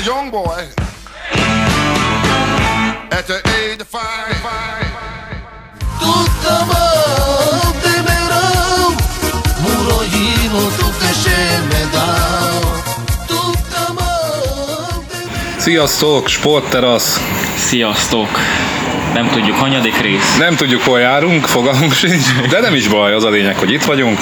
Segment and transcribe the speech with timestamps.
[0.00, 0.62] a young boy
[3.10, 4.36] at the age of five.
[5.98, 8.96] Tutta volte verão
[9.62, 12.82] Muroino tu feceme dao
[13.26, 15.16] Tutta volte
[15.58, 17.20] Sziasztok, sportterasz!
[17.56, 18.38] Sziasztok!
[19.14, 20.36] Nem tudjuk, hanyadik rész.
[20.38, 23.84] Nem tudjuk, hol járunk, fogalmunk sincs, de nem is baj, az a lényeg, hogy itt
[23.84, 24.18] vagyunk.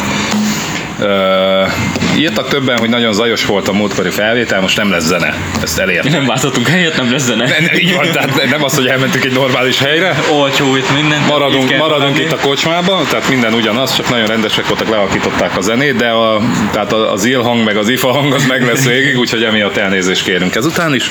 [2.18, 5.34] Írtak többen, hogy nagyon zajos volt a múltkori felvétel, most nem lesz zene.
[5.62, 6.12] Ezt elértük.
[6.12, 7.44] Nem váltottunk helyet, nem lesz zene.
[7.44, 10.16] Ne, ne, így van, tehát nem az, hogy elmentünk egy normális helyre.
[10.32, 11.20] Olcsó itt minden.
[11.28, 15.60] Maradunk, kell maradunk itt a kocsmában, tehát minden ugyanaz, csak nagyon rendesek voltak, lealakították a
[15.60, 16.40] zenét, de a,
[16.72, 20.24] tehát az il hang meg az ifa hang az meg lesz végig, úgyhogy emiatt elnézést
[20.24, 21.10] kérünk ezután is.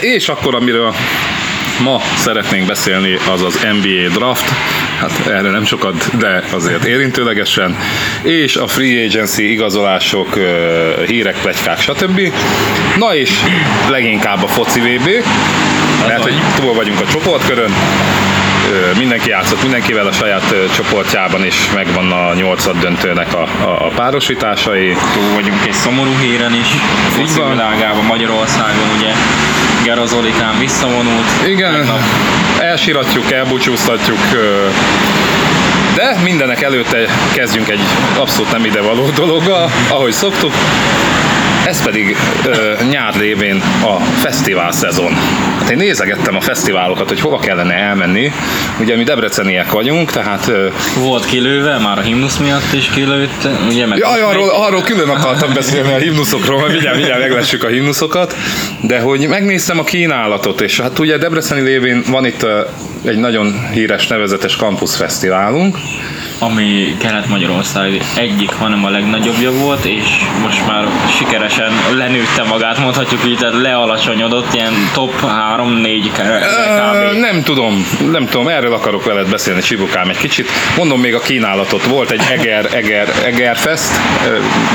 [0.00, 0.94] És akkor, amiről
[1.82, 4.44] ma szeretnénk beszélni, az az NBA draft,
[5.00, 7.76] hát erre nem sokat, de azért érintőlegesen,
[8.22, 10.38] és a free agency igazolások,
[11.06, 12.32] hírek, plegykák, stb.
[12.98, 13.30] Na és
[13.90, 15.08] leginkább a foci VB,
[16.06, 17.72] mert hogy túl vagyunk a csoportkörön,
[18.98, 24.96] mindenki játszott mindenkivel a saját csoportjában, és megvan a nyolcad döntőnek a, a, a párosításai.
[25.14, 26.68] Túl vagyunk egy szomorú híren is.
[27.08, 29.12] Foci világában, Magyarországon ugye
[29.84, 31.26] Gerazolikán visszavonult.
[31.46, 32.00] Igen, Tegnap
[32.60, 34.18] elsiratjuk, elbúcsúztatjuk,
[35.94, 36.98] de mindenek előtte
[37.32, 37.80] kezdjünk egy
[38.18, 40.52] abszolút nem idevaló dologgal, ahogy szoktuk.
[41.66, 45.12] Ez pedig ö, nyár révén a fesztivál szezon.
[45.58, 48.32] Hát én nézegettem a fesztiválokat, hogy hova kellene elmenni.
[48.80, 53.48] Ugye mi debreceniek vagyunk, tehát ö, Volt kilőve, már a himnusz miatt is kilőtt.
[53.68, 57.68] Ugye, meg Jaj, arról, arról külön akartam beszélni a himnuszokról, mert mindjárt, mindjárt meglessük a
[57.68, 58.36] himnuszokat,
[58.80, 62.60] de hogy megnéztem a kínálatot, és hát ugye Debreceni lévén van itt ö,
[63.04, 65.76] egy nagyon híres, nevezetes Campus Fesztiválunk,
[66.38, 70.06] ami Kelet-Magyarország egyik, hanem a legnagyobbja volt, és
[70.42, 70.84] most már
[71.54, 75.12] sikeresen lenőtte magát, mondhatjuk így, tehát lealacsonyodott, ilyen top
[75.56, 76.38] 3-4 Ö,
[77.12, 77.18] kb.
[77.18, 80.48] nem tudom, nem tudom, erről akarok veled beszélni, Csibukám egy kicsit.
[80.76, 83.90] Mondom még a kínálatot, volt egy Eger, Eger, Egerfest,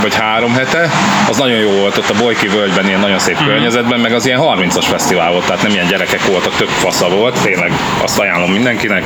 [0.02, 0.90] vagy három hete,
[1.30, 4.40] az nagyon jó volt ott a Bojki völgyben, ilyen nagyon szép környezetben, meg az ilyen
[4.42, 7.72] 30-as fesztivál volt, tehát nem ilyen gyerekek voltak, tök fasza volt, tényleg
[8.04, 9.06] azt ajánlom mindenkinek.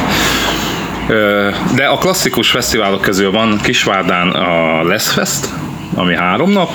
[1.76, 5.48] De a klasszikus fesztiválok közül van Kisvárdán a Les Fest,
[5.96, 6.70] ami három nap,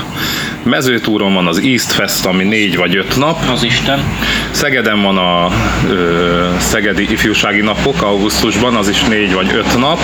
[0.69, 4.03] Mezőtúron van az East Fest, ami négy vagy öt nap, Az Isten.
[4.51, 5.51] Szegeden van a
[5.89, 10.01] ö, Szegedi Ifjúsági Napok augusztusban, az is négy vagy öt nap.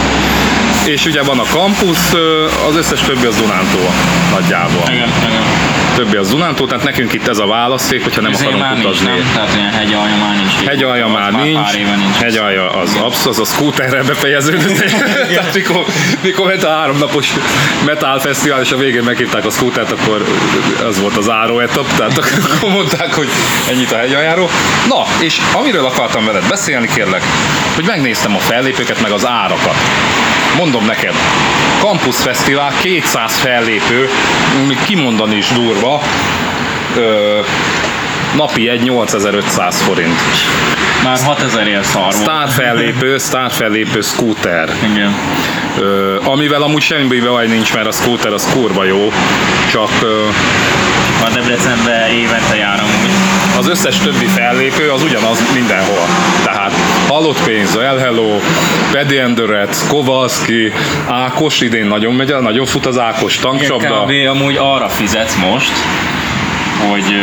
[0.86, 2.12] És ugye van a kampusz,
[2.69, 3.91] az összes többi az Dunántúl
[4.30, 4.82] nagyjából.
[4.86, 5.42] Igen, igen.
[5.94, 9.06] Többi az Dunántúl, tehát nekünk itt ez a választék, hogyha nem már akarunk nincs, utazni.
[9.06, 9.31] nem?
[9.34, 10.69] Tehát ilyen hegyalja már nincs.
[10.69, 12.16] Hegyalja már nincs, éve nincs.
[12.16, 14.84] hegyalja az abszolút, az a scooterrel befejeződött.
[15.34, 15.84] Tehát mikor,
[16.21, 17.32] mikor ment a háromnapos
[17.84, 20.25] metal fesztivál, és a végén meghívták a scootert, akkor
[20.87, 22.19] az volt az záró etap, tehát
[22.56, 23.28] akkor mondták, hogy
[23.71, 24.49] ennyit a hegyaljáról.
[24.88, 27.22] Na, és amiről akartam veled beszélni, kérlek,
[27.75, 29.76] hogy megnéztem a fellépőket, meg az árakat.
[30.56, 31.15] Mondom neked,
[31.81, 34.09] Campus Fesztivál 200 fellépő,
[34.87, 36.03] kimondani is durva,
[36.97, 37.38] ö,
[38.37, 40.20] napi egy 8500 forint.
[41.04, 42.12] Már 6000 ér szar.
[42.12, 44.69] Sztár fellépő, sztár fellépő scooter.
[44.93, 45.14] Igen.
[45.78, 49.12] Ö, amivel amúgy semmi baj nincs, mert a scooter az kurva jó,
[49.70, 50.26] csak ö,
[51.25, 53.24] A Debrecenbe évente jár amúgy.
[53.59, 56.06] Az összes többi fellépő az ugyanaz mindenhol.
[56.44, 56.72] Tehát
[57.09, 58.38] halott pénz, El Hello,
[58.92, 60.72] Paddy Endurance, Kowalski,
[61.09, 64.04] Ákos idén nagyon megy, nagyon fut az Ákos tankcsapda.
[64.04, 64.28] Kb.
[64.28, 65.72] amúgy arra fizetsz most,
[66.89, 67.17] hogy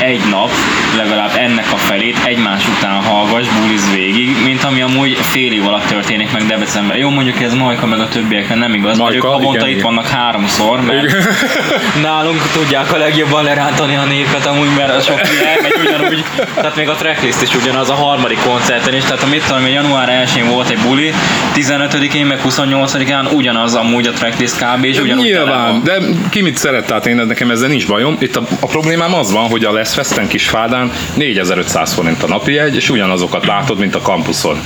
[0.00, 0.50] egy nap
[0.96, 5.86] legalább ennek a felét egymás után hallgass, buliz végig, mint ami amúgy fél év alatt
[5.86, 6.96] történik meg Debrecenben.
[6.96, 9.74] Jó, mondjuk ez Majka meg a többieknek nem igaz, mert ők Majka, havonta igen, itt
[9.74, 9.84] igen.
[9.84, 11.16] vannak háromszor, mert
[12.08, 16.88] nálunk tudják a legjobban lerántani a népet amúgy, mert a sok elmegy ugyanúgy, tehát még
[16.88, 20.78] a tracklist is ugyanaz a harmadik koncerten is, tehát amit tudom, január 1-én volt egy
[20.78, 21.12] buli,
[21.54, 24.84] 15-én meg 28-án ugyanaz amúgy a tracklist kb.
[24.84, 25.98] és ugyanúgy Nyilván, de
[26.30, 28.16] ki mit szeret, tehát én nekem ezzel nincs bajom.
[28.18, 28.66] Itt a, a
[28.98, 33.46] problémám az van, hogy a Les Festen Kisfádán 4500 forint a napi jegy, és ugyanazokat
[33.46, 34.60] látod, mint a kampuszon.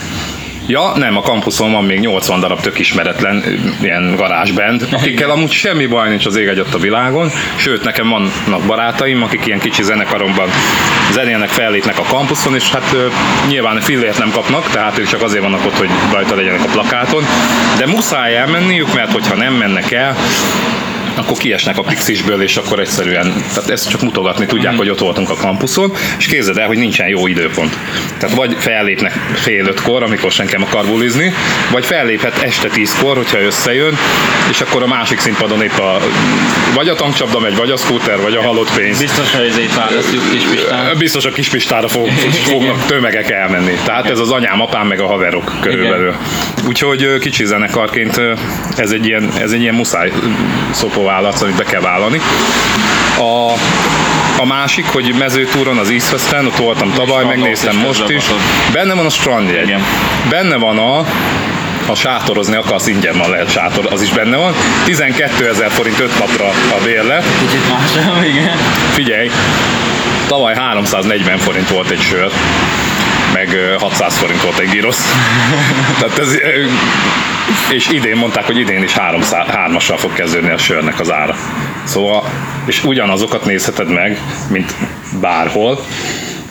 [0.67, 3.45] Ja, nem, a kampuszon van még 80 darab tök ismeretlen
[3.83, 9.23] ilyen garázsband, akikkel amúgy semmi baj nincs az ég a világon, sőt, nekem vannak barátaim,
[9.23, 10.49] akik ilyen kicsi zenekaromban
[11.11, 12.97] zenélnek, fellépnek a kampuszon, és hát
[13.49, 17.25] nyilván fillért nem kapnak, tehát ők csak azért vannak ott, hogy rajta legyenek a plakáton,
[17.79, 20.17] de muszáj elmenniük, mert hogyha nem mennek el,
[21.15, 25.31] akkor kiesnek a pixisből, és akkor egyszerűen, tehát ezt csak mutogatni tudják, hogy ott voltunk
[25.31, 27.77] a kampuszon, és képzeld el, hogy nincsen jó időpont.
[28.19, 31.33] Tehát vagy fellépnek fél ötkor, amikor senki nem akar bulizni,
[31.71, 33.97] vagy felléphet este tízkor, hogyha összejön,
[34.51, 36.01] és akkor a másik színpadon épp a,
[36.75, 38.99] vagy a tankcsapda megy, vagy a scooter, vagy a halott pénz.
[38.99, 40.99] Biztos, hogy ezért választjuk Kispistán.
[40.99, 42.09] Biztos a Kispistára fog,
[42.45, 43.79] fognak tömegek elmenni.
[43.85, 46.15] Tehát ez az anyám, apám, meg a haverok körülbelül.
[46.67, 48.21] Úgyhogy ö, kicsi zenekarként
[48.77, 50.13] ez egy ilyen, ez egy ilyen muszáj
[51.03, 52.21] szopóvállalat, amit be kell vállalni.
[53.19, 53.53] A,
[54.41, 58.25] a másik, hogy mezőtúron az East West-en, ott voltam tavaly, megnéztem most is.
[58.73, 59.67] Benne van a strandjegy.
[59.67, 59.85] Igen.
[60.29, 61.05] Benne van a
[61.87, 64.55] ha sátorozni akarsz, ingyen van lehet sátor, az is benne van.
[64.85, 67.25] 12 ezer forint 5 napra a bérlet.
[67.39, 67.91] Kicsit más,
[68.31, 68.57] igen.
[68.93, 69.31] Figyelj,
[70.27, 72.31] tavaly 340 forint volt egy sör,
[73.33, 75.13] meg ö, 600 forint volt egy girosz.
[76.01, 76.35] Tehát ez,
[77.73, 81.37] és idén mondták, hogy idén is 300, 3-assal fog kezdődni a sörnek az ára.
[81.85, 82.25] Szóval,
[82.67, 84.19] és ugyanazokat nézheted meg,
[84.51, 84.75] mint
[85.21, 85.85] bárhol.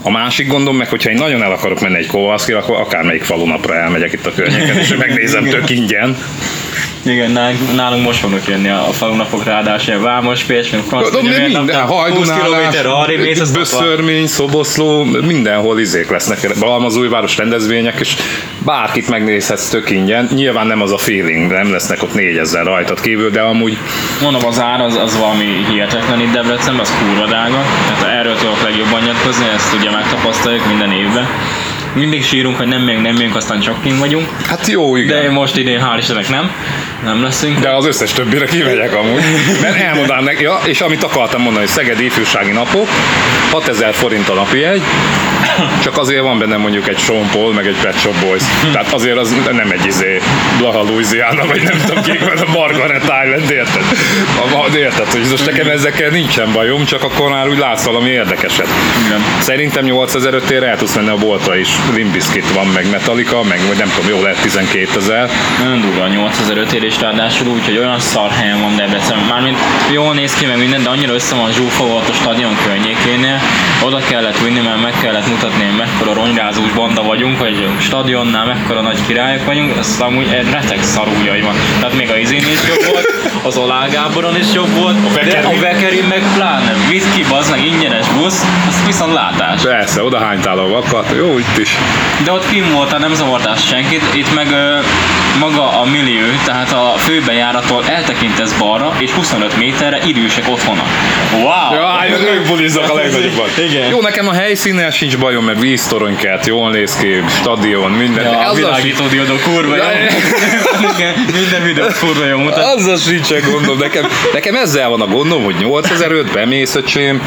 [0.01, 3.75] A másik gondom meg, hogyha én nagyon el akarok menni egy Kovalszkira, akkor akármelyik falunapra
[3.75, 6.17] elmegyek itt a környéken, és megnézem tök ingyen.
[7.03, 9.99] Igen, nálunk, nálunk most fognak jönni a, a falunapok ráadásul.
[9.99, 17.99] Vámos, Pécs, nem- 20 hajdunálás, km arra mész, Böszörmény, Szoboszló, mindenhol izék lesznek, Balmazújváros rendezvények,
[17.99, 18.15] és
[18.65, 20.29] bárkit megnézhetsz tök ingyen.
[20.33, 23.77] Nyilván nem az a feeling, nem lesznek ott 4000 rajtad kívül, de amúgy
[24.21, 27.63] Mondom, az ár az, az valami hihetetlen itt Debrecenben, az kurva drága.
[27.87, 31.27] Tehát erről tudok legjobban nyilatkozni, ezt ugye megtapasztaljuk minden évben.
[31.93, 34.27] Mindig sírunk, hogy nem megyünk, nem megyünk, aztán csak kint vagyunk.
[34.47, 35.21] hát jó, igen.
[35.21, 36.51] De most idén hál' Istennek nem.
[37.03, 37.59] Nem leszünk.
[37.59, 39.23] De az összes többire kimegyek amúgy.
[39.61, 42.87] Mert elmondanám neki, ja, és amit akartam mondani, hogy Szeged ifjúsági napok,
[43.51, 44.81] 6000 forint a napi egy,
[45.83, 48.41] csak azért van benne mondjuk egy Sean Paul, meg egy Pet Shop Boys.
[48.71, 50.21] Tehát azért az nem egy izé
[50.57, 53.83] Blaha Louisiana, vagy nem tudom ki, vagy a Margaret Island, érted?
[54.75, 58.67] Érted, hogy most nekem ezekkel nincsen bajom, csak akkor már úgy látsz valami érdekeset.
[59.05, 59.23] Igen.
[59.39, 61.69] Szerintem 8005 ér el tudsz menni a boltra is.
[61.89, 65.29] Limp Bizkit van, meg Metallica, meg vagy nem tudom, jó lehet 12 ezer.
[65.59, 69.19] Nagyon durva, 8005 ér és ráadásul úgy, hogy olyan szar helyen van Debrecen.
[69.29, 69.57] Mármint
[69.91, 73.39] jól néz ki meg minden, de annyira össze van zsúfolva ott a stadion környékénél.
[73.83, 78.81] Oda kellett vinni, mert meg kellett mutatni, hogy mekkora ronyrázós banda vagyunk, hogy stadionnál mekkora
[78.81, 81.55] nagy királyok vagyunk, azt amúgy egy retek szarújai van.
[81.79, 83.07] Tehát még a izén is jobb volt,
[83.43, 86.73] az Olá Gáboron is jobb volt, a de a Bekerin meg pláne.
[86.89, 89.61] Vidd ki, bazd meg ingyenes busz, az viszont látás.
[89.61, 91.70] Persze, oda hánytál a vakat, jó, itt is.
[92.23, 94.47] De ott kim voltál, nem zavartál senkit, itt meg
[95.39, 100.83] maga a millió, tehát a főbejárattól eltekintesz balra, és 25 méterre idősek otthona.
[101.33, 101.73] Wow!
[101.73, 103.49] Ja, ők buliznak a legnagyobban.
[103.57, 103.89] Igen.
[103.89, 108.23] Jó, nekem a helyszínnel sincs bajom, mert víztoronykert, jól néz ki, stadion, minden.
[108.23, 109.83] Ja, a világító diódó kurva jó.
[109.83, 109.91] Ja,
[110.95, 112.75] Igen, minden videó kurva jó mutat.
[112.75, 113.77] azzal sincsen gondom.
[113.77, 117.21] Nekem, nekem ezzel van a gondom, hogy 8005 bemész, öcsém,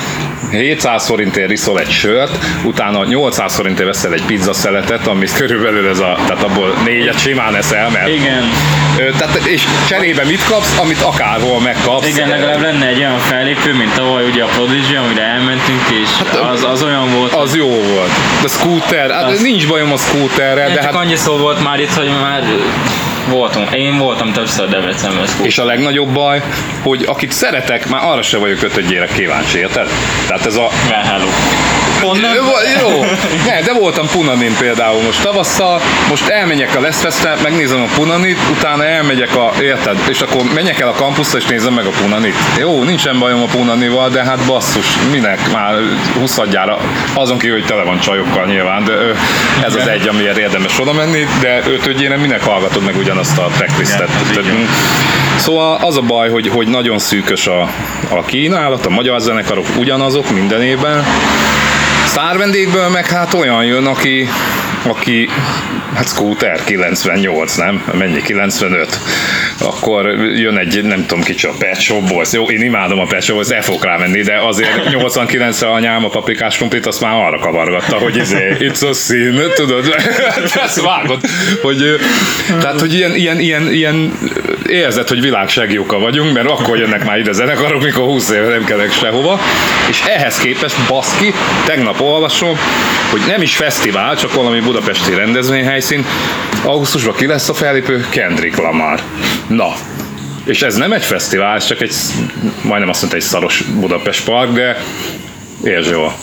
[0.51, 5.99] 700 forintért iszol egy sört, utána 800 forintért veszel egy pizza szeletet, amit körülbelül ez
[5.99, 8.43] a, tehát abból négyet simán eszel, mert Igen,
[9.19, 12.07] tehát, és cserébe mit kapsz, amit akárhol megkapsz.
[12.07, 16.09] igen, legalább lenne egy olyan fellépő, mint tavaly ugye a Prodigy, amire elmentünk, és
[16.53, 18.11] az, az olyan volt, Hát, Az jó volt.
[18.43, 21.81] De scooter, hát Az- nincs bajom a scooterrel, de csak hát annyi szó volt már
[21.81, 22.43] itt, hogy már
[23.29, 23.75] voltunk.
[23.75, 25.27] Én voltam többször Debrecenben.
[25.43, 26.43] És a legnagyobb baj,
[26.83, 29.89] hogy akit szeretek, már arra se vagyok ötödjére kíváncsi, érted?
[30.27, 30.69] Tehát ez a...
[30.91, 31.29] Well, hello.
[32.01, 33.01] Va- Jó,
[33.47, 38.85] ne, de voltam Punanin például most tavasszal, most elmegyek a Leszfesztre, megnézem a Punanit, utána
[38.85, 39.97] elmegyek a, érted?
[40.09, 42.35] És akkor menjek el a kampuszra és nézem meg a Punanit.
[42.59, 45.75] Jó, nincsen bajom a Punanival, de hát basszus, minek már
[46.19, 46.39] 20
[47.15, 48.93] azon kívül, hogy tele van csajokkal nyilván, de
[49.65, 54.09] ez az egy, amiért érdemes oda menni, de ötödjére minek hallgatod meg ugyanazt a tracklistet?
[54.35, 54.69] Van.
[55.37, 57.61] Szóval az a baj, hogy, hogy nagyon szűkös a,
[58.09, 61.05] a kínálat, a magyar zenekarok ugyanazok minden évben.
[62.15, 64.29] Sztár vendégből meg hát olyan jön, aki,
[64.87, 65.29] aki
[65.95, 67.85] hát Scooter 98, nem?
[67.93, 68.23] Mennyi?
[68.23, 68.99] 95.
[69.59, 72.33] Akkor jön egy, nem tudom kicsi a Pet Shop Boys.
[72.33, 76.09] Jó, én imádom a Pet Shop Boys, el fogok rámenni, de azért 89-re anyám a
[76.09, 79.95] paprikás krumplit, azt már arra kavargatta, hogy izé, it's a sin, tudod?
[80.65, 81.21] Ezt vágod,
[81.63, 82.01] hogy,
[82.61, 84.13] tehát, hogy ilyen, ilyen, ilyen, ilyen
[84.67, 88.65] érzed, hogy világ segjuka vagyunk, mert akkor jönnek már ide zenekarok, mikor 20 éve nem
[88.65, 89.41] kelek sehova,
[89.89, 91.33] és ehhez képest baszki,
[91.67, 92.59] tegnap olvasom,
[93.11, 96.05] hogy nem is fesztivál, csak valami budapesti rendezvényhelyszín,
[96.65, 99.01] augusztusban ki lesz a fellépő Kendrick Lamar.
[99.47, 99.73] Na,
[100.45, 101.95] és ez nem egy fesztivál, ez csak egy,
[102.63, 104.83] majdnem azt mondta, egy szaros Budapest park, de
[105.65, 106.15] értsd jól.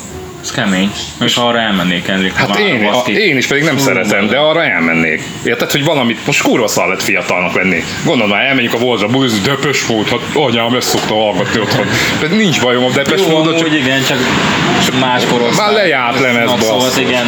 [0.42, 0.92] Ez kemény.
[1.20, 5.24] És arra elmennék Enrik Hát én, a, én is pedig nem szeretem, de arra elmennék.
[5.44, 7.84] Érted, hogy valamit, most kurva szar lett fiatalnak lenni.
[8.06, 11.86] Gondolod már, elmenjük a Voltra, bulizni, Depes volt, hát anyám ezt szokta hallgatni otthon.
[12.20, 15.66] De nincs bajom a Depes Jó, módot, csak igen, csak más korosztály.
[15.66, 17.26] Már lejárt lemez, Szóval igen.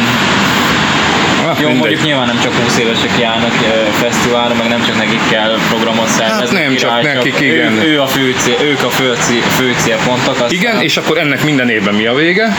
[1.44, 1.76] Jó, mindegy.
[1.76, 6.08] mondjuk nyilván nem csak 20 évesek járnak ö, fesztiválra, meg nem csak nekik kell programot
[6.08, 6.56] szervezni.
[6.56, 7.72] Hát nem csak király, nekik, igen.
[7.72, 10.32] Ő, ő a fő cél, ők a fő, cél, fő célpontok.
[10.32, 12.56] Aztán Igen, és akkor ennek minden évben mi a vége?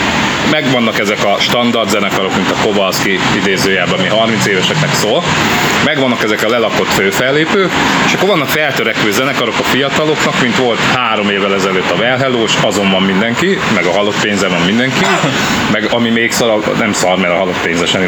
[0.52, 5.24] Megvannak ezek a standard zenekarok, mint a Kowalski idézőjelben, ami 30 éveseknek szól.
[5.86, 7.72] Megvannak ezek a lelakott főfellépők,
[8.06, 12.04] és akkor vannak feltörekvő zenekarok a fiataloknak, mint volt három évvel ezelőtt a
[12.46, 15.06] és azon van mindenki, meg a halott pénzen van mindenki,
[15.72, 18.06] meg ami még szar, nem szar, mert a halott pénze semmi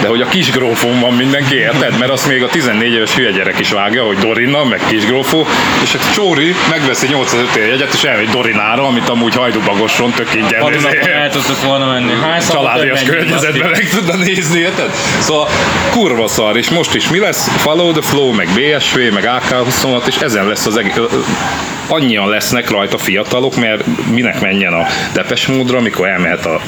[0.00, 1.98] de hogy a kis grófon van mindenki, érted?
[1.98, 5.46] Mert azt még a 14 éves hülye gyerek is vágja, hogy Dorina, meg kis grófó,
[5.82, 10.60] és a Csóri megveszi 805 jegyet, és elmegy Dorinára, amit amúgy hajdubagosson tök ingyen.
[11.12, 11.30] El
[11.64, 12.12] volna menni.
[12.20, 14.90] Hány családias környezetben meg tudna nézni, érted?
[15.18, 15.48] Szóval
[15.90, 17.48] kurva szar, és most is mi lesz?
[17.48, 20.94] Follow the Flow, meg BSV, meg AK26, és ezen lesz az egész
[21.88, 26.60] annyian lesznek rajta fiatalok, mert minek menjen a Depes módra, amikor elmehet a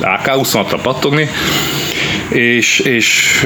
[0.00, 1.28] AK26-ra pattogni,
[2.28, 3.40] és, és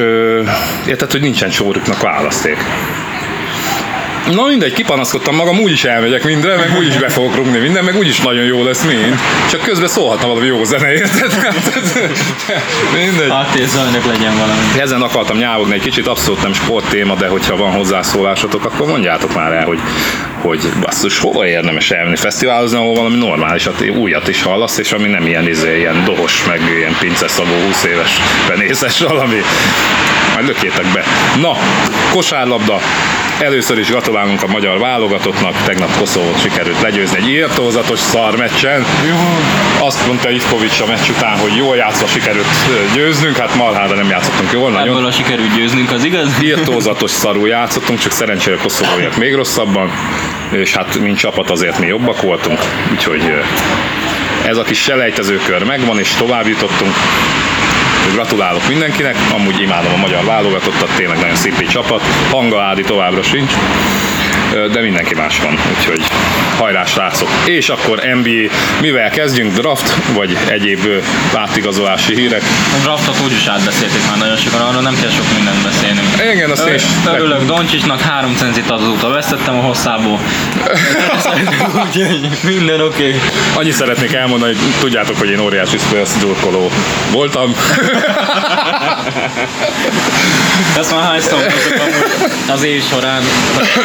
[0.86, 2.56] érted, hogy nincsen csóruknak választék.
[4.32, 8.20] Na mindegy, kipanaszkodtam magam, úgyis elmegyek mindre, meg úgyis be fogok rúgni minden, meg úgyis
[8.20, 9.18] nagyon jó lesz mind.
[9.50, 11.32] Csak közben szólhatna valami jó zene, érted?
[13.04, 13.30] mindegy.
[13.30, 14.60] Hát és zajnak legyen valami.
[14.78, 19.34] Ezen akartam nyávogni egy kicsit, abszolút nem sport téma, de hogyha van hozzászólásotok, akkor mondjátok
[19.34, 19.80] már el, hogy,
[20.40, 25.26] hogy basszus, hova érdemes elmenni fesztiválozni, ahol valami normálisat, újat is hallasz, és ami nem
[25.26, 29.40] ilyen, izé, ilyen dohos, meg ilyen pinceszagú 20 éves penészes valami.
[30.34, 31.04] Majd lökjétek be.
[31.40, 31.56] Na,
[32.12, 32.80] kosárlabda.
[33.40, 38.84] Először is gratulálunk a magyar válogatottnak, tegnap Koszovót sikerült legyőzni egy írtózatos szar meccsen.
[39.80, 42.46] Azt mondta Ivkovics a meccs után, hogy jól játszva sikerült
[42.94, 46.42] győznünk, hát marhára nem játszottunk jól, nagyon Ebből a sikerült győznünk, az igaz?
[46.42, 49.90] írtózatos szarul játszottunk, csak szerencsére koszovóiak még rosszabban,
[50.50, 52.58] és hát mint csapat azért mi jobbak voltunk,
[52.92, 53.32] úgyhogy
[54.46, 56.94] ez a kis selejtezőkör megvan, és tovább jutottunk.
[58.12, 62.00] Gratulálok mindenkinek, amúgy imádom a magyar válogatottat, tényleg nagyon szép csapat.
[62.30, 63.52] Hanga Ádi továbbra sincs,
[64.72, 66.02] de mindenki más van, úgyhogy
[66.58, 67.28] hajrá srácok.
[67.44, 70.98] És akkor NBA, mivel kezdjünk, draft, vagy egyéb ö,
[71.36, 72.42] átigazolási hírek?
[72.78, 76.06] A draftot úgyis átbeszélték már nagyon sokan, arról nem kell sok mindent beszélnünk.
[76.32, 80.20] Igen, azt én is Örülök Doncsicsnak, három centit azóta vesztettem a hosszából.
[82.42, 83.06] Minden oké.
[83.06, 83.20] Okay.
[83.54, 86.70] Annyit szeretnék elmondani, hogy tudjátok, hogy én óriási Spurs drukkoló
[87.12, 87.54] voltam.
[90.78, 91.46] Ezt már hányszor
[92.48, 93.22] az év során,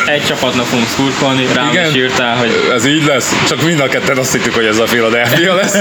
[0.05, 0.23] egy
[0.59, 1.89] csapatnak fogunk szurkolni, rám Igen.
[1.89, 4.83] is írtál, hogy Ez így lesz, csak mind a ketten azt hittük, hogy ez a
[4.83, 5.77] Philadelphia lesz,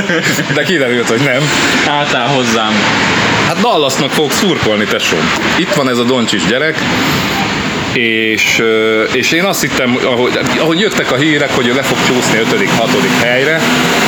[0.54, 1.50] de kiderült, hogy nem.
[1.88, 2.72] álltál hozzám.
[3.46, 5.30] Hát Dallasnak fogok szurkolni, tesóm.
[5.56, 6.78] Itt van ez a Doncsis gyerek,
[7.92, 8.62] és,
[9.12, 13.22] és én azt hittem, ahogy, ahogy jöttek a hírek, hogy ő le fog csúszni 5.-6.
[13.22, 13.60] helyre,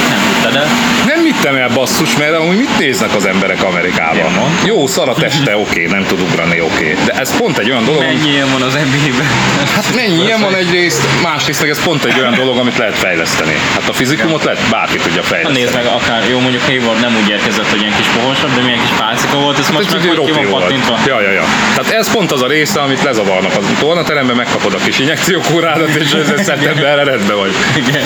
[0.08, 0.66] Nem hitted el?
[1.06, 4.34] nem vittem el basszus, mert amúgy mit néznek az emberek Amerikában?
[4.34, 4.50] Van.
[4.64, 6.96] Jó, szar a teste, oké, nem tud ugrani, oké.
[7.04, 9.28] De ez pont egy olyan dolog, Mennyi ilyen van az NBA-ben?
[9.74, 13.56] Hát mennyi ilyen van egyrészt, másrészt ez pont egy olyan dolog, amit lehet fejleszteni.
[13.74, 15.58] Hát a fizikumot lehet bárki tudja Hát fejleszteni.
[15.60, 18.80] nézd meg, akár, jó mondjuk Hayward nem úgy érkezett, hogy ilyen kis pohosabb, de milyen
[18.80, 20.98] kis pálcika volt, ez most Ez meg hogy ki van pattintva.
[21.06, 21.44] Ja, ja, ja.
[21.74, 23.52] Tehát ez pont az a része, amit lezavarnak.
[23.56, 27.54] Az tornateremben megkapod a kis injekciókúrádat, és ez szeptemberre rendben vagy.
[27.76, 28.02] Igen.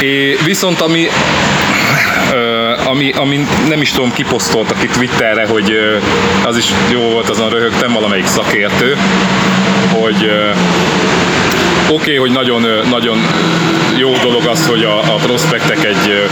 [0.00, 1.08] É, viszont ami,
[2.86, 5.78] ami, ami nem is tudom, kiposztoltak itt Twitterre, hogy
[6.44, 8.96] az is jó volt, azon röhögtem valamelyik szakértő,
[9.92, 10.30] hogy
[11.88, 13.18] oké, okay, hogy nagyon, nagyon
[13.96, 16.28] jó dolog az, hogy a, a prospektek egy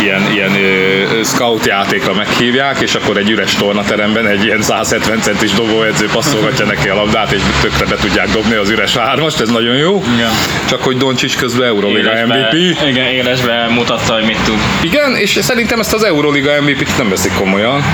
[0.00, 5.52] ilyen, ilyen ö, scout játékra meghívják, és akkor egy üres tornateremben egy ilyen 170 centis
[5.52, 9.76] dobóedző passzolgatja neki a labdát, és tökre be tudják dobni az üres hármast, ez nagyon
[9.76, 10.02] jó.
[10.14, 10.30] Igen.
[10.68, 12.88] Csak hogy Doncsics közben Euroliga Élesbe, MVP.
[12.88, 14.58] igen, élesbe mutatta, hogy mit tud.
[14.82, 17.84] Igen, és szerintem ezt az Euroliga MVP-t nem veszik komolyan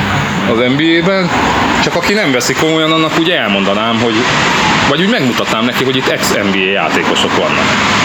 [0.51, 1.31] az NBA-ben,
[1.83, 4.15] csak aki nem veszi komolyan, annak úgy elmondanám, hogy
[4.89, 7.96] vagy úgy megmutatnám neki, hogy itt ex-NBA játékosok vannak.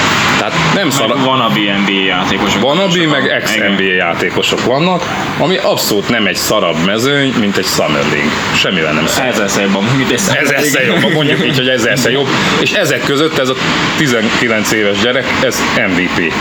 [0.41, 1.17] Tehát nem szar...
[1.23, 2.61] Van a NBA játékosok.
[2.61, 3.09] Van abi, Sokan.
[3.09, 5.03] meg ex-NBA játékosok vannak,
[5.37, 8.31] ami abszolút nem egy szarabb mezőny, mint egy Summer League.
[8.55, 9.25] Semmivel nem szar.
[9.25, 12.27] Ezerszer jobban, mint egy Ezerszer jobb, mondjuk így, hogy ezerszer jobb.
[12.59, 13.55] És ezek között ez a
[13.97, 16.33] 19 éves gyerek, ez MVP.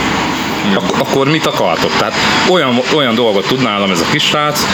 [0.75, 1.91] Ak- akkor mit akartok?
[1.97, 2.13] Tehát
[2.49, 4.65] olyan, olyan dolgot tud nálam ez a kisrác,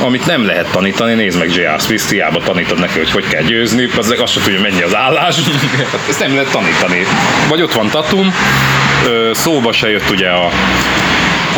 [0.00, 1.80] amit nem lehet tanítani, nézd meg J.R.
[1.80, 5.36] Smith, hiába tanítod neki, hogy hogy kell győzni, az azt sem tudja, mennyi az állás.
[6.08, 7.06] Ezt nem lehet tanítani.
[7.48, 8.34] Vagy ott van Tatum,
[9.32, 10.48] szóba se jött ugye a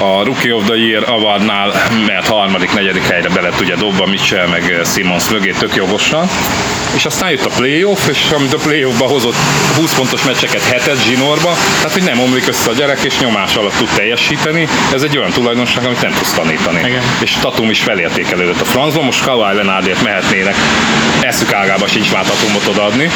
[0.01, 1.73] a Rookie of the Year Awardnál,
[2.07, 6.29] mert harmadik, negyedik helyre be lett ugye dobva Mitchell meg Simmons mögé tök jogosan.
[6.95, 9.35] És aztán jött a playoff, és amit a playoffba hozott
[9.77, 13.77] 20 pontos meccseket hetet zsinórba, tehát hogy nem omlik össze a gyerek, és nyomás alatt
[13.77, 14.69] tud teljesíteni.
[14.95, 16.79] Ez egy olyan tulajdonság, amit nem tudsz tanítani.
[16.79, 17.03] Igen.
[17.23, 20.55] És Tatum is felértékelődött a francba, most Kawhi Leonardért mehetnének.
[21.21, 23.11] Eszük ágába sincs már Tatumot odaadni.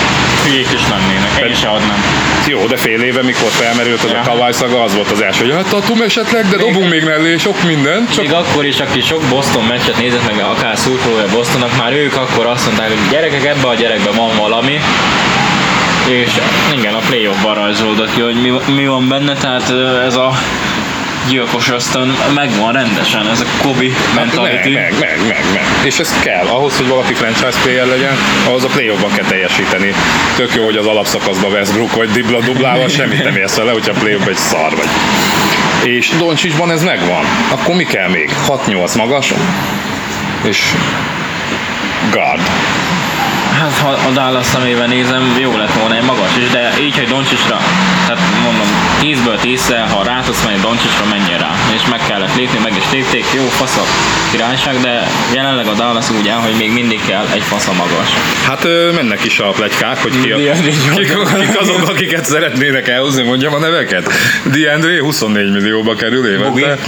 [0.44, 2.04] Hülyék is lennének, én se adnám.
[2.46, 4.20] Jó, de fél éve, mikor felmerült az Ja.
[4.20, 7.36] a Kawhi szaga, az volt az első, hogy hát Tatum esetleg, de dobunk még mellé
[7.36, 8.14] sok mindent.
[8.14, 12.16] Csak Még akkor is, aki sok Boston meccset nézett meg, akár szurkolója Bostonnak, már ők
[12.16, 14.80] akkor azt mondták, hogy gyerekek, ebbe a gyerekben van valami.
[16.08, 16.30] És
[16.78, 19.72] igen, a playoffban rajzolódott ki, hogy mi, mi van benne, tehát
[20.06, 20.32] ez a
[21.28, 24.68] gyilkos ösztön megvan rendesen, ez a Kobe mentality.
[24.68, 25.64] meg, meg, meg, meg, meg.
[25.82, 26.46] És ez kell.
[26.46, 29.94] Ahhoz, hogy valaki franchise player legyen, ahhoz a playoffban kell teljesíteni.
[30.36, 33.98] Tök jó, hogy az alapszakaszban Westbrook vagy dibla dublával semmit nem érsz vele, hogyha a
[33.98, 34.88] playoffban egy szar vagy.
[35.84, 37.24] És Doncsicsban ez megvan.
[37.50, 38.30] Akkor mi kell még?
[38.46, 39.34] 6-8 magas,
[40.42, 40.74] és
[42.10, 42.40] guard.
[43.60, 47.08] Hát ha a Dallas szemével nézem, jó lett volna egy magas is, de így, hogy
[47.08, 47.58] Doncsicsra,
[48.06, 48.68] tehát mondom,
[49.02, 51.50] 10-ből 10 ha rá tudsz menni Doncsicsra, menjél rá.
[51.74, 53.84] És meg kellett lépni, meg is lépték, jó fasz a
[54.30, 58.08] királyság, de jelenleg a Dallas úgy áll, hogy még mindig kell egy fasz a magas.
[58.46, 63.22] Hát ö, mennek is a plegykák, hogy ki, a, kik, kik azok, akiket szeretnének elhozni,
[63.22, 64.12] mondjam a neveket.
[64.44, 66.78] DeAndre 24 millióba kerül évente.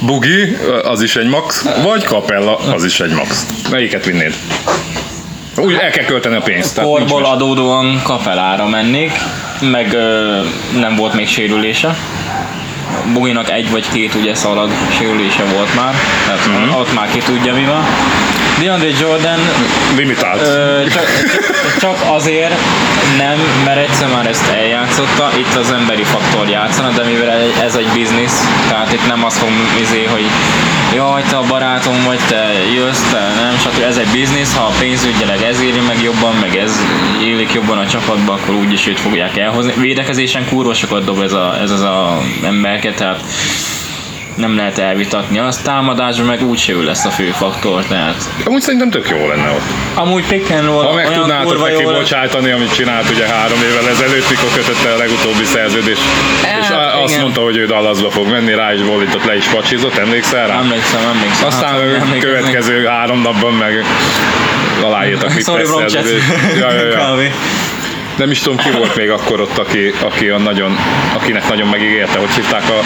[0.00, 0.42] Bugi.
[0.46, 3.46] Bugi, az is egy max, vagy Capella, az is egy max.
[3.70, 4.34] Melyiket vinnéd?
[5.56, 6.76] Úgy el kell költeni a pénzt.
[6.76, 9.12] nincs Korból adódóan kapelára mennék,
[9.60, 10.40] meg ö,
[10.78, 11.96] nem volt még sérülése.
[13.12, 15.94] Buginak egy vagy két ugye szalag sérülése volt már,
[16.26, 16.56] tehát Mhm.
[16.56, 16.74] mm-hmm.
[16.80, 17.84] ott már ki tudja mi van.
[18.60, 19.38] DeAndre Jordan
[19.96, 20.40] Limitált.
[20.40, 21.06] Ö, csak,
[21.80, 22.54] csak azért
[23.16, 27.88] nem, mert egyszer már ezt eljátszotta, itt az emberi faktor játszana, de mivel ez egy
[27.94, 30.24] biznisz, tehát itt nem azt fogom izé, hogy
[30.94, 33.82] jaj, te a barátom vagy, te jössz, te nem, stb.
[33.82, 36.72] Ez egy biznisz, ha pénzügyileg ez éri meg jobban, meg ez
[37.22, 39.72] élik jobban a csapatba, akkor úgyis őt fogják elhozni.
[39.76, 43.20] Védekezésen kurva sokat dob ez, a, ez az a emberke, tehát
[44.34, 48.90] nem lehet elvitatni azt, támadásban meg úgyse ő lesz a fő faktor, tehát Amúgy szerintem
[48.90, 49.62] tök jó lenne ott.
[49.94, 53.26] amúgy pick and roll Ha meg olyan tudnátok neki jó lett- bocsájtani, amit csinált ugye
[53.26, 56.00] három évvel ezelőtt, mikor kötötte a legutóbbi szerződést,
[56.60, 57.22] és Hát, azt igen.
[57.22, 60.54] mondta, hogy ő Dallasba fog menni, rá is bolított, le is pacsizott, emlékszel rá?
[60.58, 61.46] Emlékszem, emlékszem.
[61.46, 62.18] Aztán Hát, a emlékszem.
[62.18, 63.84] következő három napban meg
[64.82, 66.22] aláírt a Sorry, szerződést.
[66.58, 67.30] Ja, ja.
[68.16, 70.78] Nem is tudom, ki volt még akkor ott, aki, aki a nagyon,
[71.14, 72.80] akinek nagyon megígérte, hogy hívták a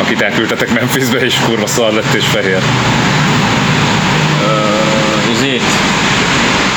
[0.00, 2.62] akit elküldtetek Memphisbe, és kurva szar lett és fehér.
[5.32, 5.62] Izét.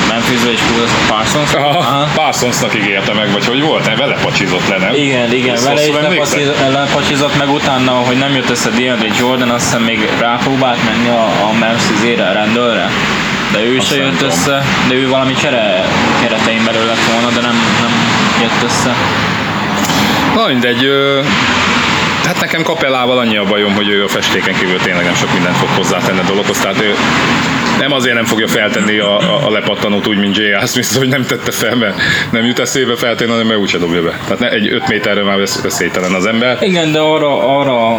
[0.09, 1.53] Memphisbe is kurva Parsons.
[1.53, 3.95] Aha, Parsonsnak ígérte meg, vagy hogy volt?
[3.97, 4.93] Vele pacsizott le, nem?
[4.93, 5.93] Igen, igen, Ezt vele is
[6.71, 11.23] lepacsizott, meg utána, hogy nem jött össze DeAndre Jordan, azt hiszem még rápróbált menni a,
[11.23, 12.89] a Memphis izére, a rendőrre.
[13.51, 14.29] De ő se jött tudom.
[14.29, 15.85] össze, de ő valami csere
[16.21, 17.91] keretein belül lett volna, de nem, nem
[18.41, 18.95] jött össze.
[20.35, 20.83] Na mindegy,
[22.27, 25.55] hát nekem kapellával annyi a bajom, hogy ő a festéken kívül tényleg nem sok mindent
[25.55, 26.93] fog hozzátenni a dologhoz, tehát ő
[27.79, 30.67] nem azért nem fogja feltenni a, a, a lepattanót úgy, mint J.R.
[30.67, 31.95] Smith, hogy nem tette fel, mert
[32.31, 34.09] nem jut eszébe feltenni, hanem mert úgyse dobja be.
[34.23, 36.57] Tehát ne, egy 5 méterre már vesz- veszélytelen az ember.
[36.61, 37.97] Igen, de arra, arra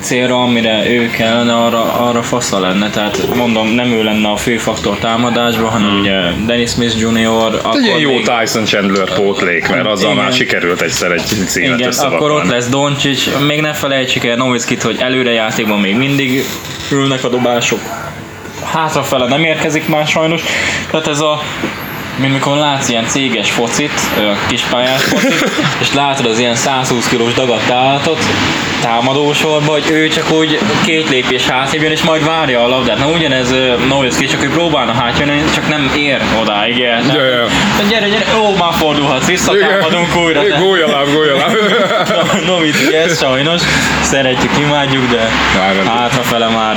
[0.00, 2.90] célra, amire ő kellene, arra, arra fasza lenne.
[2.90, 7.60] Tehát mondom, nem ő lenne a fő faktor támadásban, hanem ugye Dennis Smith Jr.
[7.74, 10.22] Egy ilyen jó még- Tyson Chandler pótlék, mert azzal Igen.
[10.24, 13.28] már sikerült egyszer egy címet igen, akkor ott lesz Doncsics.
[13.52, 16.44] Még ne felejtsük el Nowitzkit, hogy előre játékban még mindig
[16.90, 17.80] ülnek a dobások.
[18.64, 20.42] Hátrafele nem érkezik már sajnos.
[20.90, 21.42] Tehát ez a
[22.16, 24.00] mint mikor látsz ilyen céges focit,
[24.48, 28.18] kispályás focit, és látod az ilyen 120 kilós dagadt állatot
[28.82, 32.98] támadósorba, hogy ő csak úgy két lépés hátrébb jön, és majd várja a labdát.
[32.98, 33.54] Na ugyanez
[33.88, 37.00] Nowitzki, csak ő próbálna hátjönni, csak nem ér odáig ja.
[37.06, 40.40] tehát Gyere, gyere, ó, már fordulhatsz vissza, támadunk újra.
[40.58, 41.56] Gólyaláb, gólyaláb.
[42.46, 43.62] Novici, ez sajnos.
[44.02, 45.28] Szeretjük, imádjuk, de
[45.86, 46.76] hátrafele már,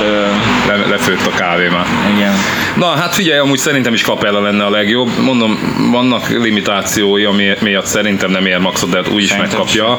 [0.66, 1.86] Le, lefőtt a kávé már.
[2.16, 2.34] igen.
[2.76, 5.18] Na, hát figyelj, amúgy szerintem is Capella lenne a legjobb.
[5.18, 5.58] Mondom,
[5.92, 9.96] vannak limitációi, ami miatt szerintem nem ér maxot, de úgyis megkapja.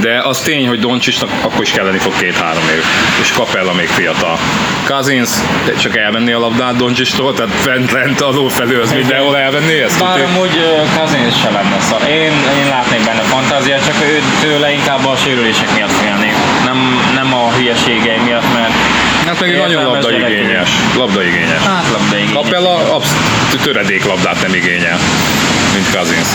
[0.00, 2.84] De az tény, hogy Doncsicsnak akkor is kelleni fog két-három év.
[3.20, 4.38] És Capella még fiatal.
[4.86, 5.30] Cousins
[5.80, 10.00] csak elvenni a labdát Doncsistól, tehát fent lent alul felül, az mindenhol elvenni ezt?
[10.00, 10.54] Bár amúgy
[10.96, 12.08] Cousins se lenne szar.
[12.08, 16.34] Én, én látnék benne fantáziát, csak ő tőle inkább a sérülések miatt félnék.
[16.64, 16.78] Nem,
[17.14, 18.72] nem a hülyeségei miatt, mert
[19.30, 20.70] Hát meg nagyon labdaigényes.
[20.96, 21.62] Labdaigényes.
[21.64, 22.28] hát labdaig.
[22.32, 23.16] Capella absz-
[23.62, 24.98] töredék labdát nem igényel,
[25.74, 26.28] mint Cousins.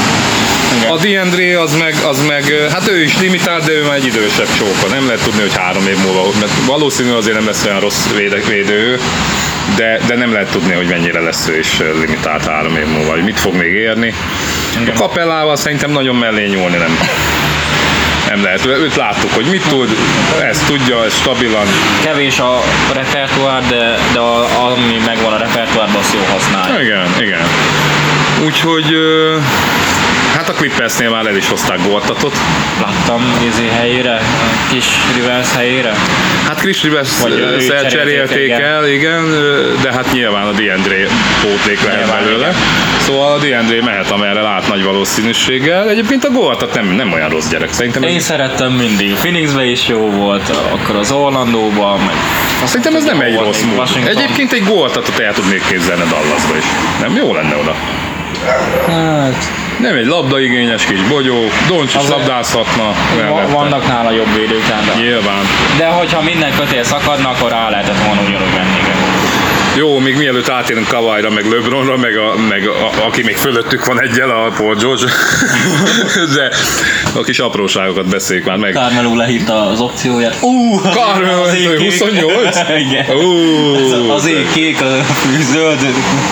[0.89, 4.47] A Diandré az meg, az meg, hát ő is limitált, de ő már egy idősebb
[4.57, 4.93] csóka.
[4.93, 8.37] Nem lehet tudni, hogy három év múlva, mert valószínű azért nem lesz olyan rossz véde,
[8.47, 8.99] védő,
[9.75, 13.23] de, de nem lehet tudni, hogy mennyire lesz ő is limitált három év múlva, hogy
[13.23, 14.13] mit fog még érni.
[14.87, 16.97] A kapellával szerintem nagyon mellé nyúlni nem.
[18.29, 18.65] Nem lehet.
[18.65, 19.89] Őt láttuk, hogy mit tud,
[20.49, 21.65] ezt tudja, ez stabilan.
[22.03, 22.61] Kevés a
[22.93, 26.81] repertoár, de, de a, ami megvan a repertoárban, azt jól használja.
[26.83, 27.47] Igen, igen.
[28.45, 28.95] Úgyhogy
[30.35, 32.33] hát a Clippersnél már el is hozták Gortatot.
[32.81, 34.21] Láttam izé helyére,
[34.69, 35.93] kis Rivers helyére.
[36.47, 37.09] Hát Chris Rivers
[37.89, 38.61] cserélték igen.
[38.61, 39.23] el, igen,
[39.81, 41.07] de hát nyilván a Diandré
[41.41, 42.47] pótlék lehet Nyilván, belőle.
[42.47, 42.55] igen.
[42.99, 45.89] Szóval a Diandré mehet, amerre lát nagy valószínűséggel.
[45.89, 48.03] Egyébként a Gortat nem, nem olyan rossz gyerek, szerintem.
[48.03, 49.13] Én Ez, szerettem mindig.
[49.13, 52.15] Phoenixbe is jó volt, akkor az Orlandóban, meg
[52.63, 53.77] szerintem ez nem egy rossz mód.
[53.77, 54.17] Washington.
[54.17, 56.65] Egyébként egy Gortatot el tudnék képzelni Dallasba is.
[57.01, 57.75] Nem jó lenne oda.
[58.87, 61.35] Hát, Nem egy labdaigényes kis bogyó,
[61.67, 62.93] Doncsics Az- labdázhatna.
[63.17, 63.33] mellette.
[63.33, 65.41] va- vannak nála jobb védők, de, Nyilván.
[65.77, 68.79] de hogyha minden kötél szakadna, akkor rá lehetett volna ugyanúgy menni.
[69.77, 74.01] Jó, még mielőtt átérünk Kawajra, meg LeBronra, meg, a, meg a, aki még fölöttük van
[74.01, 75.03] egyel, a Paul George.
[76.35, 76.49] De
[77.13, 78.73] a kis apróságokat beszéljük már meg.
[78.73, 80.37] Carmelo lehívta az opcióját.
[80.41, 81.91] Uh, Carmelo, az ég kék.
[81.91, 82.57] 28?
[82.89, 83.15] Igen.
[83.15, 84.85] Ú, Az ég kék, a
[85.51, 85.79] zöld.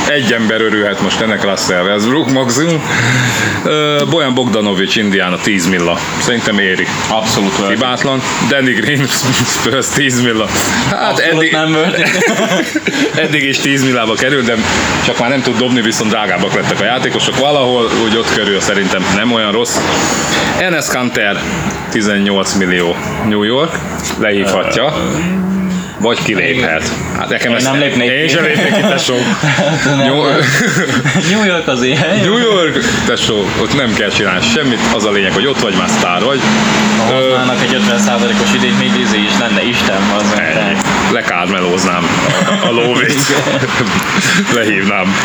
[0.08, 2.82] egy ember örülhet most ennek Russell Westbrook maximum.
[4.10, 6.00] Bojan Bogdanovics, Indiana 10 milla.
[6.20, 6.88] Szerintem éri.
[7.08, 7.68] Abszolút it.
[7.68, 8.22] Hibátlan.
[8.50, 9.06] Danny Green,
[9.60, 10.48] Spurs 10 milla.
[10.90, 13.33] Hát Abszolút eddig, nem it.
[13.34, 14.56] Eddig is 10 millába került, de
[15.06, 17.40] csak már nem tud dobni, viszont drágábbak lettek a játékosok.
[17.40, 19.78] Valahol úgy ott körül szerintem nem olyan rossz.
[20.60, 21.42] Enes Kanter
[21.92, 22.96] 18 millió
[23.28, 23.80] New York,
[24.20, 24.94] lehívhatja.
[26.04, 26.92] Vagy kiléphet.
[27.18, 29.16] Hát nekem Én ezt nem lépnék Én sem lépnék ki, tesó.
[30.06, 30.22] New,
[31.32, 32.20] New York az ilyen.
[32.22, 35.90] New York, tesó, ott nem kell csinálni semmit, az a lényeg, hogy ott vagy, már
[35.90, 36.40] sztár vagy.
[36.98, 40.24] Ha hoznának egy 50%-os idét, még izé is lenne Isten, az.
[41.12, 42.08] Lekármelóznám
[42.46, 43.22] a, a lóvét.
[44.54, 45.16] Lehívnám.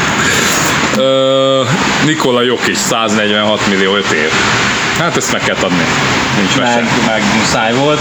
[2.05, 4.31] Nikola Jokic 146 millió 5 év.
[4.99, 5.85] Hát ezt meg kell adni.
[6.39, 6.85] Nincs meg, mese.
[7.07, 8.01] meg muszáj volt.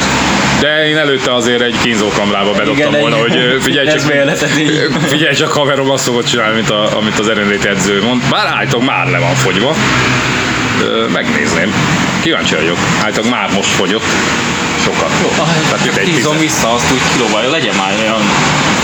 [0.59, 3.99] De én előtte azért egy kínzókamrába bedobtam Igen, volna, egy- hogy figyelj csak,
[5.07, 8.21] figyelj csak haverom azt szokott csinálni, mint, a, amit az erőnléti edző mond.
[8.29, 9.75] Bár állítok, már le van fogyva.
[11.13, 11.73] Megnézném.
[12.21, 12.77] Kíváncsi vagyok.
[13.03, 14.05] Állítok, már most fogyott.
[14.83, 15.11] Sokat.
[15.35, 16.51] Tehát mint egy Hízom tízes.
[16.51, 18.21] vissza azt úgy kilóval, legyen már olyan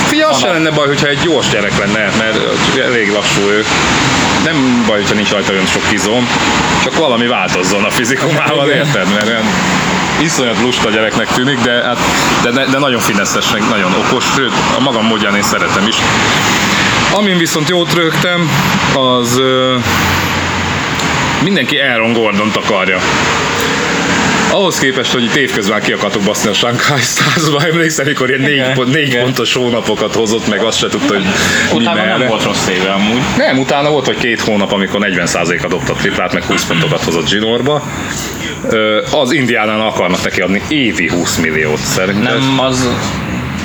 [0.08, 2.38] Figyelj, az se lenne baj, hogyha egy gyors gyerek lenne, mert
[2.86, 3.66] elég lassú ő.
[4.44, 6.28] Nem baj, hogyha nincs rajta olyan sok izom,
[6.84, 9.14] csak valami változzon a fizikumával, érted?
[9.14, 9.46] Mert olyan
[10.22, 11.98] iszonyat lusta gyereknek tűnik, de, hát,
[12.44, 15.96] de, de, nagyon fineszes, meg nagyon okos, sőt, a magam módján én szeretem is.
[17.14, 18.50] Amin viszont jót rögtem,
[18.96, 19.42] az
[21.44, 23.00] mindenki Aaron Gordont akarja.
[24.54, 28.52] Ahhoz képest, hogy itt évközben ki akartok baszni a Shanghai Stars-ba, emlékszem, mikor ilyen négy,
[28.52, 29.24] Igen, pont, négy igen.
[29.24, 31.24] pontos hónapokat hozott, meg azt se tudta, hogy
[31.72, 32.18] mi Utána merre.
[32.18, 33.22] nem volt rossz éve amúgy.
[33.38, 37.84] Nem, utána volt, hogy két hónap, amikor 40%-a dobta triplát, meg 20 pontokat hozott zsinórba.
[38.70, 42.38] Ö, Az Indiánán akarnak neki adni évi 20 milliót szerintem.
[42.40, 42.88] Nem az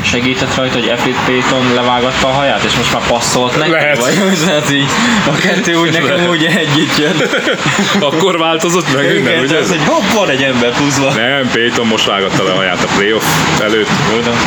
[0.02, 3.70] segített rajta, hogy Efrit Payton levágatta a haját, és most már passzolt neki?
[3.70, 3.98] Lehet.
[3.98, 4.88] Vagy tehát így
[5.26, 6.28] a kettő úgy nekem Lehet.
[6.28, 7.16] úgy együtt jön.
[8.08, 9.58] Akkor változott meg minden, Igen, ugye?
[9.58, 11.14] az, hogy hopp, van egy ember pluszban.
[11.14, 13.24] Nem, Payton most vágatta le a haját a playoff
[13.60, 13.88] előtt.
[14.10, 14.38] Tudom.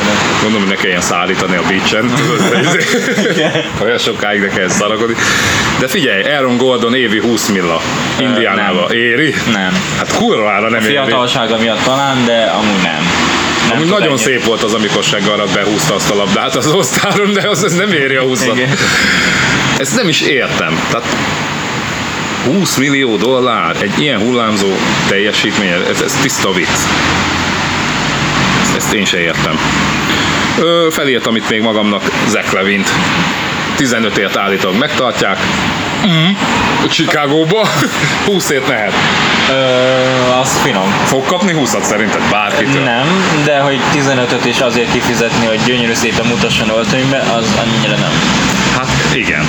[0.42, 2.14] Gondolom, hogy ne kelljen szállítani a beachen.
[3.84, 5.16] Olyan sokáig ne kell szarakodni.
[5.80, 7.82] De figyelj, Aaron Gordon évi 20 milla.
[8.20, 8.94] Indiánába.
[8.94, 9.34] Éri?
[9.54, 9.84] Nem.
[9.98, 10.90] Hát kurvára nem éri.
[10.92, 13.10] Fiatalsága miatt talán, de amúgy nem.
[13.72, 14.24] Nem Amúgy nagyon ennyit.
[14.24, 17.92] szép volt az, amikor Seggarat behúzta azt a labdát az osztáron, de az, az nem
[17.94, 18.70] éri a 20 Igen.
[19.78, 20.80] Ezt nem is értem.
[20.90, 21.16] Tehát
[22.46, 24.68] 20 millió dollár egy ilyen hullámzó
[25.08, 26.68] teljesítmény, ez, ez tiszta vicc.
[28.62, 29.60] Ezt, ezt én se értem.
[30.60, 32.90] Ö, felírtam itt még magamnak Zach Levint.
[33.76, 35.38] 15 ért állítólag megtartják.
[36.08, 36.32] Mm.
[36.90, 37.68] Chicagóba
[38.28, 38.94] 20 ért lehet.
[39.50, 39.54] Ö,
[40.42, 40.94] az finom.
[41.06, 42.84] Fog kapni 20-at szerinted bárkitől?
[42.84, 43.08] Nem,
[43.46, 48.12] de hogy 15-öt is azért kifizetni, hogy gyönyörű szépen mutasson öltönybe, az annyira nem.
[48.78, 49.46] Hát igen.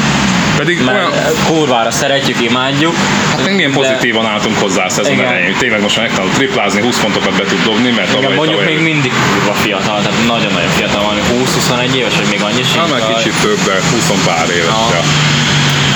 [0.57, 1.13] Pedig Mert olyan,
[1.47, 2.95] kurvára szeretjük, imádjuk.
[3.31, 5.27] hát még milyen de- pozitívan álltunk hozzá a szezon Igen.
[5.27, 5.55] elején.
[5.59, 8.83] Tényleg most már megtanult triplázni, 20 pontokat be tud dobni, mert Igen, mondjuk tavaly- még
[8.93, 12.77] mindig kurva fiatal, tehát nagyon-nagyon fiatal van, 20-21 éves, vagy még annyi sincs.
[12.77, 14.67] Hát már de- kicsit többen, 20 pár éves.
[14.93, 15.01] Ja.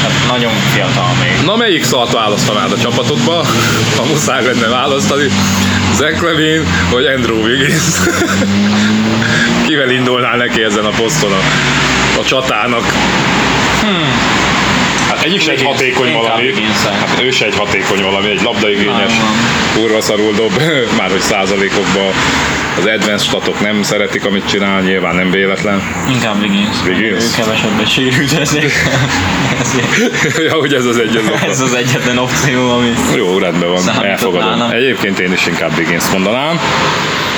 [0.02, 1.46] Tehát nagyon fiatal még.
[1.46, 3.46] Na melyik szart választanád a csapatodba,
[3.96, 5.28] ha muszáj lenne választani?
[5.94, 7.84] Zach Levin vagy Andrew Wiggins?
[9.66, 11.40] Kivel indulnál neki ezen a poszton a,
[12.20, 12.84] a csatának?
[15.08, 16.52] Hát egyik se egy hatékony valami.
[17.08, 19.12] Hát ő se egy hatékony valami, egy labdaigényes,
[19.74, 20.62] kurva szarul dob,
[20.98, 22.12] már hogy százalékokban
[22.78, 25.82] az advanced statok nem szeretik, amit csinál, nyilván nem véletlen.
[26.08, 26.76] Inkább Wiggins.
[26.86, 27.24] Wiggins?
[27.24, 28.72] Ő kevesebbet sérült, ezért.
[30.48, 31.38] ja, hogy ez az egyetlen.
[31.50, 32.92] Ez az egyetlen opció, ami...
[33.14, 34.48] Jó, rendben van, Számított elfogadom.
[34.48, 34.70] nálam.
[34.70, 36.60] Egyébként én is inkább Wiggins mondanám.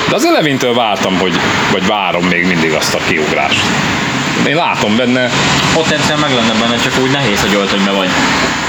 [0.09, 1.33] De az elevintől vártam, hogy,
[1.71, 3.65] vagy várom még mindig azt a kiugrást.
[4.47, 5.29] Én látom benne,
[5.73, 8.09] Potenciál meg lenne benne, csak úgy nehéz, hogy öltönybe vagy.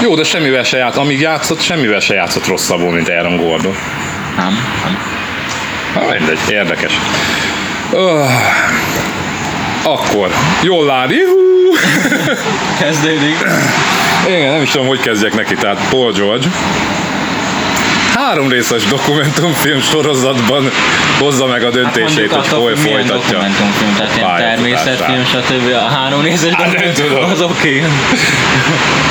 [0.01, 3.75] jó, de semmivel se játszott, amíg játszott, semmivel se játszott rosszabbul, mint Aaron Gordon.
[4.37, 4.97] Nem, nem.
[5.93, 6.93] Na, mindegy, érdekes.
[7.93, 8.29] Öh.
[9.83, 10.31] Akkor,
[10.61, 11.75] jól lát, juhú!
[12.81, 13.37] Kezdődik.
[14.27, 16.47] Igen, nem is tudom, hogy kezdjek neki, tehát Paul George.
[18.27, 20.69] Három részes dokumentumfilm sorozatban
[21.19, 23.13] hozza meg a döntését, Mondjuk hogy hol folytatja.
[23.15, 25.73] dokumentumfilm, tehát ilyen természetfilm, stb.
[25.73, 27.23] A három nézes Hát nem tudom.
[27.31, 27.77] az oké.
[27.77, 27.89] Okay.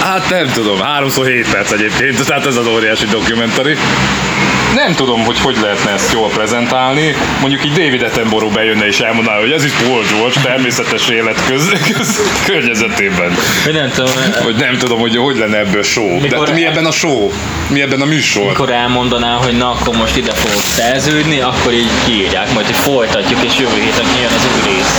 [0.00, 3.76] Hát nem tudom, háromszor 7 perc egyébként, tehát ez az óriási dokumentari.
[4.74, 7.14] Nem tudom, hogy hogy lehetne ezt jól prezentálni.
[7.40, 11.68] Mondjuk így David Attenborough bejönne és elmondaná, hogy ez is Paul George természetes élet köz,
[11.96, 13.34] köz, környezetében.
[13.64, 16.20] Hogy nem tudom, Vagy nem tudom, hogy hogy lenne ebből show.
[16.20, 17.30] Mikor- De mi ebben a show?
[17.68, 18.42] Mi ebben a műsor?
[18.42, 18.70] amikor
[19.00, 23.58] elmondaná, hogy na akkor most ide fogok szerződni, akkor így kiírják, majd hogy folytatjuk, és
[23.58, 24.94] jövő héten jön az új rész.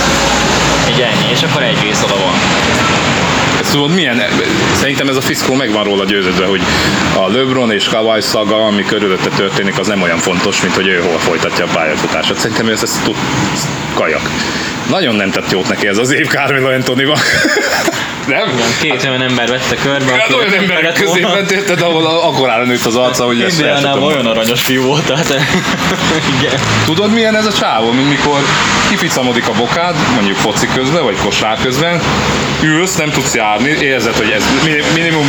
[0.90, 2.32] Így ennyi, és akkor egy rész oda van.
[3.70, 4.22] Tudod, milyen,
[4.72, 6.60] szerintem ez a fiszkó meg van róla győződve, hogy
[7.16, 11.00] a LeBron és Kawhi szaga, ami körülötte történik, az nem olyan fontos, mint hogy ő
[11.00, 12.36] hol folytatja a pályafutását.
[12.36, 13.16] Szerintem ő ezt, tud,
[13.94, 14.30] kajak.
[14.92, 17.18] Nagyon nem tett jót neki ez az év Carmelo Anthony-ban.
[18.34, 18.48] nem?
[18.48, 22.64] Igen, két olyan ember vette körbe, Hát olyan emberek közé ment, érted, ahol a- akkorára
[22.64, 25.28] nőtt az arca, hogy ezt Indiánában olyan aranyos fiú volt, tehát
[26.40, 26.60] igen.
[26.84, 28.40] Tudod milyen ez a csávó, mint mikor
[28.88, 32.00] kificamodik a bokád, mondjuk foci közben, vagy kosár közben,
[32.62, 35.26] ülsz, nem tudsz járni, érzed, hogy ez mi- minimum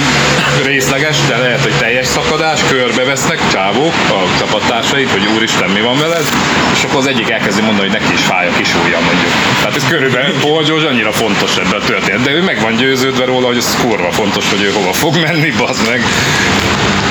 [0.66, 6.26] részleges, de lehet, hogy teljes szakadás, körbevesznek csávók, a csapattársaid, hogy úristen, mi van veled,
[6.74, 9.32] és akkor az egyik elkezdi mondani, hogy neki is fáj a kis ujja, mondjuk.
[9.60, 13.26] Tehát ez körülbelül Paul George annyira fontos ebben a történet, de ő meg van győződve
[13.26, 16.02] róla, hogy ez kurva fontos, hogy ő hova fog menni, bazd meg.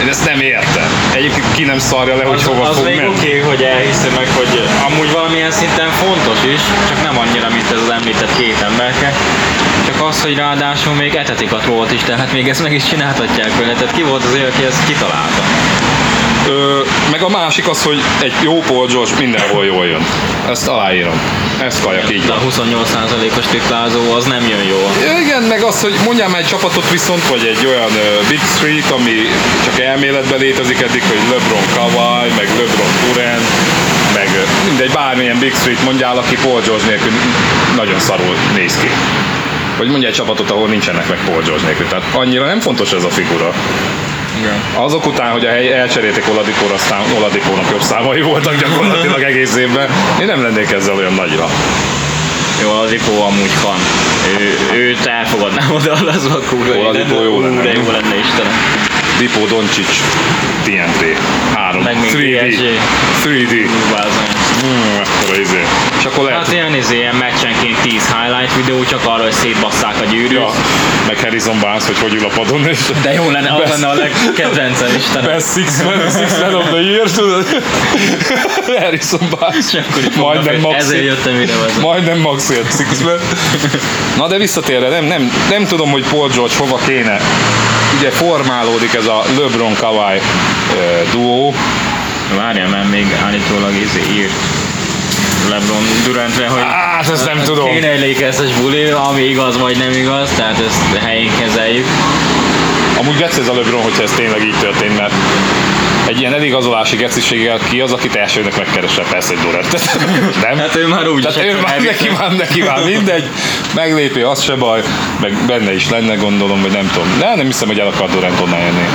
[0.03, 0.89] Én ezt nem értem.
[1.15, 3.09] Egyébként ki nem szarja le, hogy Az, hova az fog még menni.
[3.09, 7.71] oké, okay, hogy elhiszi meg, hogy amúgy valamilyen szinten fontos is, csak nem annyira, mint
[7.71, 9.13] ez az említett két emberke.
[9.87, 13.59] Csak az, hogy ráadásul még etetik a trót is, tehát még ezt meg is csináltatják
[13.59, 13.73] vele.
[13.73, 15.43] Tehát ki volt az ő, aki ezt kitalálta?
[16.49, 20.07] Ö, meg a másik az, hogy egy jó Paul George mindenhol jól jön.
[20.49, 21.21] Ezt aláírom.
[21.61, 22.69] Ez kajak így De a van.
[22.69, 25.19] 28%-os triplázó az nem jön jól.
[25.21, 28.91] Igen, meg az, hogy mondjál már egy csapatot viszont, vagy egy olyan uh, Big Street,
[28.91, 29.15] ami
[29.65, 33.47] csak elméletben létezik eddig, hogy LeBron Kawhi, meg LeBron Durant,
[34.15, 34.29] meg
[34.67, 37.13] mindegy, bármilyen Big Street mondjál, aki Paul George nélkül
[37.77, 38.91] nagyon szarul néz ki.
[39.77, 41.87] Vagy mondja egy csapatot, ahol nincsenek meg Paul George nélkül.
[41.87, 43.53] Tehát annyira nem fontos ez a figura.
[44.39, 44.85] Igen.
[44.85, 49.89] Azok után, hogy a hely elcserélték Oladipóra, aztán Oladipónak jobb számai voltak gyakorlatilag egész évben,
[50.21, 51.49] én nem lennék ezzel olyan nagyra.
[52.63, 53.79] Jó, az Ipó amúgy fan.
[54.39, 56.79] Ő, őt elfogadnám oda a Las Vegasba.
[56.79, 57.63] Oladipo jó lenne.
[57.63, 58.53] De jó lenne Istenem.
[59.19, 59.97] Dipó Doncsics,
[60.65, 61.19] TNT,
[61.55, 62.65] 3, Meg még 3D, PSG.
[63.25, 63.69] 3D,
[65.41, 65.63] Izé.
[65.99, 69.95] És akkor lehet, Hát ilyen, izé, ilyen meccsenként 10 highlight videó, csak arra, hogy szétbasszák
[70.01, 70.33] a gyűrűt.
[70.33, 70.51] ja,
[71.07, 73.95] meg Harrison Barnes, hogy hogy ül a padon, és De jó lenne, az lenne a
[73.95, 75.31] legkedvencem Istenem.
[75.31, 77.47] Best six man, six man of the year, tudod?
[78.83, 79.65] Harrison Barnes.
[80.17, 80.77] Majdnem maxi.
[80.77, 81.81] Ezért jöttem ide vezet.
[81.81, 83.19] Majdnem max ért Sixben.
[84.17, 87.17] Na de visszatérve, nem, nem, nem tudom, hogy Paul George hova kéne.
[87.99, 90.21] Ugye formálódik ez a LeBron Kawhi
[91.13, 91.55] duó.
[92.37, 94.33] Várjál, mert még állítólag izé írt
[95.49, 97.71] LeBron Durantre, hogy Hát, ezt nem tudom.
[97.71, 101.87] kéne egy lékeztes buli, ami igaz vagy nem igaz, tehát ezt helyén kezeljük.
[102.99, 105.13] Amúgy geci ez a LeBron, hogyha ez tényleg így történt, mert
[106.07, 109.99] egy ilyen eligazolási geciséggel ki az, akit elsőnek megkeresel, persze egy Durantet.
[110.49, 110.59] Nem?
[110.59, 113.29] Hát ő már úgy Tehát ő már neki már, neki már mindegy,
[113.75, 114.83] meglépi, az se baj,
[115.21, 117.19] meg benne is lenne gondolom, vagy nem tudom.
[117.19, 118.89] De nem hiszem, hogy el akar Durant onnan jönni.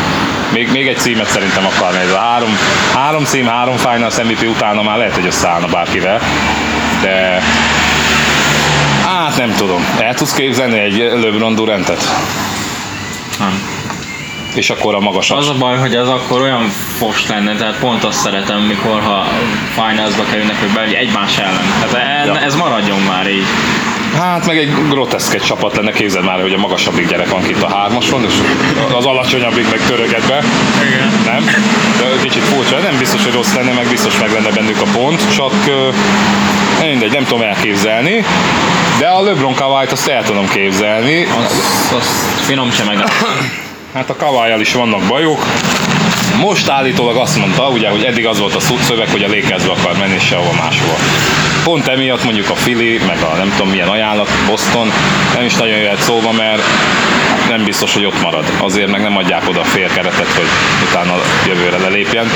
[0.53, 2.57] Még, még egy címet szerintem akarna ez a három,
[2.93, 6.21] három cím, három Finals MVP utána már lehet, hogy összeállna bárkivel,
[7.01, 7.41] de
[9.05, 9.85] hát nem tudom.
[9.99, 12.15] El tudsz képzelni egy LeBron Durantet?
[13.39, 13.61] Nem.
[14.53, 15.37] És akkor a magasat.
[15.37, 19.27] Az a baj, hogy az akkor olyan fos lenne, tehát pont azt szeretem, mikor ha
[19.75, 21.73] finalsba kerülnek, hogy belül egymás ellen.
[21.89, 22.33] Tehát Ja.
[22.33, 22.39] ja.
[22.39, 23.45] ez maradjon már így.
[24.17, 27.61] Hát meg egy groteszk egy csapat lenne, képzeld már, hogy a magasabbik gyerek van itt
[27.61, 28.33] a hármason, és
[28.97, 30.43] az alacsonyabbik meg töröget be.
[30.87, 31.11] Igen.
[31.25, 31.45] Nem?
[31.99, 35.35] De kicsit furcsa nem biztos, hogy rossz lenne, meg biztos meg lenne bennük a pont,
[35.35, 35.53] csak
[36.81, 38.25] mindegy, nem tudom elképzelni,
[38.99, 41.23] de a LeBron kawhi azt el tudom képzelni.
[41.23, 43.03] Az, az finom sem meg.
[43.93, 45.45] Hát a kawhi is vannak bajok.
[46.39, 49.97] Most állítólag azt mondta, ugye, hogy eddig az volt a szöveg, hogy a Lakersbe akar
[49.97, 50.95] menni, és sehova máshova.
[51.67, 54.91] Pont emiatt mondjuk a Philly, meg a nem tudom milyen ajánlat, Boston
[55.33, 56.61] nem is nagyon jöhet szóba, mert
[57.49, 58.45] nem biztos, hogy ott marad.
[58.59, 60.47] Azért meg nem adják oda a fél keretet, hogy
[60.89, 61.13] utána
[61.47, 62.31] jövőre lelépjen.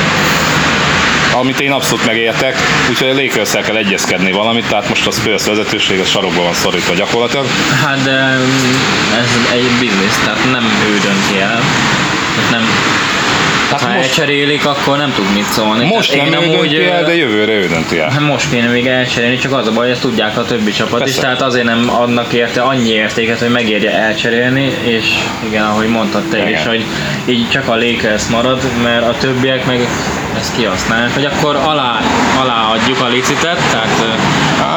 [1.34, 2.56] Amit én abszolút megértek,
[2.89, 6.94] úgyhogy a lakers kell egyezkedni valamit, tehát most a Spurs vezetőség a sarokba van szorítva
[6.94, 7.46] gyakorlatilag.
[7.84, 11.62] Hát de mm, ez egy biznisz, tehát nem ő dönti el.
[12.36, 12.70] Tehát nem,
[13.72, 15.86] Hát ha most- elcserélik, akkor nem tud mit szólni.
[15.86, 18.20] Most Tehát nem ő amúgy, dönti el, de jövőre ő dönti el.
[18.32, 21.14] Most kéne még elcserélni, csak az a baj, ezt tudják a többi csapat Persze.
[21.14, 25.06] is, tehát azért nem adnak érte annyi értéket, hogy megérje elcserélni, és
[25.48, 26.50] igen, ahogy mondtad te Igen.
[26.50, 26.86] is, hogy
[27.26, 29.88] így csak a Lakers marad, mert a többiek meg
[30.40, 32.00] ezt kihasználják, hogy akkor alá,
[32.42, 34.18] alá adjuk a licitet, tehát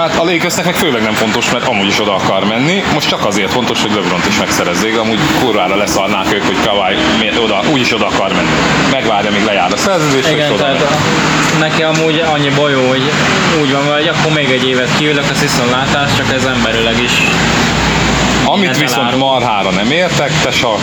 [0.05, 2.83] Hát a Lakersnek meg főleg nem fontos, mert amúgy is oda akar menni.
[2.93, 6.57] Most csak azért fontos, hogy LeBront is megszerezzék, amúgy kurvára leszarnák ők, hogy
[7.19, 8.51] miért oda, úgyis oda akar menni.
[8.91, 13.11] Megvárja, míg lejár a szerződés, és Igen, oda tehát a- neki amúgy annyi bajó, hogy
[13.61, 17.13] úgy van, hogy akkor még egy évet kiülök a viszontlátás, csak ez emberileg is.
[18.45, 19.19] Amit viszont elárul.
[19.19, 20.75] marhára nem értek, tesa,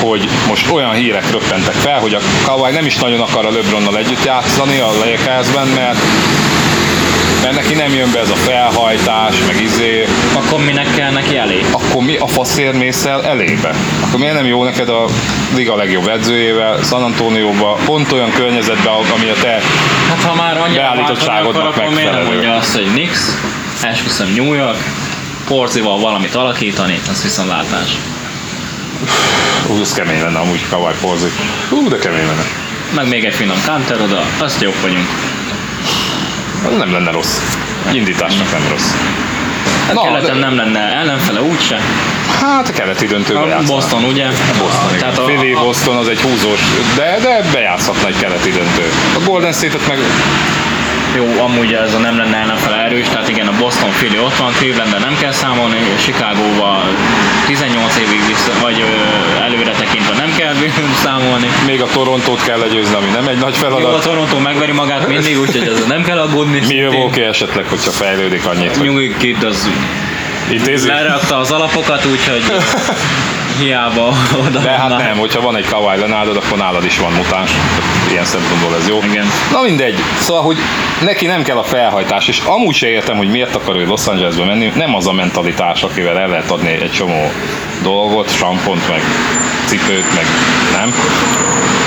[0.00, 3.96] hogy most olyan hírek röppentek fel, hogy a Kawhi nem is nagyon akar a LeBronnal
[3.96, 5.98] együtt játszani a Lakersben, mert
[7.42, 11.64] mert neki nem jön be ez a felhajtás, meg izé, Akkor minek kell neki elég?
[11.70, 13.74] akkor mi a faszért mész el elébe?
[14.00, 15.04] Akkor miért nem jó neked a
[15.54, 19.60] liga legjobb edzőjével, San Antonioba, pont olyan környezetbe, ami a te
[20.08, 22.28] Hát ha már annyira Beállítottságodnak akkor miért nem megfelelő.
[22.28, 23.36] mondja azt, hogy Nix,
[23.82, 24.78] esküszöm New York,
[25.46, 27.88] Porzival valamit alakítani, az viszontlátás.
[29.66, 31.30] Hú, ez kemény lenne amúgy Kawhi Porzi.
[31.68, 32.44] Hú, de kemény lenne.
[32.94, 35.06] Meg még egy finom counter oda, azt jók vagyunk.
[36.66, 37.38] Az nem lenne rossz.
[37.92, 38.90] Indításnak nem rossz.
[39.86, 41.80] Hát Na, keleten de- nem lenne ellenfele úgyse.
[42.40, 43.66] Hát a keleti döntőben A játszanak.
[43.66, 44.26] Boston, ugye?
[44.58, 44.98] Boston.
[44.98, 46.60] Tehát a, Philly, a, Boston az egy húzós,
[46.96, 48.90] de, de bejátszhatna egy keleti döntő.
[49.16, 49.98] A Golden State-et meg
[51.16, 54.52] jó, amúgy ez a nem lenne ellenfele erős, tehát igen, a Boston Philly ott van,
[54.52, 56.82] Clevelandben nem kell számolni, Chicagóval
[57.46, 58.84] 18 évig vissza, vagy
[59.42, 60.54] előre tekintve nem kell
[61.04, 61.48] számolni.
[61.66, 64.02] még a Torontót kell legyőzni, ami nem egy nagy Jó, a feladat.
[64.02, 66.60] Toronto megveri magát mindig, úgyhogy ez nem kell aggódni.
[66.66, 69.68] Milwaukee esetleg, hogyha fejlődik annyit, Nyugi Kid az
[70.50, 70.86] intézi.
[70.88, 72.42] lerakta az alapokat, úgyhogy
[73.62, 74.12] hiába
[74.46, 77.50] oda De hát nem, hogyha van egy Kawhi Leonardod, akkor nálad is van mutáns.
[78.10, 78.98] Ilyen szempontból ez jó.
[79.10, 79.26] Igen.
[79.52, 79.94] Na mindegy.
[80.18, 80.56] Szóval, hogy
[81.00, 84.44] neki nem kell a felhajtás, és amúgy se értem, hogy miért akar ő Los Angelesbe
[84.44, 84.72] menni.
[84.74, 87.30] Nem az a mentalitás, akivel el lehet adni egy csomó
[87.82, 89.02] dolgot, sampont, meg
[89.64, 90.26] cipőt, meg
[90.72, 90.94] nem.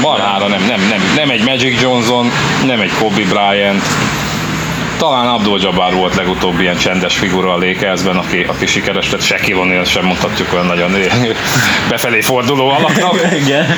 [0.02, 2.32] Marhára nem, nem, nem, nem egy Magic Johnson,
[2.66, 3.84] nem egy Kobe Bryant,
[4.98, 9.62] talán Abdul Jabbar volt legutóbb ilyen csendes figura a Lakersben, aki, aki sikeres lett, Shaquille
[9.64, 10.92] O'Neal sem mondhatjuk olyan nagyon
[11.90, 13.28] befelé forduló alaknak.
[13.46, 13.78] Igen.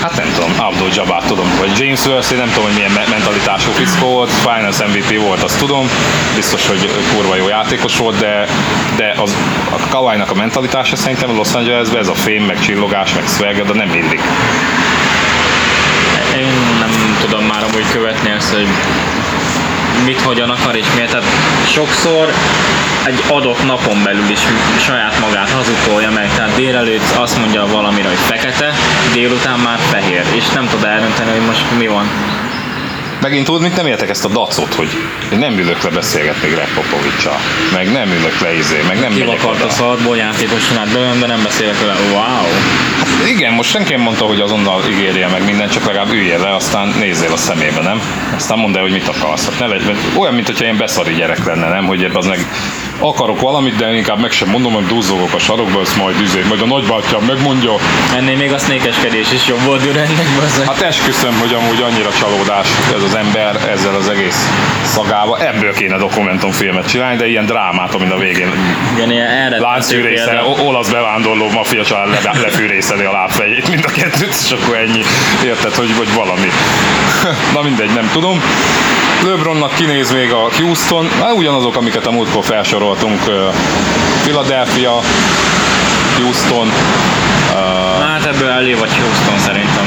[0.00, 3.70] Hát nem tudom, Abdul Jabbar tudom, vagy James Worthy, nem tudom, hogy milyen me- mentalitású
[3.70, 5.88] fickó volt, Finals MVP volt, azt tudom,
[6.34, 8.46] biztos, hogy kurva jó játékos volt, de,
[8.96, 9.36] de az,
[9.70, 13.64] a Kawhi-nak a mentalitása szerintem a Los Angelesben ez a fém, meg csillogás, meg swagger,
[13.66, 14.20] de nem illik.
[16.36, 18.68] Én nem tudom már amúgy követni ezt, hogy
[20.04, 21.10] mit hogyan akar és miért.
[21.10, 21.26] Tehát
[21.66, 22.32] sokszor
[23.04, 24.40] egy adott napon belül is
[24.80, 26.28] saját magát hazudtolja meg.
[26.34, 28.72] Tehát délelőtt azt mondja valamire, hogy fekete,
[29.12, 32.06] délután már fehér, és nem tud eldönteni, hogy most mi van.
[33.20, 34.88] Megint tudod, mit nem értek ezt a dacot, hogy
[35.32, 37.38] én nem ülök le beszélgetni Greg Popovicsal,
[37.72, 39.70] meg nem ülök le izé, meg nem Ki megyek a oda.
[39.70, 41.94] szarból játékos csinált belőlem, de nem beszélek vele.
[42.12, 42.46] Wow!
[43.26, 46.94] Igen, most senki nem mondta, hogy azonnal ígérje meg mindent, csak legalább üljél le, aztán
[46.98, 48.00] nézzél a szemébe, nem?
[48.34, 49.48] Aztán mondd el, hogy mit akarsz.
[49.48, 51.86] Hát ne legy, olyan, mint hogyha ilyen beszari gyerek lenne, nem?
[51.86, 52.46] Hogy az meg
[53.00, 56.60] akarok valamit, de inkább meg sem mondom, hogy duzzogok a sarokba, ezt majd izé, majd
[56.60, 57.72] a nagybátyám megmondja.
[58.16, 60.66] Ennél még a sznékeskedés is jobb volt Dürennek, bazzeg.
[60.66, 64.48] Hát esküszöm, hogy amúgy annyira csalódás ez az ember ezzel az egész
[64.84, 65.38] szagába.
[65.38, 68.52] Ebből kéne dokumentumfilmet csinálni, de ilyen drámát, amin a végén
[68.96, 70.48] Igen, ilyen elrettentő láncfűrészel, példa.
[70.48, 75.02] o- olasz bevándorló maffia család le, lefűrészeli a lábfejét, mind a kettőt, és akkor ennyi.
[75.44, 76.48] Érted, hogy, hogy valami.
[77.54, 78.42] Na mindegy, nem tudom.
[79.24, 83.20] LeBronnak kinéz még a Houston, hát ugyanazok, amiket a múltkor felsoroltunk.
[84.22, 85.00] Philadelphia,
[86.18, 86.72] Houston,
[88.00, 89.86] Hát ebből elé vagy Houston szerintem.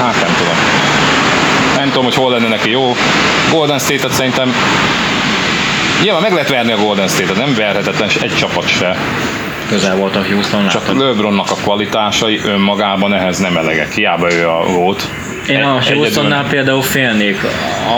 [0.00, 0.54] hát nem tudom.
[1.76, 2.96] Nem tudom, hogy hol lenne neki jó.
[3.50, 4.54] Golden State-et szerintem
[6.02, 8.96] Nyilván meg lehet verni a Golden State-et, nem verhetetlen egy csapat se.
[9.68, 10.98] Közel volt a Houston, Csak?
[10.98, 13.92] LeBronnak a kvalitásai önmagában ehhez nem elegek.
[13.92, 15.08] Hiába ő a volt.
[15.48, 17.40] Én a Houstonnál például félnék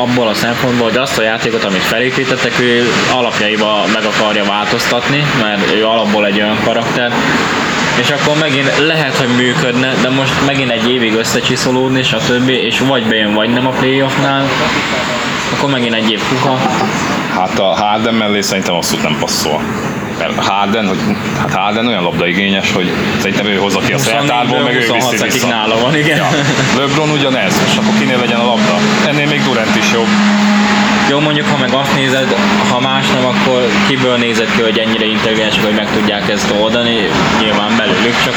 [0.03, 2.83] abból a szempontból, hogy azt a játékot, amit felépítettek, ő
[3.13, 7.13] alapjaiba meg akarja változtatni, mert ő alapból egy olyan karakter,
[8.01, 12.49] és akkor megint lehet, hogy működne, de most megint egy évig összecsiszolódni, stb.
[12.49, 14.49] és vagy bejön, vagy nem a playoffnál,
[15.57, 16.57] akkor megint egy év kuka.
[17.35, 19.61] Hát a Harden mellé szerintem abszolút nem passzol.
[20.21, 20.99] Mert Harden, hogy,
[21.39, 25.25] hát Harden olyan labdaigényes, hogy szerintem ő hozza ki a szertárból, meg ő 26 viszi
[25.25, 25.47] vissza.
[25.47, 26.17] nála van, igen.
[26.17, 26.29] Ja.
[26.79, 28.79] LeBron ugyanez, és akkor kinél legyen a labda.
[29.09, 30.09] Ennél még Durant is jobb.
[31.11, 32.35] Jó, mondjuk, ha meg azt nézed,
[32.71, 36.97] ha más nem, akkor kiből nézed ki, hogy ennyire intelligensek, hogy meg tudják ezt oldani,
[37.41, 38.35] nyilván belőlük, csak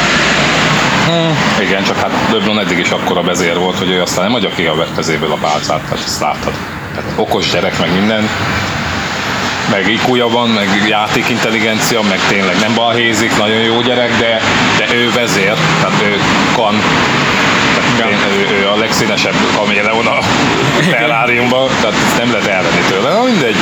[1.59, 4.65] Igen, csak hát LeBron eddig is akkora vezér volt, hogy ő aztán nem adja ki
[4.65, 6.53] a kezéből a pálcát, hát ezt láttad.
[6.95, 8.29] Tehát okos gyerek, meg minden,
[9.71, 14.41] meg iq van, meg játékintelligencia, meg tényleg nem balhézik, nagyon jó gyerek, de,
[14.77, 16.21] de ő vezér, tehát ő
[16.55, 16.81] kan.
[18.09, 20.17] Én, ő, ő, a legszínesebb kaméleon a
[20.89, 23.13] terráriumban, tehát ezt nem lehet elvenni tőle.
[23.13, 23.55] Na mindegy.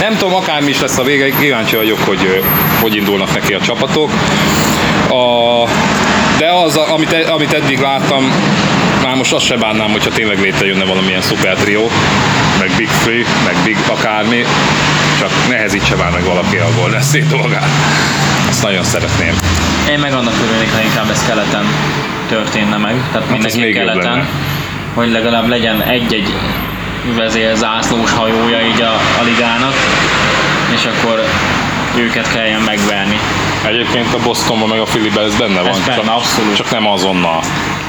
[0.00, 2.42] Nem tudom, akármi is lesz a vége, kíváncsi vagyok, hogy
[2.80, 4.10] hogy indulnak neki a csapatok.
[5.08, 5.68] A,
[6.38, 8.32] de az, amit, amit eddig láttam,
[9.02, 11.90] már most azt se bánnám, hogyha tényleg létrejönne valamilyen szuper trió,
[12.58, 14.44] meg Big Free, meg Big akármi,
[15.18, 17.68] csak nehezítse már meg valaki a Golden State dolgát.
[18.48, 19.34] Azt nagyon szeretném.
[19.90, 21.64] én meg annak örülnék, ha inkább ez keleten
[22.28, 24.28] történne meg, tehát Hát mindenki jobb keleten,
[24.94, 26.32] hogy legalább legyen egy-egy
[27.16, 29.74] vezér zászlós hajója így a, a ligának,
[30.74, 31.22] és akkor
[31.96, 33.18] őket kelljen megverni.
[33.66, 36.56] Egyébként a Bostonban meg a Phillyben ez benne van, benne, csak, abszolút.
[36.56, 37.40] csak nem azonnal.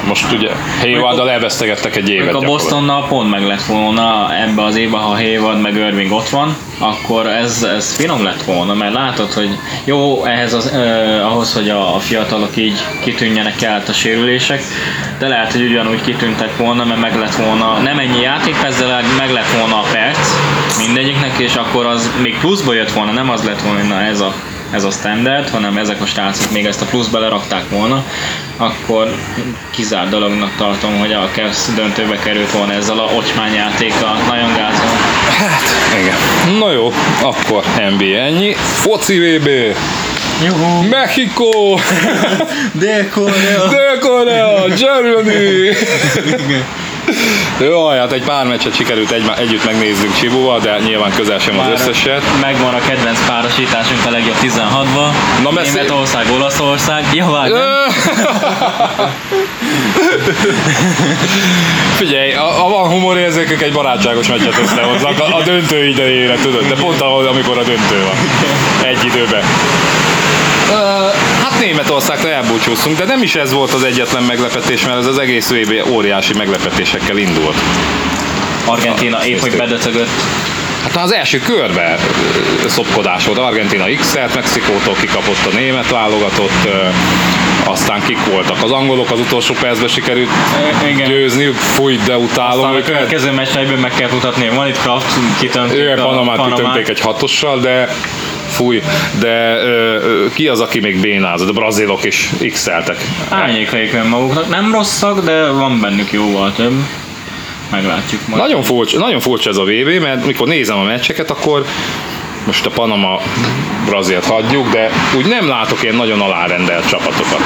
[0.07, 0.49] Most ugye
[0.79, 2.39] Haywarddal elvesztegettek egy évet a.
[2.39, 7.27] Bostonnal pont meg lett volna ebbe az évben, ha Hayward meg Irving ott van, akkor
[7.27, 9.49] ez, ez finom lett volna, mert látod, hogy
[9.83, 14.63] jó, ehhez az, eh, ahhoz, hogy a, a fiatalok így kitűnjenek kellett a sérülések,
[15.19, 19.51] de lehet, hogy ugyanúgy kitűntek volna, mert meg lett volna, nem ennyi játékperccel, meg lett
[19.59, 20.29] volna a perc
[20.77, 24.33] mindegyiknek, és akkor az még pluszba jött volna, nem az lett volna, na ez a
[24.73, 28.03] ez a standard, hanem ezek a srácok még ezt a plusz belerakták volna,
[28.57, 29.15] akkor
[29.69, 34.17] kizárt dolognak tartom, hogy a Cavs döntőbe került volna ezzel a ocsmányjátékkal.
[34.27, 34.89] Nagyon gázol.
[36.01, 36.15] Igen.
[36.57, 37.63] Na jó, akkor
[37.97, 38.53] NBA ennyi.
[38.53, 39.49] Foci VB,
[40.43, 40.87] Juhu!
[40.87, 41.79] Mexikó,
[42.79, 43.67] Dél-Korea!
[43.69, 45.75] Dél-Korea, Germany.
[47.59, 51.67] Jó, hát egy pár meccset sikerült egy, együtt megnézzünk Csibóval, de nyilván közel sem az
[51.79, 52.23] összeset.
[52.41, 55.13] Megvan a kedvenc párosításunk a legjobb 16-ba.
[55.43, 57.05] Na, beszélj- Németország, Olaszország.
[57.13, 57.61] Ja, vágj, nem?
[61.95, 66.75] Figyelj, ha ha van humorérzékük, egy barátságos meccset összehoznak a, a döntő idejére, tudod, de
[66.75, 68.17] pont ahol, amikor a döntő van.
[68.87, 69.43] Egy időben.
[70.69, 71.13] Uh,
[71.53, 75.49] hát Németországtól elbúcsúztunk, de nem is ez volt az egyetlen meglepetés, mert ez az egész
[75.49, 77.55] VB óriási meglepetésekkel indult.
[78.65, 79.57] Argentina épp, hogy Néztük.
[79.69, 80.09] bedöcögött.
[80.83, 81.97] Hát az első körben
[82.67, 83.37] szopkodás volt.
[83.37, 86.67] Argentina X-et, Mexikótól kikapott a német válogatott,
[87.63, 88.63] aztán kik voltak.
[88.63, 90.29] Az angolok az utolsó percben sikerült
[90.87, 91.09] Igen.
[91.09, 92.85] győzniük, fúj, de utálom Aztán a őket.
[92.85, 94.49] következő meccsre egyből meg kell mutatni.
[94.49, 97.95] Van itt Kraft, kitöntük Ő a Panamát kitömték egy hatossal, de
[98.53, 98.81] fúj,
[99.19, 101.49] de ö, ö, ki az, aki még bénázott?
[101.49, 102.97] A brazilok is x-eltek.
[103.29, 104.49] Árnyékaik önmaguknak.
[104.49, 106.73] Nem rosszak, de van bennük jóval több.
[107.71, 108.41] Meglátjuk majd.
[108.41, 111.65] Nagyon furcsa, nagyon furcsa ez a VB, mert mikor nézem a meccseket, akkor
[112.45, 113.21] most a Panama
[113.85, 117.39] Brazilt hagyjuk, de úgy nem látok ilyen nagyon alárendelt csapatokat.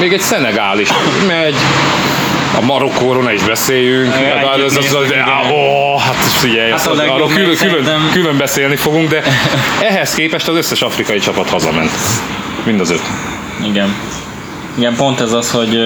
[0.00, 0.88] Még egy Szenegál is
[1.26, 1.54] megy,
[2.56, 4.12] a Marokkóról ne is beszéljünk.
[4.12, 5.12] Hát, együtt az, az, az,
[5.52, 9.22] ó, hát figyelj, Hát hát a legjobb arról külön, külön, külön beszélni fogunk, de
[9.88, 11.90] ehhez képest az összes afrikai csapat hazament.
[12.64, 13.02] Mind az öt.
[13.64, 13.94] Igen.
[14.76, 15.76] Igen, pont ez az, hogy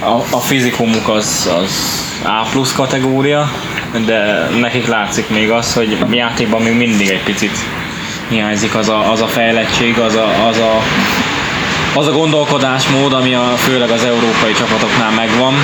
[0.00, 3.50] a, a fizikumuk az, az A plusz kategória,
[4.06, 7.56] de nekik látszik még az, hogy játékban még mindig egy picit
[8.28, 10.82] hiányzik az a, az a fejlettség, az a, az a
[11.94, 15.54] az a gondolkodásmód, ami a, főleg az európai csapatoknál megvan,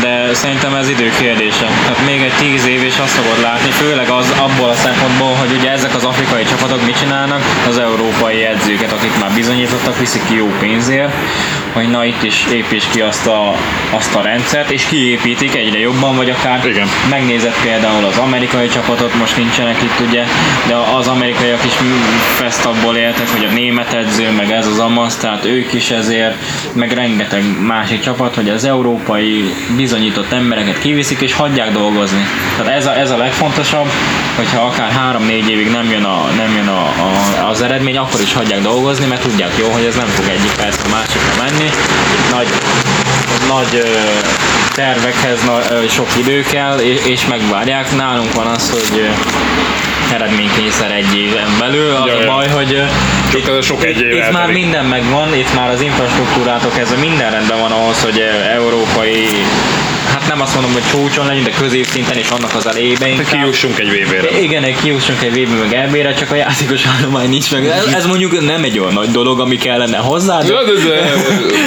[0.00, 1.66] de szerintem ez idő kérdése.
[1.82, 5.52] Tehát még egy tíz év és azt fogod látni, főleg az abból a szempontból, hogy
[5.58, 10.34] ugye ezek az afrikai csapatok mit csinálnak, az európai edzőket, akik már bizonyítottak, viszik ki
[10.34, 11.12] jó pénzért,
[11.72, 13.54] hogy na itt is építs ki azt a,
[13.90, 16.88] azt a rendszert, és kiépítik egyre jobban, vagy akár Igen.
[17.10, 20.24] megnézett például az amerikai csapatot, most nincsenek itt ugye,
[20.66, 21.72] de az amerikaiak is
[22.34, 26.34] fest abból éltek, hogy a német edző, meg ez az amasz, tehát ők is ezért,
[26.72, 32.26] meg rengeteg másik csapat, hogy az európai bizonyított embereket kiviszik és hagyják dolgozni.
[32.56, 33.88] Tehát ez a, ez a legfontosabb,
[34.36, 38.32] hogyha akár 3-4 évig nem jön, a, nem jön a, a, az eredmény, akkor is
[38.32, 41.70] hagyják dolgozni, mert tudják jó, hogy ez nem fog egyik perc a másikra menni.
[42.30, 42.48] Nagy,
[43.48, 43.82] nagy
[44.74, 47.96] tervekhez na, sok idő kell, és, és megvárják.
[47.96, 49.08] Nálunk van az, hogy
[50.12, 51.94] eredménykényszer egy éven belül.
[51.94, 52.84] Az a baj, hogy ö,
[53.32, 56.94] Csak ez a sok egy év itt már minden megvan, itt már az infrastruktúrátok ez
[57.00, 58.22] minden rendben van ahhoz, hogy
[58.54, 59.26] európai
[60.12, 63.26] Hát nem azt mondom, hogy csúcson legyünk, de középszinten és annak az elejében inkább.
[63.26, 64.40] Kijussunk egy VB-re.
[64.40, 67.66] Igen, egy kiussunk egy VB meg EB-re, csak a játékos állomány nincs meg.
[67.66, 70.62] Ez, ez mondjuk nem egy olyan nagy dolog, ami kellene hozzá, de, De,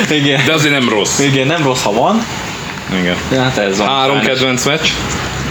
[0.07, 0.41] de, igen.
[0.45, 1.19] de azért nem rossz.
[1.19, 2.25] igen, nem rossz, ha van.
[2.99, 3.15] Igen.
[3.41, 3.87] Hát ez van.
[3.87, 4.87] Három kedvenc meccs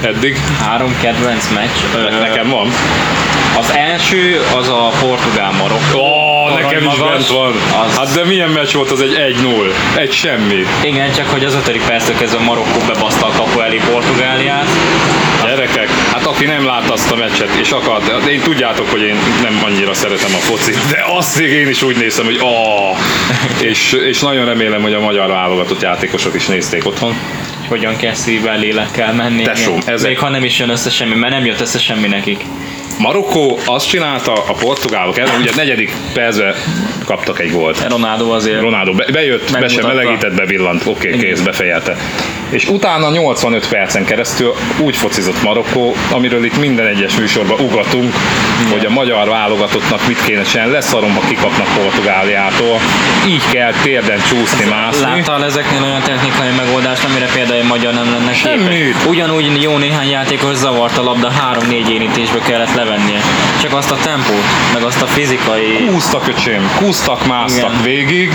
[0.01, 0.37] eddig.
[0.59, 2.09] Három kedvenc meccs.
[2.19, 2.71] Nekem van.
[3.59, 5.81] Az első az a Portugál-Marok.
[5.95, 7.53] Ó, nekem is bent van.
[7.85, 9.97] Az, Hát de milyen meccs volt az egy 1-0?
[9.97, 10.65] Egy semmi.
[10.83, 14.67] Igen, csak hogy az ötödik perctől kezdve Marokkó bebaszta a kapu elé Portugáliát.
[15.45, 19.15] Gyerekek, hát aki nem látta azt a meccset, és akart, de én tudjátok, hogy én
[19.41, 22.97] nem annyira szeretem a focit, de azt én is úgy nézem, hogy ah,
[23.69, 27.15] és, és nagyon remélem, hogy a magyar válogatott játékosok is nézték otthon.
[27.67, 29.43] Hogyan kell szívvel, lélekkel menni.
[29.43, 32.43] Tesóm, ezek- Még ha nem is jön össze semmi, mert nem jött össze semmi nekik.
[32.99, 36.55] Marokkó azt csinálta, a portugálok ellen, ugye negyedik percben
[37.05, 37.85] kaptak egy gólt.
[37.89, 39.87] Ronaldo azért Ronaldo be, bejött, be sem Megmutatta.
[39.93, 41.97] melegített, bevillant, oké, okay, kész, befejelte.
[42.49, 48.13] És utána 85 percen keresztül úgy focizott Marokkó, amiről itt minden egyes műsorban ugatunk,
[48.71, 52.79] hogy a magyar válogatottnak mit kéne csinálni, leszarom, ha kikapnak Portugáliától.
[53.27, 55.01] Így kell térden csúszni, mászni.
[55.01, 58.95] Láttál ezeknél olyan technikai megoldást, amire például egy magyar nem lenne Semmit.
[59.07, 63.21] Ugyanúgy jó néhány játékos zavart a labda, három-négy érintésbe kellett levennie.
[63.61, 65.85] Csak azt a tempót, meg azt a fizikai...
[65.91, 67.83] Kúztak, öcsém, kúztak, másztak Igen.
[67.83, 68.33] végig.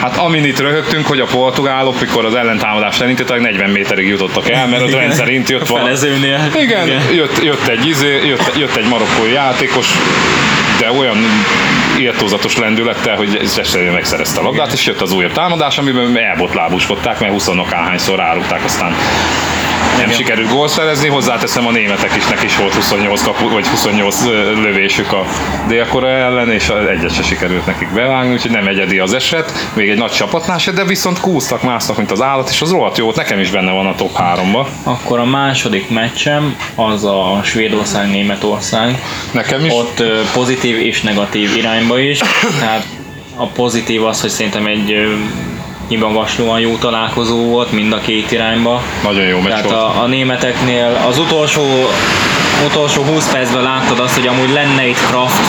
[0.00, 4.66] Hát amin itt röhögtünk, hogy a portugálok, mikor az ellentámadást elindítottak, 40 méterig jutottak el,
[4.66, 5.86] mert az rendszerint jött valami.
[5.86, 6.50] Felezőnél.
[6.60, 9.86] Igen, Jött, jött, egy izé, jött, jött egy marokkói játékos,
[10.80, 11.16] de olyan
[11.98, 17.20] írtózatos lendülettel, hogy ez esetleg megszerezte a labdát, és jött az újabb támadás, amiben elbotlábuskodták,
[17.20, 18.94] mert 20 hányszor rárugták, aztán
[19.98, 20.18] nem Igen.
[20.18, 24.60] sikerült gól szerezni, hozzáteszem a németek is, neki is volt 28, kapu, vagy 28 ö,
[24.60, 25.26] lövésük a
[25.68, 29.98] Dél-Korea ellen, és egyet se sikerült nekik bevágni, úgyhogy nem egyedi az eset, még egy
[29.98, 33.38] nagy csapatnál se, de viszont kúztak, másztak, mint az állat, és az rohadt jó nekem
[33.38, 34.66] is benne van a top 3-ba.
[34.82, 39.02] Akkor a második meccsem az a Svédország-Németország.
[39.30, 39.72] Nekem is.
[39.72, 42.18] Ott pozitív és negatív irányba is.
[42.58, 42.86] Tehát
[43.36, 45.08] a pozitív az, hogy szerintem egy
[45.88, 48.82] kimagaslóan jó találkozó volt mind a két irányba.
[49.02, 49.76] Nagyon jó meccs Tehát volt.
[49.76, 51.62] a, a németeknél az utolsó,
[52.66, 55.42] utolsó 20 percben láttad azt, hogy amúgy lenne itt Kraft,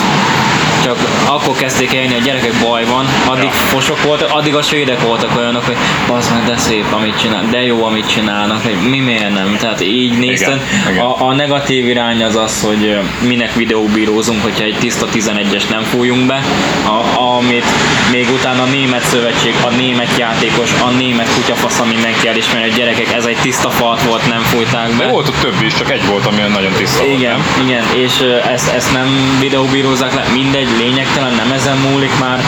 [0.84, 3.50] csak akkor kezdték elni, hogy gyerekek baj van, addig Ja.
[3.50, 5.76] fosok voltak, addig a svédek voltak olyanok, hogy
[6.08, 9.80] bazd meg, de szép, amit csinál, de jó, amit csinálnak, hogy mi miért nem, tehát
[9.80, 10.60] így néztem.
[10.98, 16.26] A, a, negatív irány az az, hogy minek videóbírózunk, hogyha egy tiszta 11-es nem fújunk
[16.26, 16.42] be,
[16.86, 17.64] a, amit
[18.12, 23.12] még utána a német szövetség, a német játékos, a német kutyafasz, mindenki elismeri, hogy gyerekek,
[23.12, 25.04] ez egy tiszta falt volt, nem fújták be.
[25.04, 27.66] De volt ott több is, csak egy volt, ami nagyon tiszta volt, Igen, nem?
[27.66, 32.44] igen, és ezt, ezt nem videóbírózzák le, mindegy, lényegtelen, nem ezen múlik már.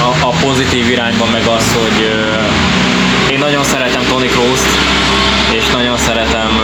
[0.00, 2.00] A, a pozitív irányban meg az, hogy
[3.30, 4.68] én nagyon szeretem Tony Kroos-t,
[5.50, 6.60] és nagyon szeretem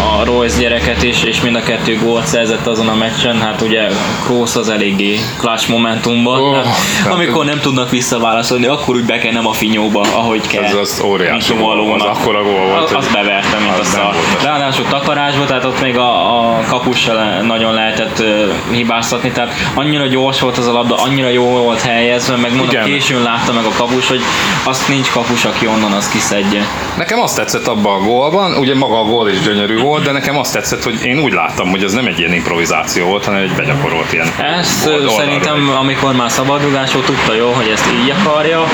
[0.00, 3.88] a Royce gyereket is, és mind a kettő gólt szerzett azon a meccsen, hát ugye
[4.24, 6.54] Kroos az eléggé clutch momentumban, Oh,
[7.02, 10.62] hát amikor nem tudnak visszaválaszolni, akkor úgy be kell nem a finyóba, ahogy kell.
[10.62, 14.02] Ez az óriási gól, az akkora gól volt, Az, azt bevertem, mint a az nem
[14.02, 14.14] szar.
[14.44, 19.52] Ráadásul takarásba, tehát ott még a, a kapus se le- nagyon lehetett uh, hibáztatni, tehát
[19.74, 22.84] annyira gyors volt az a labda, annyira jó volt helyezve, meg mondom, Igen.
[22.84, 24.20] későn látta meg a kapus, hogy
[24.64, 26.62] azt nincs kapus, aki onnan azt kiszedje.
[26.96, 30.38] Nekem azt tetszett abban a gólban, ugye maga a gól is gyönyörű volt, de nekem
[30.38, 33.52] azt tetszett, hogy én úgy láttam, hogy ez nem egy ilyen improvizáció volt, hanem egy
[33.56, 34.28] begyakorolt ilyen.
[34.58, 38.64] Ezt oldalra szerintem, amikor már szabadrugás volt, tudta jó, hogy ezt így akarja,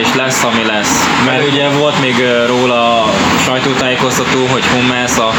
[0.00, 1.04] és lesz, ami lesz.
[1.26, 2.14] Mert ugye volt még
[2.46, 3.04] róla
[3.44, 5.30] sajtótájékoztató, hogy Hummels, a,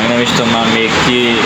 [0.00, 1.36] meg nem is tudom már még ki,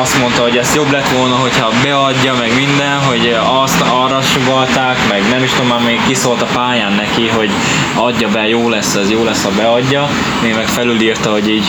[0.00, 4.96] azt mondta, hogy ez jobb lett volna, hogyha beadja, meg minden, hogy azt arra sugalták,
[5.08, 7.50] meg nem is tudom már még kiszólt a pályán neki, hogy
[7.94, 10.08] adja be, jó lesz ez, jó lesz, ha beadja.
[10.44, 11.66] Én meg felülírta, hogy így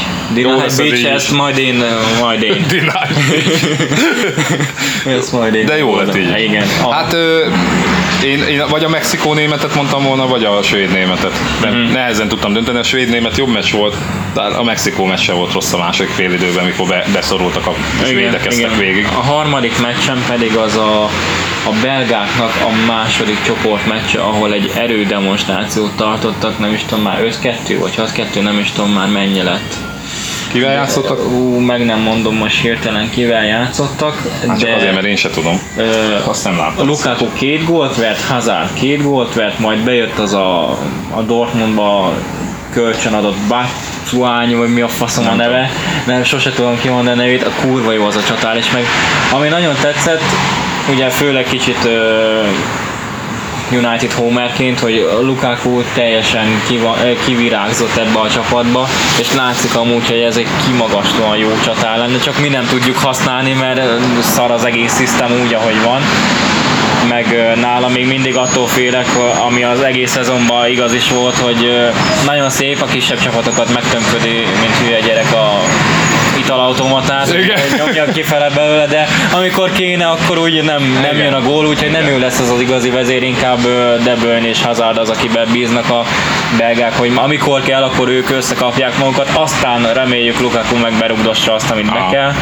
[0.78, 1.04] bitch, is.
[1.04, 1.84] ezt majd én,
[2.20, 2.66] majd én.
[2.70, 2.92] Deny.
[5.18, 5.66] Ezt majd én.
[5.66, 6.40] De jó lett így.
[6.40, 6.66] Igen.
[6.92, 7.46] Hát ö,
[8.24, 11.32] én, én vagy a mexikó németet mondtam volna, vagy a svéd németet.
[11.62, 11.92] Nem, Mhm.
[11.92, 13.96] Nehezen tudtam dönteni, a svéd német jobb meccs volt,
[14.34, 17.74] de a mexikó meccs se volt rossz a második fél időben, mikor be, beszorultak a
[18.06, 19.06] svédek eztek végig.
[19.06, 21.04] A harmadik meccsen pedig az a,
[21.64, 27.76] a belgáknak a második csoport meccse, ahol egy erődemonstrációt tartottak, nem is tudom már 5-2
[27.80, 29.74] vagy 6-2, nem is tudom már mennyi lett.
[30.52, 31.20] Kivel játszottak?
[31.32, 35.30] Ú, meg nem mondom most hirtelen kivel játszottak, Hát csak de azért, mert én se
[35.30, 35.62] tudom.
[35.78, 35.84] ö,
[36.26, 36.88] Azt nem látom.
[36.88, 40.70] Lukaku két gólt vert, Hazard két gólt vert, majd bejött az a,
[41.16, 42.14] a Dortmundba
[42.74, 45.70] kölcsön adott Batshuayi, vagy mi a faszom a neve,
[46.06, 48.84] nem, sose tudom kimondani a nevét, a kurva jó az a csatár, és meg
[49.34, 50.22] ami nagyon tetszett,
[50.94, 52.42] ugye főleg kicsit ö,
[53.72, 58.88] United homerként, hogy Lukaku teljesen ö, kivirágzott ebbe a csapatba,
[59.20, 63.54] és látszik amúgy, hogy ez egy kimagaslóan jó csatár lenne, csak mi nem tudjuk használni,
[63.54, 66.02] mert ö, szar az egész szisztem úgy, ahogy van.
[67.10, 69.08] Meg ö, nála még mindig attól félek,
[69.48, 71.72] ami az egész szezonban igaz is volt, hogy
[72.26, 75.62] nagyon szép a kisebb csapatokat megtömködi, mint hülye gyerek a
[76.50, 77.60] italautomatát, Igen.
[77.60, 81.92] hogy nyomja kifele belőle, de amikor kéne, akkor úgy nem, nem jön a gól, úgyhogy
[81.92, 83.62] nem ő lesz az az igazi vezér, inkább
[84.04, 86.06] De Bruyne és Hazard az, akiben bíznak a
[86.58, 91.94] belgák, hogy amikor kell, akkor ők összekapják magukat, aztán reméljük Lukaku meg berugdossa azt, amit
[91.94, 92.34] be kell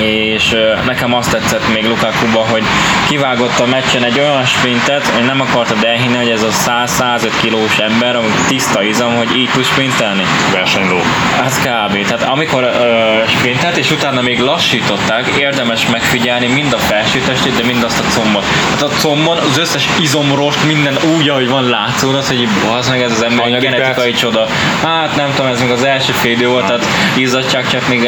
[0.00, 2.62] és nekem azt tetszett még Lukakuba, hogy
[3.08, 7.78] kivágott a meccsen egy olyan sprintet, hogy nem akartad elhinni, hogy ez a 100-105 kilós
[7.78, 10.26] ember, ami tiszta izom, hogy így tud sprintelni.
[10.52, 11.00] Versenyló.
[11.44, 12.06] Az kb.
[12.06, 17.64] Tehát amikor ö, sprintelt, és utána még lassították, érdemes megfigyelni mind a felső testét, de
[17.64, 18.44] mind azt a combot.
[18.78, 23.10] Tehát a combon az összes izomrost, minden úgy, ahogy van látszódott, hogy az meg ez
[23.10, 24.20] az ember egy Hanyadik genetikai perc?
[24.20, 24.46] csoda.
[24.82, 26.86] Hát nem tudom, ez még az első fél idő volt, tehát
[27.16, 28.00] izzadság csak még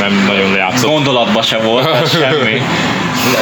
[0.00, 0.90] Nem nagyon játszott.
[1.26, 2.62] Gondolatba se volt, tehát semmi.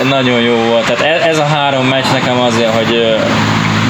[0.09, 0.85] Nagyon jó volt.
[0.85, 3.17] Tehát e- ez a három meccs nekem azért, hogy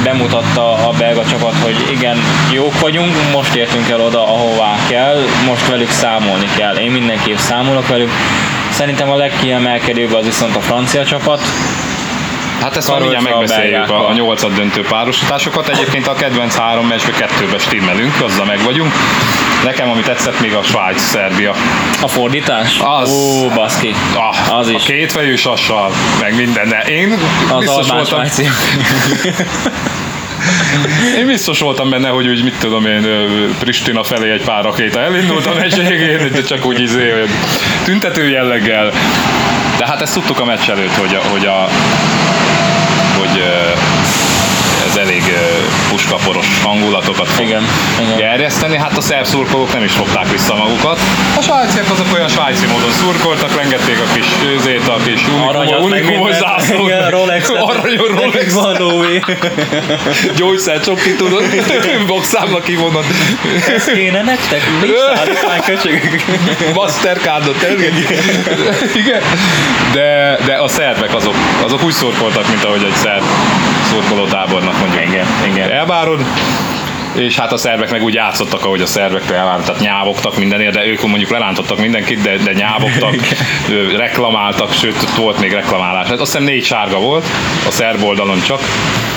[0.04, 2.18] bemutatta a belga csapat, hogy igen,
[2.52, 6.76] jók vagyunk, most értünk el oda, ahová kell, most velük számolni kell.
[6.76, 8.10] Én mindenképp számolok velük.
[8.70, 11.40] Szerintem a legkiemelkedőbb az viszont a francia csapat.
[12.60, 14.06] Hát ezt már mindjárt a megbeszéljük a, belgákkal.
[14.06, 15.68] a nyolcad döntő párosításokat.
[15.68, 18.92] Egyébként a kedvenc három meccsbe kettőbe stimmelünk, azzal meg vagyunk.
[19.64, 21.54] Nekem, ami tetszett, még a Svájc-Szerbia.
[22.02, 22.78] A fordítás?
[22.80, 23.10] Az.
[23.10, 23.94] Ó, baszki.
[24.14, 24.82] Ah, Az A is.
[24.82, 25.90] két fejű sassal,
[26.20, 26.68] meg minden.
[26.68, 27.18] De én
[27.52, 28.20] Az biztos voltam,
[31.18, 33.06] én biztos voltam benne, hogy úgy mit tudom én,
[33.58, 37.30] Pristina felé egy pár rakéta elindult a meccs végén, de csak úgy izé, hogy
[37.84, 38.92] tüntető jelleggel.
[39.78, 41.68] De hát ezt tudtuk a meccs előtt, hogy a, hogy, a,
[43.18, 43.42] hogy
[44.94, 45.22] ez elég
[45.88, 47.62] puskaporos hangulatokat fog Igen,
[48.00, 48.16] igen.
[48.16, 48.76] gerjeszteni.
[48.76, 50.98] Hát a szerb szurkolók nem is fogták vissza magukat.
[51.38, 55.20] A svájciak azok olyan svájci módon szurkoltak, rengették a kis őzét, a kis
[55.80, 56.88] unikumos zászlót.
[56.88, 57.48] Igen, Rolex.
[57.48, 58.52] Arany, Rolex.
[58.52, 59.22] Van lóvé.
[60.36, 61.42] Gyógyszer csoki tudod,
[62.06, 63.04] boxámba kivonod.
[63.74, 64.62] Ez kéne nektek?
[65.14, 66.24] Szállítmány köcsögök.
[66.74, 68.08] Mastercardot elég.
[68.94, 69.22] Igen.
[69.92, 71.34] De, de a szerbek azok,
[71.64, 73.22] azok úgy szurkoltak, mint ahogy egy szerb
[73.94, 75.02] szurkolótábornak mondjuk.
[75.02, 75.70] Igen, igen.
[75.70, 76.20] Elvárod,
[77.14, 80.86] és hát a szerbek meg úgy játszottak, ahogy a szerbek elvárod, tehát nyávogtak mindenért, de
[80.86, 83.14] ők mondjuk lerántottak mindenkit, de, de nyávogtak,
[83.96, 86.08] reklamáltak, sőt volt még reklamálás.
[86.08, 87.24] Hát azt hiszem négy sárga volt,
[87.66, 88.60] a szerb oldalon csak.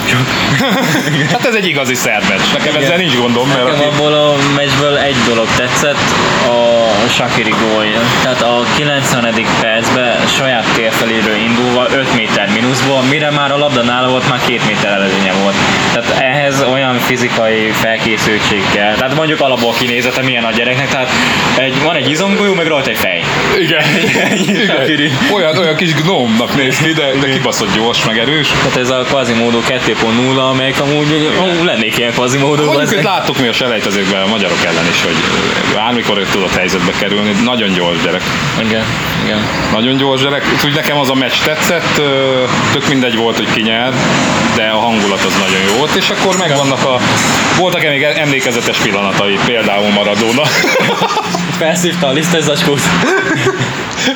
[1.33, 2.53] hát ez egy igazi szerb meccs.
[2.53, 6.03] Nekem ezzel nincs gondom, mert Nekem aki, abból a meccsből egy dolog tetszett,
[6.47, 8.01] a Shakiri gólja.
[8.21, 9.33] Tehát a 90.
[9.61, 14.59] percben saját térfeléről indulva 5 méter mínuszból, mire már a labda nála volt, már 2
[14.67, 15.55] méter előnye volt.
[15.93, 18.93] Tehát ehhez olyan fizikai felkészültség kell.
[18.95, 21.09] Tehát mondjuk alapból kinézete milyen a gyereknek, tehát
[21.57, 23.23] egy, van egy izomgolyó, meg rajta egy fej.
[23.59, 23.83] Igen,
[24.67, 25.03] Shaqiri.
[25.03, 25.17] igen.
[25.33, 28.47] Olyan, olyan kis gnómnak néz ki, de, de kibaszott gyors, meg erős.
[28.47, 32.63] Tehát ez a Quasimodo 2.0, amelyik amúgy amúgy lennék ilyen Quasimodo.
[32.63, 35.15] Mondjuk, hogy láttuk mi a selejtezőkben a magyarok ellen is, hogy
[35.73, 37.31] bármikor ő tudott helyzetbe kerülni.
[37.43, 38.21] Nagyon gyors gyerek.
[38.59, 38.83] Igen,
[39.23, 39.39] igen.
[39.71, 40.43] Nagyon gyors gyerek.
[40.65, 42.01] Úgy nekem az a meccs tetszett,
[42.71, 43.93] tök mindegy volt, hogy ki nyer,
[44.55, 46.96] de a hangulat az nagyon jó volt, és akkor megvannak a...
[47.57, 50.41] Voltak-e még emlékezetes pillanatai, például Maradona.
[51.57, 52.79] Felszívta a lisztes zacskót.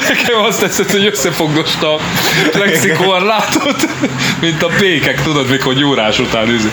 [0.09, 1.99] Nekem azt tetszett, hogy összefogdosta a
[2.51, 3.87] plexikorlátot,
[4.39, 6.71] mint a pékek, tudod, mikor gyúrás után izé-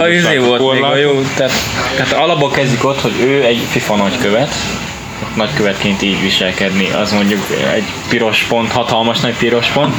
[0.00, 1.00] A izé a volt még a korlátot.
[1.00, 1.52] jó, tehát,
[1.96, 4.54] tehát alapból kezdjük ott, hogy ő egy FIFA nagykövet,
[5.34, 7.40] nagykövetként így viselkedni, az mondjuk
[7.74, 9.94] egy piros pont, hatalmas nagy piros pont,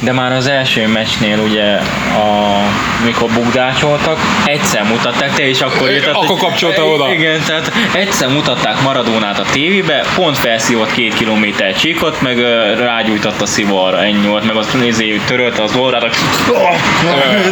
[0.00, 1.72] de már az első meccsnél ugye,
[2.18, 2.58] a,
[3.04, 7.12] mikor bugdácsoltak, egyszer mutatták, te is akkor írtad, Akkor kapcsolta oda.
[7.12, 12.38] Igen, tehát egyszer mutatták Maradónát a tévébe, pont felszívott két kilométer csíkot, meg
[12.78, 16.00] rágyújtott a szivarra, ennyi volt, meg azt nézi, törölte az orrát,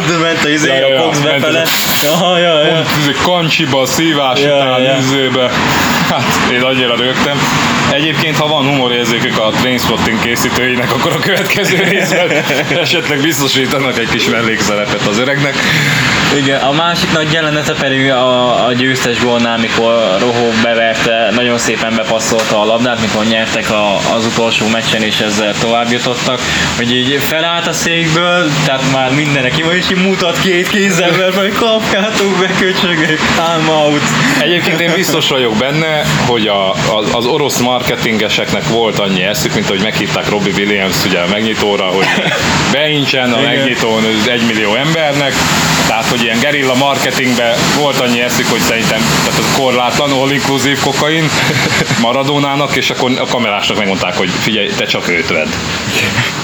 [0.07, 1.63] de ment a izé, a box befele.
[2.03, 2.83] Ja, ja, ja.
[3.01, 5.49] Izé kancsiba, szívás után izébe.
[6.11, 7.39] Hát, én annyira rögtem.
[7.91, 12.29] Egyébként, ha van humorérzékük a Trainspotting készítőinek, akkor a következő részben
[12.79, 15.55] esetleg biztosítanak egy kis mellékszerepet az öregnek.
[16.35, 21.95] Igen, a másik nagy jelenete pedig a, a győztes gólnál, mikor Rohó beverte, nagyon szépen
[21.95, 26.39] bepasszolta a labdát, mikor nyertek a, az utolsó meccsen, és ezzel tovább jutottak,
[26.77, 31.53] hogy így felállt a székből, tehát már mindenki, és így mutat két kézzel, mert majd
[31.53, 34.01] kapjátok be, köcsögök, I'm out.
[34.39, 39.65] Egyébként én biztos vagyok benne, hogy a, az, az orosz marketingeseknek volt annyi eszük, mint
[39.65, 42.05] ahogy meghívták Robbie Williams ugye a megnyitóra, hogy
[42.71, 43.55] beincsen a Igen.
[43.55, 45.33] megnyitón egy millió embernek,
[45.87, 50.79] tehát hogy ilyen gerilla marketingben volt annyi eszük, hogy szerintem tehát ez korlátlan, all inclusive
[50.83, 51.29] kokain
[52.01, 55.47] Maradónának, és akkor a kamerásnak megmondták, hogy figyelj, te csak őt vedd.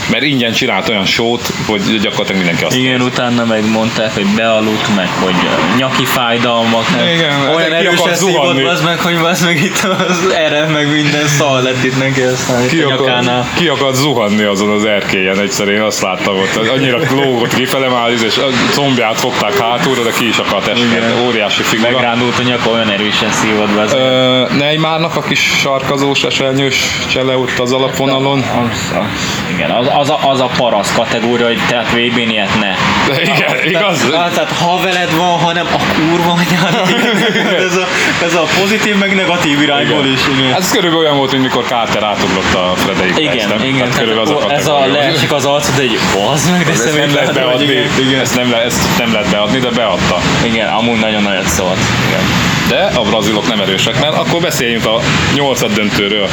[0.09, 5.07] Mert ingyen csinált olyan sót, hogy gyakorlatilag mindenki azt Igen, utána megmondták, hogy bealudt meg,
[5.19, 5.35] hogy
[5.77, 6.85] nyaki fájdalmak.
[7.15, 11.61] Igen, olyan erősen szívott, az meg, hogy az meg itt az erre, meg minden szal
[11.61, 15.81] lett itt neki, aztán ki, a akar, ki akart zuhanni azon az erkélyen egyszer, én
[15.81, 20.37] azt láttam ott, annyira lógott kifele már, és a combját fogták hátulra, de ki is
[20.37, 20.85] akart esni,
[21.25, 21.91] óriási figura.
[21.91, 27.37] Megrándult a nyaka, olyan erősen szívott be az Ö, Neymarnak a kis sarkazós, esernyős csele
[27.37, 28.39] ott az alapvonalon.
[28.39, 29.05] Az, az,
[29.53, 32.75] igen, az, az, a, az a parasz kategória, hogy tehát VB-n ilyet ne.
[33.15, 34.07] De igen, igaz?
[34.11, 36.89] Tehát, tehát ha veled van, hanem a kurva anyád.
[37.67, 37.87] ez, a,
[38.23, 40.19] ez a pozitív meg negatív irányból is.
[40.37, 40.51] Igen.
[40.51, 43.63] Hát ez körülbelül olyan volt, mint mikor Carter átugrott a Frederick Igen, Price, nem?
[43.63, 46.71] igen, Hát körülbelül az a ez a leesik az arcod, de egy bazd meg, de
[46.71, 47.63] ezt nem lehet hogy beadni.
[47.63, 48.19] igen, igen.
[48.19, 50.17] Ezt nem, le, ezt nem lehet beadni, de beadta.
[50.43, 51.77] Igen, amúgy nagyon nagyot szólt.
[52.07, 52.21] Igen.
[52.69, 54.99] De a brazilok nem erősek, mert akkor beszéljünk a
[55.35, 56.27] nyolcad döntőről.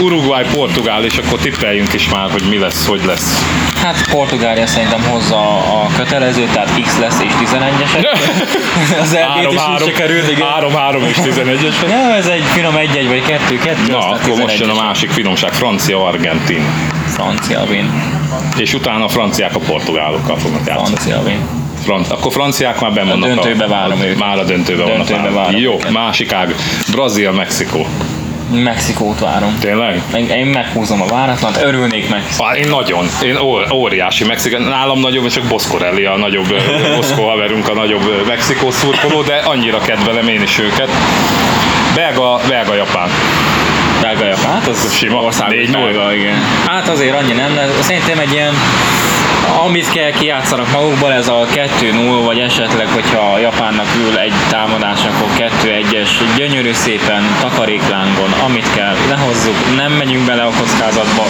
[0.00, 3.44] Uruguay, Portugál, és akkor tippeljünk is már, hogy mi lesz, hogy lesz.
[3.86, 8.06] Hát Portugália szerintem hozza a kötelező, tehát X lesz és 11-esek.
[9.02, 10.46] az elbét is úgy se került, igen.
[10.60, 11.86] 3-3 és 11-es.
[11.88, 13.92] Nem, ez egy finom egy-egy vagy kettő-kettő.
[13.92, 14.82] Na, aztán akkor most jön a 11-es.
[14.82, 16.64] másik finomság, francia-argentin.
[17.06, 17.90] Francia win.
[18.56, 20.86] És utána a franciák a portugálokkal fognak játszani.
[20.86, 21.38] Francia win.
[21.84, 23.28] Fran- akkor franciák már benn vannak.
[23.28, 24.18] döntőbe várom őket.
[24.18, 25.34] Már a döntőbe, Döntőbe vannak.
[25.34, 25.90] várom Jó, őket.
[25.90, 26.54] másik ág.
[26.90, 27.86] Brazil-Mexikó.
[28.50, 29.56] Mexikót várom.
[29.60, 30.02] Tényleg?
[30.16, 32.22] Én, én meghúzom a váratlant, örülnék meg.
[32.38, 36.58] Á, én nagyon, én ó- óriási Mexikó, nálam nagyobb, csak Boscorelli a nagyobb, ö,
[36.96, 40.88] Bosco haverunk a nagyobb Mexikó szurkoló, de annyira kedvelem én is őket.
[41.94, 43.08] Belga, belga japán.
[44.00, 45.70] Belga Japán, hát az Sima, országos 4-0.
[45.72, 46.34] belga, igen.
[46.66, 47.70] Hát azért annyi nem lesz.
[47.86, 48.52] Szerintem egy ilyen
[49.64, 51.46] amit kell kijátszanak magukból, ez a
[51.80, 55.28] 2-0, vagy esetleg, hogyha a Japánnak ül egy támadás, akkor
[55.62, 61.24] 2-1-es, gyönyörű szépen, takaréklángon, amit kell, lehozzuk, nem megyünk bele a kockázatba,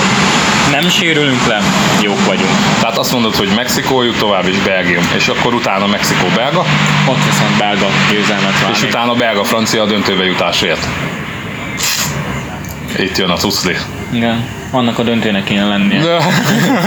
[0.71, 1.61] nem sérülünk le,
[2.03, 2.51] jók vagyunk.
[2.81, 6.65] Tehát azt mondod, hogy Mexikó jut tovább, és Belgium, és akkor utána Mexikó-belga,
[7.09, 8.91] Ott viszont belga győzelmet és várnék.
[8.91, 10.87] utána belga-francia a döntőbe jutásért.
[12.99, 13.77] Itt jön a tuszli.
[14.13, 16.17] Igen, annak a döntőnek kéne lennie.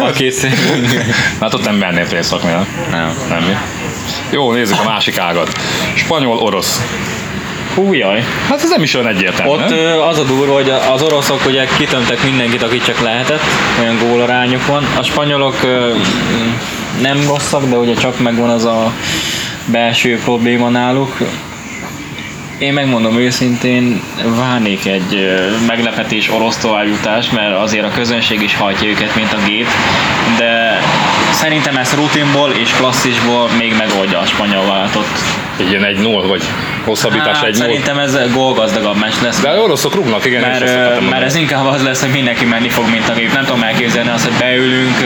[0.02, 0.46] A kész.
[1.40, 2.52] Hát ott nem mernél pénzt rakni,
[2.92, 3.14] nem?
[3.30, 3.58] Nem.
[4.30, 5.60] Jó, nézzük a másik ágat.
[5.96, 6.82] Spanyol-orosz.
[7.76, 8.24] Hú, jaj.
[8.48, 9.78] Hát ez nem is olyan egyértelmű, Ott nem?
[9.78, 13.42] ö, az a durva, hogy az oroszok ugye kitömtek mindenkit, akit csak lehetett,
[13.82, 14.84] olyan gólarányuk van.
[15.00, 15.94] A spanyolok ö,
[17.02, 18.92] nem rosszak, de ugye csak megvan az a
[19.66, 21.18] belső probléma náluk.
[22.60, 24.02] Én megmondom őszintén,
[24.38, 25.38] várnék egy
[25.68, 29.68] meglepetés orosz továbbjutást, mert azért a közönség is hajtja őket, mint a gép,
[30.38, 30.80] de
[31.32, 35.18] szerintem ezt rutinból és klasszisból még megoldja a spanyol váltott.
[35.60, 36.44] Egy ilyen 1-0, vagy
[36.84, 37.54] hosszabbítás Hát, 1-0.
[37.54, 39.40] szerintem ez gólgazdagabb meccs lesz.
[39.42, 43.10] De oroszok rúgnak, igen, Mert, mert ez inkább az lesz, hogy mindenki menni fog, mint
[43.10, 43.34] a gép.
[43.34, 44.98] Nem tudom elképzelni azt, hogy beülünk,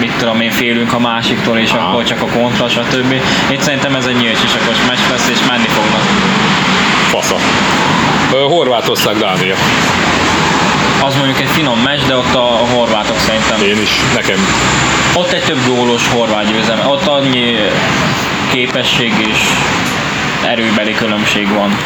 [0.00, 1.88] mit tudom én, félünk a másiktól, és Aha.
[1.88, 3.14] akkor csak a kontra, stb.
[3.48, 6.02] Itt szerintem ez egy nyílt sisakos meccs lesz, és menni fognak.
[7.08, 7.36] Fasza.
[8.48, 9.54] Horvátország, Dánia.
[11.04, 13.62] Az mondjuk egy finom meccs, de ott a horvátok szerintem.
[13.62, 14.46] Én is, nekem.
[15.14, 16.86] Ott egy több gólos horvát győzelme.
[16.86, 17.56] Ott annyi
[18.50, 19.38] képesség és
[20.42, 21.76] erőbeli különbség van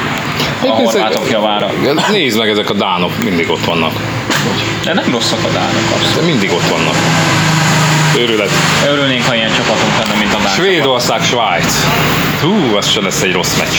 [0.63, 1.71] a horvátok javára.
[2.11, 3.93] Nézd meg, ezek a dánok mindig ott vannak.
[4.85, 6.15] De nem rosszak a dánok abszolút.
[6.15, 6.95] De mindig ott vannak.
[8.19, 8.51] Őrület.
[8.91, 10.53] Örülnénk, ha ilyen csapatunk lenne, mint a dán.
[10.53, 11.87] Svédország, Svájc.
[12.43, 13.77] Hú, az se lesz egy rossz meccs.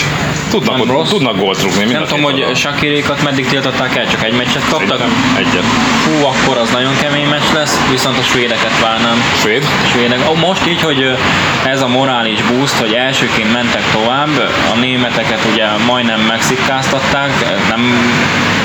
[0.50, 1.08] Tudnak, Nem ott, rossz.
[1.08, 1.84] tudnak gólt rúgni.
[1.92, 2.46] Nem a tudom, hogy.
[2.56, 4.98] Sakirékat meddig tiltották el, csak egy meccset kaptak.
[4.98, 5.64] Szerintem Egyet.
[6.04, 9.22] Hú, akkor az nagyon kemény meccs lesz, viszont a svédeket várnám.
[9.40, 9.64] Svéd?
[9.92, 10.18] Svédek.
[10.30, 11.16] Ó, Most így, hogy
[11.64, 17.30] ez a morális boost, hogy elsőként mentek tovább, a németeket ugye majdnem megszikkáztatták,
[17.68, 18.10] nem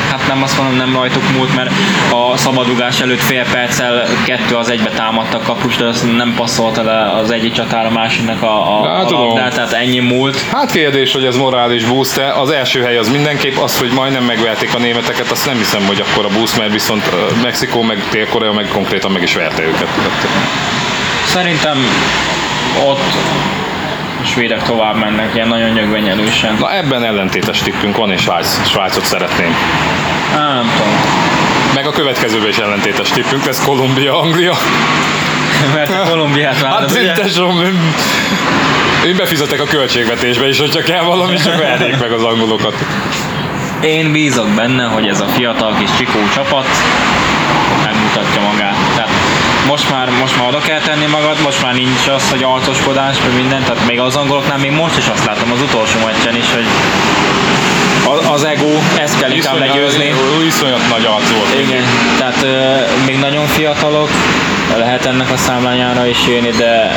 [0.09, 1.72] hát nem azt mondom, nem rajtuk múlt, mert
[2.11, 7.12] a szabadugás előtt fél perccel kettő az egybe támadtak kapus, de azt nem passzolta le
[7.12, 10.41] az egyik csatára a másiknak a, a, Hát, a labdát, tehát ennyi múlt.
[10.51, 12.39] Hát kérdés, hogy ez morális boost -e.
[12.39, 16.03] Az első hely az mindenképp, az, hogy majdnem megverték a németeket, azt nem hiszem, hogy
[16.10, 17.03] akkor a boost, mert viszont
[17.43, 19.88] Mexikó meg Dél-Korea meg konkrétan meg is verte őket.
[21.26, 21.78] Szerintem
[22.86, 23.14] ott
[24.26, 26.55] svédek tovább mennek, ilyen nagyon nyögvenyelősen.
[26.60, 29.55] Na ebben ellentétes tippünk van, és Svájc, Svájcot szeretném.
[30.36, 30.93] Á, nem tudom.
[31.76, 34.53] Meg a következőben is ellentétes tippünk lesz Kolumbia, Anglia.
[35.76, 37.16] Mert a Kolumbiát Hát várod, ugye?
[37.16, 37.93] szintesom, én,
[39.05, 42.74] én befizetek a költségvetésbe is, hogyha kell valami, csak verjék meg az angolokat.
[43.82, 46.68] Én bízok benne, hogy ez a fiatal kis csikó csapat
[47.84, 48.76] megmutatja magát.
[48.95, 49.10] Tehát
[49.68, 53.34] most már, most már oda kell tenni magad, most már nincs az, hogy arcoskodás, vagy
[53.34, 56.66] minden, tehát még az angoloknál még most is azt látom az utolsó meccsen is, hogy
[58.06, 58.68] a- az ego,
[59.00, 60.14] ezt kell inkább legyőzni.
[60.48, 61.60] Iszonyat nagy arc volt.
[61.68, 61.84] Igen,
[62.18, 62.76] tehát ö,
[63.06, 64.10] még nagyon fiatalok,
[64.78, 66.95] lehet ennek a számlányára is jönni, de,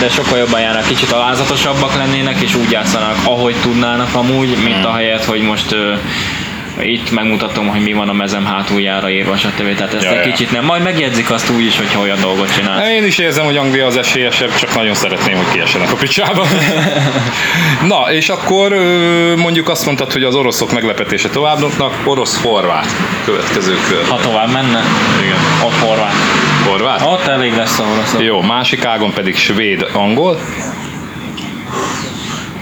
[0.00, 4.92] de sokkal jobban járnak, kicsit alázatosabbak lennének, és úgy játszanak, ahogy tudnának amúgy, mint a
[4.92, 5.92] helyet, hogy most ö,
[6.80, 9.76] itt megmutatom, hogy mi van a mezem hátuljára írva, stb.
[9.76, 10.32] Tehát ezt Ja, egy ja.
[10.32, 12.90] kicsit nem, majd megjegyzik azt úgy is, hogyha olyan dolgot csinál.
[12.90, 16.46] Én is érzem, hogy Anglia az esélyesebb, csak nagyon szeretném, hogy kiessenek a picsába.
[17.92, 18.72] Na, és akkor
[19.36, 22.86] mondjuk azt mondtad, hogy az oroszok meglepetése tovább dobnak, orosz-horvát
[23.24, 24.08] következő kör.
[24.08, 24.82] Ha tovább menne,
[25.22, 25.38] Igen.
[25.64, 26.14] ott horvát.
[26.68, 27.02] Horvát?
[27.06, 28.22] Ott elég lesz a oroszok.
[28.22, 30.38] Jó, másik ágon pedig svéd-angol.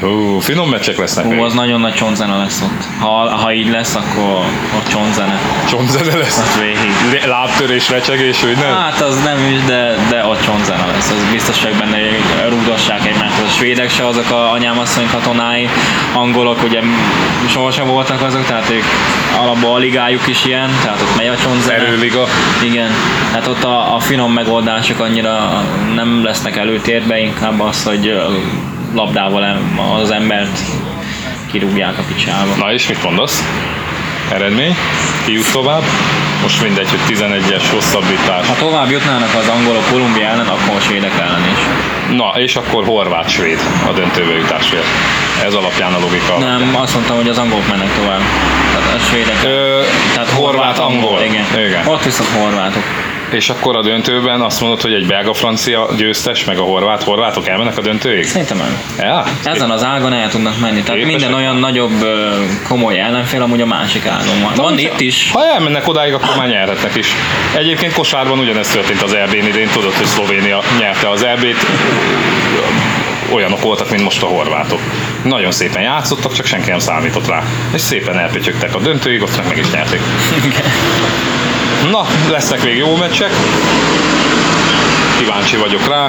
[0.01, 1.25] Hú, finom meccsek lesznek.
[1.25, 1.41] Hú, még.
[1.41, 2.85] az nagyon nagy csontzene lesz ott.
[2.99, 4.45] Ha, ha így lesz, akkor
[4.77, 5.41] ott csontzene.
[5.69, 6.39] Csontzene lesz.
[6.39, 7.25] Ott végig.
[7.27, 8.75] Lábtörés, recsegés, hogy nem?
[8.75, 11.11] Hát az nem is, de, de ott csontzene lesz.
[11.11, 11.99] Az biztos, hogy benne
[12.49, 13.41] rúgassák egymást.
[13.41, 15.69] A svédek se azok a anyámasszony katonái,
[16.15, 16.81] angolok ugye
[17.49, 18.85] sohasem voltak azok, tehát ők
[19.41, 21.75] alapból a ligájuk is ilyen, tehát ott megy a csontzene.
[21.75, 22.25] Erőliga.
[22.63, 22.91] Igen,
[23.33, 25.63] hát ott a, a finom megoldások annyira
[25.95, 28.21] nem lesznek előtérbe, inkább az, hogy
[28.95, 29.57] labdával
[30.03, 30.59] az embert
[31.51, 32.55] kirúgják a picsába.
[32.59, 33.43] Na és mit mondasz?
[34.33, 34.77] Eredmény?
[35.25, 35.83] Ki jut tovább?
[36.43, 38.47] Most mindegy, hogy 11-es hosszabbítás.
[38.47, 41.59] Ha tovább jutnának az angolok Kolumbia ellen, akkor a svédek ellen is.
[42.17, 44.85] Na, és akkor horvát-svéd a döntőbe jutásért.
[45.45, 46.39] Ez alapján a logika.
[46.39, 48.21] Nem, azt mondtam, hogy az angolok mennek tovább.
[48.73, 49.41] Tehát a svédek.
[49.45, 49.83] Ö,
[50.15, 51.23] Tehát horvát-angol.
[51.23, 51.45] Igen.
[51.67, 51.87] Igen.
[51.87, 52.83] Ott viszont horvátok.
[53.31, 57.79] És akkor a döntőben azt mondod, hogy egy belga-francia győztes, meg a horvát, horvátok elmennek
[57.79, 58.25] a döntőig?
[58.25, 58.83] Szerintem nem.
[58.99, 59.25] Ja?
[59.45, 60.83] Ezen az ágon el tudnak menni.
[60.83, 61.21] Tehát Képesek?
[61.21, 62.05] minden olyan nagyobb
[62.69, 64.53] komoly ellenfél amúgy a másik ágon van.
[64.55, 65.31] Van itt is.
[65.33, 67.09] Ha elmennek odáig, akkor már nyerhetnek is.
[67.57, 71.67] Egyébként kosárban ugyanezt történt az EB-n idén, tudod, hogy Szlovénia nyerte az EB-t,
[73.33, 74.81] olyanok voltak, mint most a horvátok.
[75.23, 77.43] Nagyon szépen játszottak, csak senki nem számított rá.
[77.75, 80.01] És szépen elpötyögtek a döntőig, ott meg meg is nyerték.
[81.91, 83.31] Na, lesznek még jó meccsek.
[85.19, 86.07] Kíváncsi vagyok rá.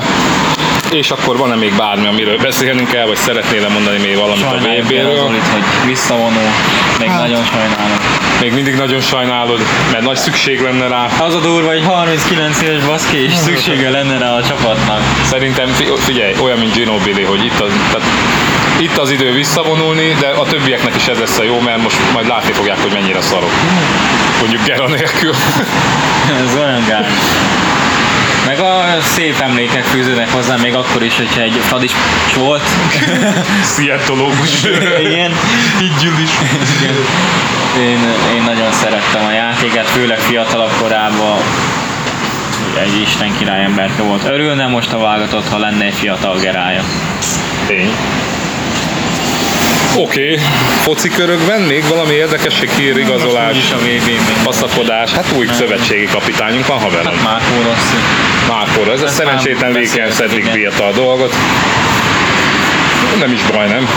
[0.92, 4.86] És akkor van-e még bármi, amiről beszélnünk kell, vagy szeretnél mondani még valamit a Sajnáljuk
[4.86, 5.16] VB-ről?
[5.18, 6.50] Zolit, hogy visszavonul.
[7.00, 7.20] Még Hát.
[7.20, 7.98] nagyon sajnálom.
[8.42, 9.60] Még mindig nagyon sajnálod,
[9.92, 11.08] mert nagy szükség lenne rá.
[11.20, 15.02] Az a durva, hogy 39 éves baszki, és szüksége lenne rá a csapatnak.
[15.24, 18.08] Szerintem fi- figyelj, olyan, mint Ginobili, hogy itt az, tehát
[18.80, 22.28] itt az idő visszavonulni, de a többieknek is ez lesz a jó, mert most majd
[22.28, 23.52] látni fogják, hogy mennyire szarok.
[24.40, 25.34] Mondjuk Gera nélkül.
[26.46, 27.06] Ez olyan gáz.
[28.46, 31.92] Meg a szép emlékek fűződnek hozzá, még akkor is, hogyha egy Fadis
[32.36, 32.62] volt.
[33.76, 34.64] Szientológus.
[35.00, 35.32] Igen.
[35.82, 36.32] Így is.
[36.80, 36.96] Igen.
[37.78, 38.00] Én,
[38.36, 41.40] én nagyon szerettem a játékát, főleg fiatalabb korában.
[42.80, 44.24] Egy Isten király emberke volt.
[44.24, 46.84] Örülne most a válogatott, ha lenne egy fiatal gerája.
[47.68, 47.96] Tény.
[49.98, 50.46] Oké, okay.
[50.82, 52.70] foci körökben még valami érdekesség,
[53.78, 54.22] vb még.
[54.44, 57.14] passzakodás, hát új szövetségi kapitányunk van haverom.
[57.24, 57.96] Márkó Rossi.
[58.48, 59.70] Márkor, ez a szerencsétlen
[60.38, 60.52] igen.
[60.54, 61.34] bírta a dolgot.
[63.20, 63.88] Nem is baj, nem?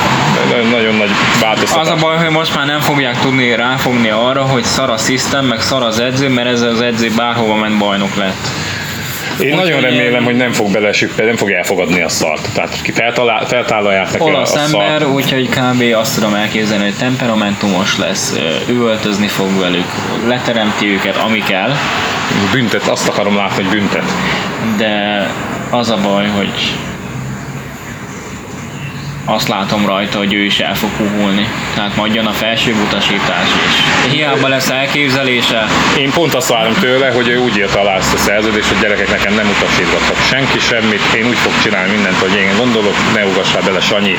[0.50, 1.86] Nagyon- Nagyon nagy változtatás.
[1.86, 5.44] Az a baj, hogy most már nem fogják tudni ráfogni arra, hogy szar a system,
[5.44, 8.48] meg szar az edző, mert ez az edző bárhova ment bajnok lett.
[9.40, 12.48] Én nagyon remélem, hogy nem fog belesük, nem fog elfogadni a szart.
[12.54, 15.04] Tehát ki feltalál, feltállalják neki a, a ember, szart.
[15.04, 15.82] úgyhogy kb.
[15.94, 19.86] azt tudom elképzelni, hogy temperamentumos lesz, ö, üvöltözni fog velük,
[20.26, 21.72] leteremti őket, ami kell,
[22.52, 24.04] Büntet, azt akarom látni, hogy büntet.
[24.76, 25.26] de
[25.70, 26.74] az a baj, hogy
[29.24, 31.48] azt látom rajta, hogy ő is el fog puhulni.
[31.74, 34.12] Tehát majd jön a felső utasítás is.
[34.12, 35.66] Hiába lesz elképzelése,
[35.98, 39.10] Én pont azt várom tőle, hogy ő úgy írta alá ezt a szerződést, hogy gyerekek
[39.10, 43.62] nekem nem utasítgatok senki semmit, én úgy fog csinálni mindent, hogy én gondolok, ne ugassál
[43.62, 44.16] bele Sanyi.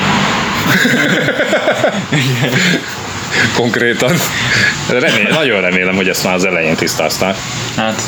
[3.56, 4.12] konkrétan.
[4.88, 7.36] Remél, nagyon remélem, hogy ezt már az elején tisztázták.
[7.76, 8.02] Hát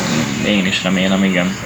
[0.47, 1.57] én is remélem, igen.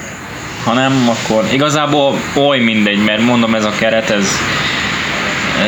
[0.64, 4.28] Ha nem, akkor igazából oly mindegy, mert mondom ez a keret, ez,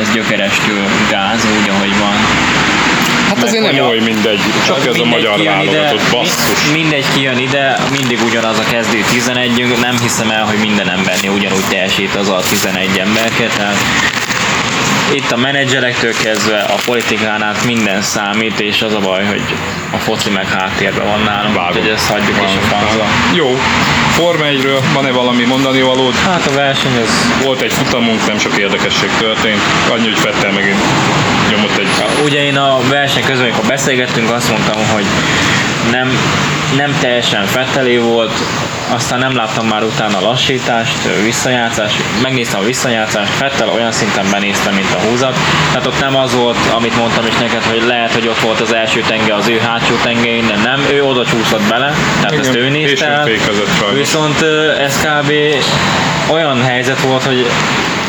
[0.01, 2.15] ez gyökerestül gáz, úgy ahogy van.
[3.27, 6.71] Hát Meg azért nem oly mindegy, csak ez a magyar válogatott basszus.
[6.71, 11.65] Mindegy kijön ide, mindig ugyanaz a kezdő 11 nem hiszem el, hogy minden embernél ugyanúgy
[11.69, 13.77] teljesít az a 11 emberke, tehát
[15.13, 19.41] itt a menedzserektől kezdve a politikán át minden számít, és az a baj, hogy
[19.91, 21.69] a foci meg háttérben van nálunk, Vágom.
[21.75, 23.05] úgyhogy ezt hagyjuk is a francba.
[23.33, 23.57] Jó,
[24.11, 26.15] Forma 1-ről van-e valami mondani valód?
[26.15, 29.61] Hát a verseny az Volt egy futamunk, nem sok érdekesség történt.
[29.89, 30.79] Annyi, hogy Fettel megint
[31.51, 31.87] nyomott egy...
[32.23, 35.05] Ugye én a verseny közben, amikor beszélgettünk, azt mondtam, hogy
[35.91, 36.17] nem,
[36.77, 38.31] nem teljesen Fettelé volt,
[38.89, 44.93] aztán nem láttam már utána lassítást, visszajátszást, megnéztem a visszajátszást, Fettel olyan szinten benéztem, mint
[44.93, 48.39] a húzat, tehát ott nem az volt, amit mondtam is neked, hogy lehet, hogy ott
[48.39, 52.31] volt az első tenge az ő hátsó tengelyén, de nem, ő oda csúszott bele, tehát
[52.31, 53.27] Igen, ezt ő nézte el.
[53.93, 54.41] Viszont
[54.79, 55.31] ez kb.
[56.31, 57.45] olyan helyzet volt, hogy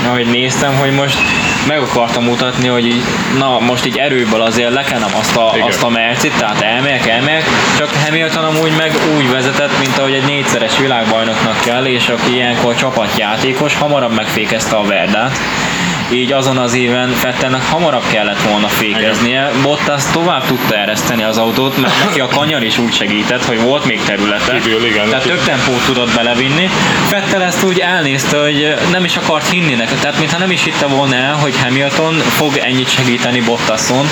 [0.07, 1.19] ahogy néztem, hogy most
[1.67, 3.03] meg akartam mutatni, hogy így,
[3.39, 5.67] na most így erőből azért lekenem azt a, Igen.
[5.67, 7.45] azt a mercit, tehát elmegyek, elmegyek,
[7.79, 12.75] csak Hamilton amúgy meg úgy vezetett, mint ahogy egy négyszeres világbajnoknak kell, és aki ilyenkor
[12.75, 15.39] csapatjátékos, hamarabb megfékezte a Verdát.
[16.11, 19.50] Így azon az éven Fettelnek hamarabb kellett volna fékeznie.
[19.62, 23.84] Bottas tovább tudta ereszteni az autót, mert neki a kanyar is úgy segített, hogy volt
[23.84, 24.59] még területe.
[24.59, 25.09] Kívül, igen.
[25.09, 26.70] Tehát több tempót tudott belevinni.
[27.07, 30.86] Fettel ezt úgy elnézte, hogy nem is akart hinni neki, tehát mintha nem is hitte
[30.86, 34.07] volna el, hogy Hamilton fog ennyit segíteni Bottason.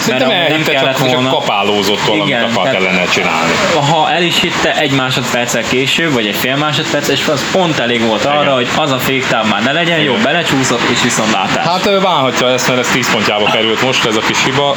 [0.00, 3.52] Szerintem amúgy elhitte, csak, csak kapálózott valamit Igen, akart tehát- ellene csinálni.
[3.90, 8.06] Ha el is hitte egy másodperccel később, vagy egy fél másodperc, és az pont elég
[8.06, 8.52] volt arra, Igen.
[8.52, 11.64] hogy az a féktáv már ne legyen, jó, belecsúszott, és viszont látás.
[11.66, 14.76] Hát ő bánhatja ezt, mert ez 10 pontjába került most ez a kis hiba.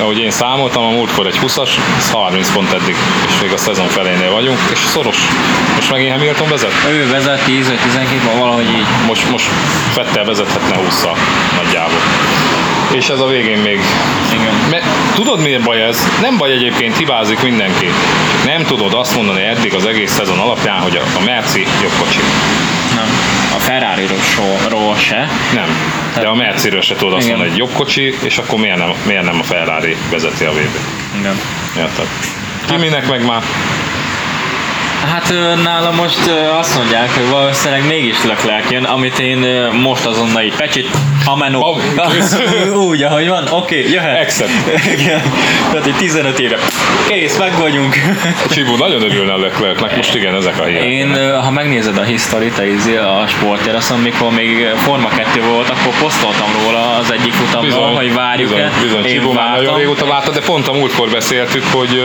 [0.00, 2.96] Ahogy én számoltam, a múltkor egy 20-as, ez 30 pont eddig,
[3.26, 5.18] és még a szezon felénél vagyunk, és szoros.
[5.74, 6.72] Most megint Hamilton vezet?
[6.88, 8.86] Ő vezet 10 vagy 12, vagy valahogy így.
[9.06, 9.48] Most, most
[9.92, 11.06] Fettel vezethetne 20
[11.62, 12.00] nagyjából.
[12.92, 13.80] És ez a végén még...
[14.32, 14.54] Igen.
[14.70, 14.84] Mert
[15.14, 16.08] tudod miért baj ez?
[16.20, 17.86] Nem baj egyébként, hibázik mindenki.
[18.44, 22.18] Nem tudod azt mondani eddig az egész szezon alapján, hogy a, a Merci jobb kocsi.
[22.94, 23.08] Nem.
[23.56, 25.28] A Ferrari-ról se.
[25.54, 25.68] Nem.
[26.14, 27.36] De a Merciről se tudod azt Igen.
[27.36, 30.80] mondani, hogy jobb kocsi, és akkor miért nem, miért nem a Ferrari vezeti a VB-t?
[31.18, 31.40] Igen.
[31.76, 32.06] Érted?
[32.66, 33.42] Kiminek meg már
[35.12, 40.42] Hát ö, nála most azt mondják, hogy valószínűleg mégis Leclerc jön, amit én most azonnal
[40.42, 40.88] így pecsit,
[42.12, 42.36] kész.
[42.88, 44.22] Úgy, ahogy van, oké, okay, jöhet.
[44.22, 44.50] Accept.
[44.98, 45.22] Igen.
[45.70, 46.56] Tehát egy 15 éve.
[47.08, 47.94] Kész, meg vagyunk.
[48.50, 50.84] Csibu nagyon örülne a Leclercnek, most igen, ezek a hírek.
[50.84, 56.48] Én, ha megnézed a hisztorit, a, a sportteraszon, mikor még Forma 2 volt, akkor posztoltam
[56.62, 58.54] róla az egyik futamról, hogy várjuk-e.
[58.54, 59.04] bizony, bizony.
[59.04, 62.02] Én Csibu már nagyon régóta várta, de pont a múltkor beszéltük, hogy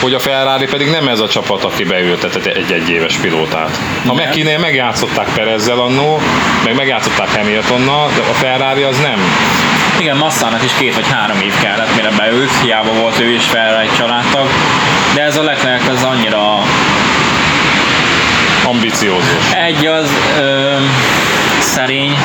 [0.00, 3.78] hogy a Ferrari pedig nem ez a csapat, aki beültetett egy-egy éves pilótát.
[4.06, 6.20] Ha McKinney megjátszották Perezzel annó,
[6.64, 9.20] meg megjátszották Hamiltonnal, de a Ferrari az nem.
[10.00, 13.42] Igen, Massának is két vagy három év kellett, mire beült, hiába volt ő is
[13.82, 14.46] egy családtag,
[15.14, 16.62] de ez a Leclerc az annyira
[18.64, 19.52] ambiciózus.
[19.66, 20.76] egy az ö,
[21.60, 22.16] szerény,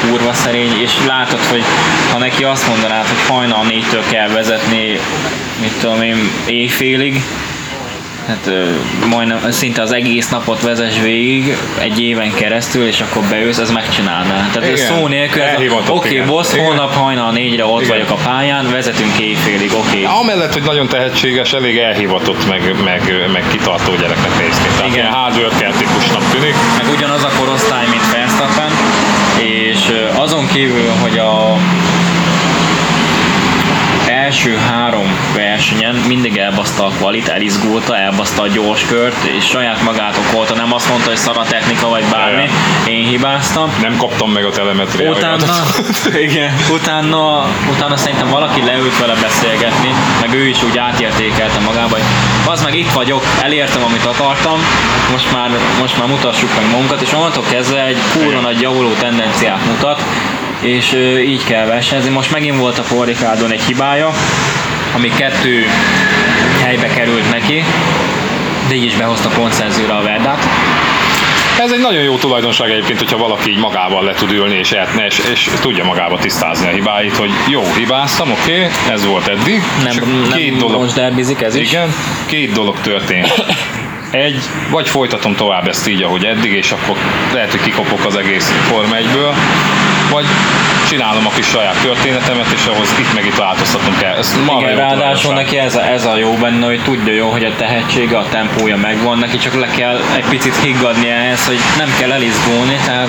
[0.00, 1.64] kurva szerény, és látod, hogy
[2.12, 4.98] ha neki azt mondanád, hogy hajnal négytől kell vezetni,
[5.60, 7.22] mit tudom én, éjfélig,
[8.28, 8.50] hát
[9.10, 14.48] majdnem szinte az egész napot vezess végig egy éven keresztül, és akkor beülsz, ez megcsinálná.
[14.52, 14.96] Tehát ez Igen.
[14.96, 16.26] szó nélkül, ez a- Elhivatott, oké, igen.
[16.26, 16.64] boss, Igen.
[16.64, 17.92] holnap hajnal négyre ott Igen.
[17.92, 20.04] vagyok a pályán, vezetünk éjfélig, oké.
[20.04, 24.68] Amellett, hogy nagyon tehetséges, elég elhivatott, meg, meg, meg kitartó gyereknek néz ki.
[24.68, 24.92] Tehát Igen.
[24.92, 26.54] ilyen hardworker típusnak tűnik.
[26.82, 28.70] meg ugyanaz a korosztály, mint Verstappen,
[29.38, 31.56] és azon kívül, hogy a
[34.28, 40.54] első három versenyen mindig elbaszta a kvalit, elizgulta, elbaszta a gyorskört, és saját magát okolta,
[40.54, 42.50] nem azt mondta, hogy szar a technika, vagy bármi,
[42.88, 43.72] én hibáztam.
[43.80, 45.16] Nem kaptam meg a telemetriát.
[45.16, 45.44] Utána,
[46.26, 52.04] igen, utána, utána szerintem valaki leült vele beszélgetni, meg ő is úgy átértékelte magába, hogy
[52.52, 54.58] az meg itt vagyok, elértem, amit akartam,
[55.12, 55.50] most már,
[55.80, 60.02] most már mutassuk meg magunkat, és onnantól kezdve egy kurva nagy javuló tendenciát mutat,
[60.60, 60.92] és
[61.26, 62.10] így kell versenyezni.
[62.10, 64.12] Most megint volt a Ricardon egy hibája,
[64.94, 65.66] ami kettő
[66.62, 67.64] helybe került neki,
[68.68, 70.44] de így is behozta pontszerzőre a Verdát.
[71.60, 74.88] Ez egy nagyon jó tulajdonság egyébként, hogyha valaki így magával le tud ülni, és, el,
[75.06, 79.62] és, és tudja magába tisztázni a hibáit, hogy jó, hibáztam, oké, okay, ez volt eddig.
[79.82, 80.04] Nem, csak
[80.34, 81.70] két nem dolog, most derbizik ez is.
[81.70, 81.94] igen,
[82.26, 83.44] két dolog történt.
[84.10, 84.40] Egy,
[84.70, 86.96] vagy folytatom tovább ezt így, ahogy eddig, és akkor
[87.32, 89.34] lehet, hogy kikopok az egész Forma 1-ből,
[90.10, 90.24] vagy
[90.88, 94.16] csinálom a kis saját történetemet, és ahhoz itt meg itt változtatnom kell.
[94.16, 97.54] Ez Igen, ráadásul neki ez a, ez a jó benne, hogy tudja jó, hogy a
[97.56, 102.12] tehetsége, a tempója megvan, neki csak le kell egy picit higgadni ehhez, hogy nem kell
[102.12, 103.08] elizgulni, tehát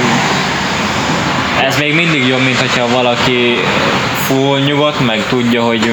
[1.66, 3.58] ez még mindig jobb, mint hogyha valaki
[4.26, 5.92] full nyugodt, meg tudja, hogy,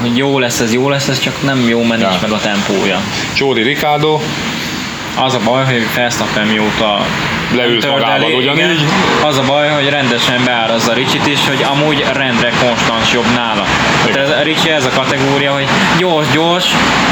[0.00, 2.18] hogy jó lesz ez, jó lesz ez, csak nem jó, nincs Ja.
[2.20, 3.00] meg a tempója.
[3.32, 4.20] Csóri Ricardo,
[5.16, 7.06] Az a baj, hogy Verstappen mióta
[7.52, 8.84] Leült magával ugyanígy.
[9.24, 13.64] Az a baj, hogy rendesen beárazza Ricsit is, hogy amúgy rendre konstans jobb nála.
[14.04, 15.66] Tehát ez, Ricsi ez a kategória, hogy
[15.98, 16.64] gyors, gyors,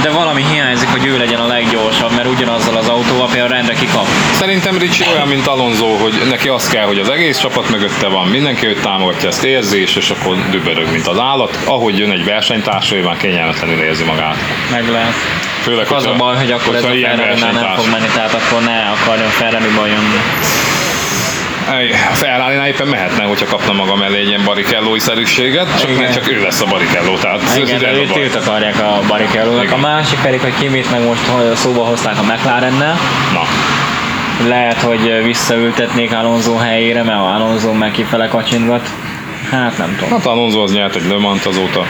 [0.02, 4.06] de valami hiányzik, hogy ő legyen a leggyorsabb, mert ugyanazzal az autóval például rendre kikap.
[4.32, 8.28] Szerintem Ricsi olyan, mint Alonso, hogy neki az kell, hogy az egész csapat mögötte van,
[8.28, 11.58] mindenki őt támogatja, ezt érzi, és, és akkor dübörög, mint az állat.
[11.64, 14.36] Ahogy jön egy versenytársa, ő már kényelmetlenül érzi magát.
[14.70, 15.14] Meg lehet.
[15.62, 18.62] Főleg, Az a baj, hogy akkor ez a ferrari már nem fog menni, tehát akkor
[18.62, 20.20] ne akarjon Ferrari-ba jönni.
[22.10, 26.12] A ferrari éppen mehetne, hogyha kapna maga mellé egy ilyen barikellói szerűséget, csak, Igen.
[26.12, 29.72] csak ő lesz a barikelló, tehát Igen, ez őt őt akarják a barikellónak.
[29.72, 31.20] A másik pedig, hogy Kimit meg most
[31.54, 32.98] szóba hozták a McLarennel,
[33.32, 33.42] Na,
[34.48, 38.88] Lehet, hogy visszaültetnék Alonso helyére, mert Alonso meg kifele kacsintgat.
[39.50, 40.10] Hát nem tudom.
[40.10, 41.86] hát Alonso az nyert egy Le Mans azóta.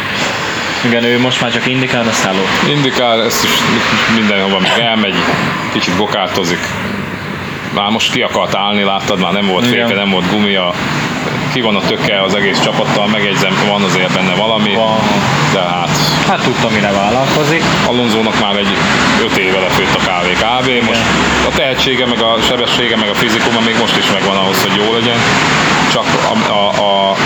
[0.84, 2.40] Igen, ő most már csak indikál, a szálló.
[2.68, 3.50] Indikál, ezt is
[4.14, 5.14] mindenhova még elmegy,
[5.72, 6.60] kicsit gokártozik.
[7.74, 10.74] Már most ki akart állni, láttad, már nem volt féke, nem volt gumia.
[11.52, 14.98] Ki van a töke az egész csapattal, megjegyzem, van azért benne valami, Van.
[15.52, 15.88] de hát
[16.28, 17.62] Hát tudtam, mire vállalkozik.
[17.86, 18.76] Alonzónak már egy
[19.22, 20.86] 5 éve lefőtt a kávé kb.
[20.86, 21.00] Most
[21.48, 24.92] a tehetsége, meg a sebessége, meg a fizikuma még most is megvan ahhoz, hogy jó
[24.92, 25.18] legyen.
[25.92, 27.16] Csak a, a, a,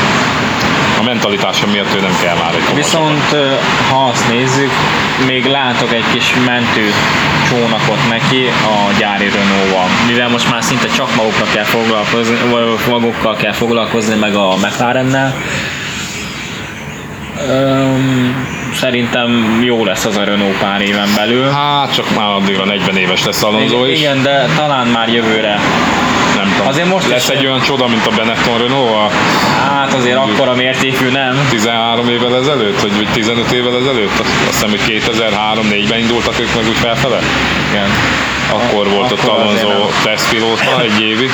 [1.00, 3.46] a mentalitása miatt ő nem kell már egy Viszont ö,
[3.90, 4.70] ha azt nézzük,
[5.26, 6.92] még látok egy kis mentő
[7.48, 9.86] csónakot neki a gyári Renault-val.
[10.06, 15.34] Mivel most már szinte csak magukra kell foglalkozni, vagy magukkal kell foglalkozni, meg a McLarennel.
[17.48, 21.50] Öm, szerintem jó lesz az a Renault pár éven belül.
[21.50, 23.98] Hát csak már addigra 40 éves lesz Alonso is.
[23.98, 25.60] Igen, de talán már jövőre.
[26.36, 26.66] Nem tudom.
[26.66, 29.10] Azért most lesz egy olyan csoda, mint a Benetton Renault a
[29.70, 31.46] Hát azért akkora mértékű nem.
[31.50, 34.18] 13 évvel ezelőtt, vagy vagy 15 évvel ezelőtt.
[34.20, 37.18] Azt hiszem, hogy 2003-4-ben indultak ők meg úgy felfele.
[37.70, 37.90] Igen.
[38.52, 41.30] Akkor volt ott Akkor azért Alonso tesztpilóta egy évig.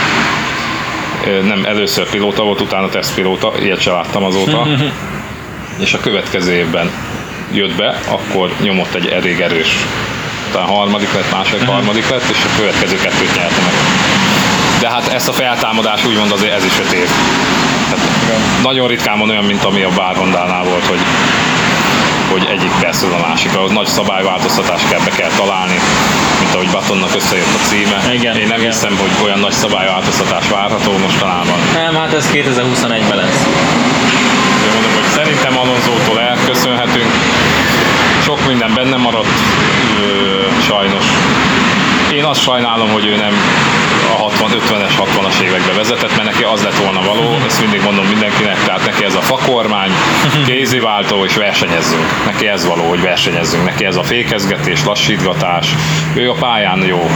[1.42, 4.66] Nem, először pilóta volt, utána tesztpilóta, ilyet se láttam azóta.
[5.84, 6.90] És a következő évben
[7.52, 9.76] jött be, akkor nyomott egy elég erős,
[10.52, 14.01] talán harmadik lett, második, harmadik lett, és a következő kettőt nyerte meg.
[14.82, 17.08] De hát ezt a feltámadás úgymond azért ez is öt év.
[17.90, 18.04] Tehát
[18.62, 21.00] nagyon ritkán van olyan, mint ami a Bár Hondánál volt, hogy
[22.30, 25.78] hogy egyik percről a másikra, az nagy szabályváltoztatás kell, be kell találni,
[26.40, 28.14] mint ahogy Batonnak összejött a címe.
[28.14, 28.72] Igen, Én nem igen.
[28.72, 31.58] hiszem, hogy olyan nagy szabályváltoztatás várható mostanában.
[31.72, 33.40] Nem, hát ez 2021-ben lesz.
[34.64, 37.10] Én mondom, hogy szerintem Alonzótól elköszönhetünk.
[38.24, 39.38] Sok minden benne maradt,
[40.00, 41.04] ö, sajnos.
[42.16, 43.34] Én azt sajnálom, hogy ő nem
[44.12, 48.06] a 60, 50-es, 60-as évekbe vezetett, mert neki az lett volna való, ezt mindig mondom
[48.06, 49.90] mindenkinek, tehát neki ez a fakormány,
[50.46, 52.24] kéziváltó és versenyezzünk.
[52.24, 53.64] Neki ez való, hogy versenyezzünk.
[53.64, 55.74] Neki ez a fékezgetés, lassítgatás.
[56.14, 57.10] Ő a pályán jó.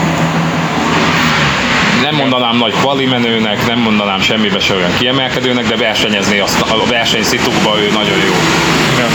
[2.03, 7.79] Nem mondanám nagy kvalimenőnek, nem mondanám semmibe se olyan kiemelkedőnek, de versenyezni azt, a versenyszitukban
[7.79, 8.35] ő nagyon jó.
[8.95, 9.11] Igen,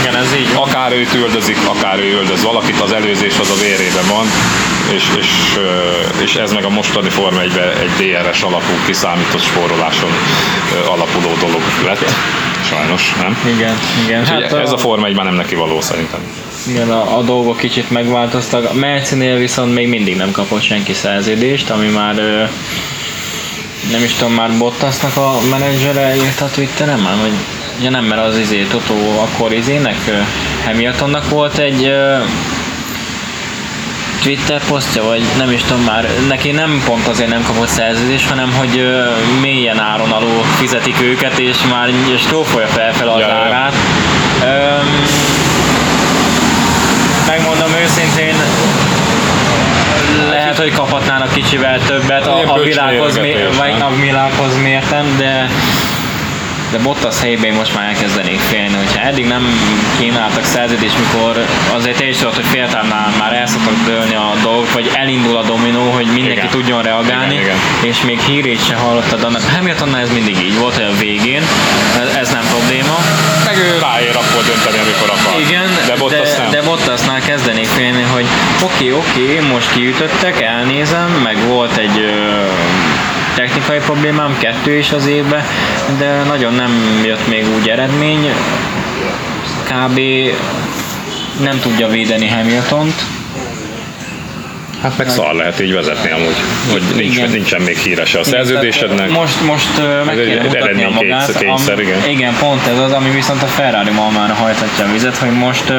[0.00, 0.48] Igen ez így.
[0.54, 4.26] Akár őt üldözik, akár ő üldöz valakit, az előzés az a vérében van,
[4.94, 5.28] és, és,
[6.22, 10.10] és ez meg a mostani Forma 1 egy DRS alapú kiszámított spóroláson
[10.86, 12.04] alapuló dolog lett.
[12.68, 13.38] Sajnos, nem?
[13.54, 14.24] Igen, igen.
[14.26, 16.20] Hát ez a, Forma 1 már nem neki való szerintem.
[16.68, 18.70] igen, a, a dolgok kicsit megváltoztak.
[18.70, 22.44] A Mercinél viszont még mindig nem kapott senki szerződést, ami már ö,
[23.92, 27.32] nem is tudom, már Bottasnak a menedzsere írt a Twitteren már, hogy
[27.82, 29.96] ja nem, mert az izé, Toto akkor izének,
[30.64, 32.16] Hamiltonnak volt egy ö,
[34.22, 38.52] Twitter posztja, vagy nem is tudom már, neki nem pont azért nem kapott szerződést, hanem
[38.52, 39.04] hogy ö,
[39.40, 41.88] mélyen áron alul fizetik őket, és már
[42.18, 43.74] strófolja felfel az Ja, árát.
[44.42, 45.04] Öm,
[47.26, 48.34] megmondom őszintén,
[50.30, 55.48] lehet, hogy kaphatnának kicsivel többet a, a világhoz, pöcsmérgetés, vagy a világhoz mérten, de
[56.70, 59.44] de Bottas helyében én most már elkezdenék félni, hogyha eddig nem
[59.98, 61.44] kínáltak szerződést, mikor
[61.74, 65.42] azért te is tudod, hogy féltávnál már el szoktak dőlni a dolgok, vagy elindul a
[65.42, 66.48] dominó, hogy mindenki Igen.
[66.48, 67.56] tudjon reagálni, Igen, igen.
[67.80, 69.42] és még hírét se hallottad annak.
[69.56, 71.42] Hamiltonnál ez mindig így volt, hogy a végén,
[72.20, 72.96] ez, nem probléma.
[73.44, 75.40] Meg ő ráér akkor dönteni, amikor akar.
[75.40, 76.50] Igen, de Bottas de, nem.
[76.50, 78.26] de Bottasnál kezdenék félni, hogy
[78.62, 82.46] oké, oké, most kiütöttek, elnézem, meg volt egy ö,
[83.38, 85.44] technikai problémám, kettő is az évben,
[85.98, 88.32] de nagyon nem jött még úgy eredmény.
[89.64, 90.00] Kb.
[91.42, 92.94] nem tudja védeni Hamiltont,
[94.82, 96.36] Hát meg szar lehet így vezetni amúgy,
[96.70, 97.30] hogy nincs, Igen.
[97.30, 99.10] nincsen még híres a szerződésednek.
[99.10, 99.68] Most, most
[100.04, 101.38] meg kéne mutatni a magát.
[101.38, 102.08] kényszer, Am- igen.
[102.08, 105.72] igen, pont ez az, ami viszont a Ferrari malmára hajtatja a vizet, hogy most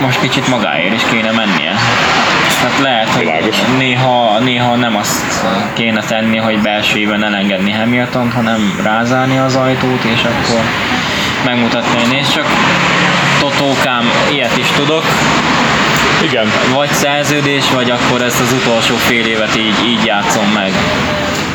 [0.00, 1.72] most kicsit magáért is kéne mennie.
[2.60, 3.56] Tehát lehet, hogy Világos.
[3.78, 10.04] néha, néha nem azt kéne tenni, hogy belső éven elengedni Hamilton, hanem rázálni az ajtót,
[10.04, 10.60] és akkor
[11.44, 12.46] megmutatni, hogy nézd csak,
[13.40, 15.04] Totókám, ilyet is tudok,
[16.22, 20.72] Igen, vagy szerződés, vagy akkor ezt az utolsó fél évet így, így játszom meg.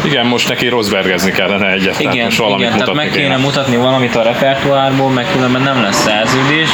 [0.04, 3.76] igen, most neki Rosbergezni kellene egyet, tehát Igen, most valamit igen tehát meg kéne mutatni
[3.76, 6.70] valamit a repertoárból, meg különben nem lesz szerződés.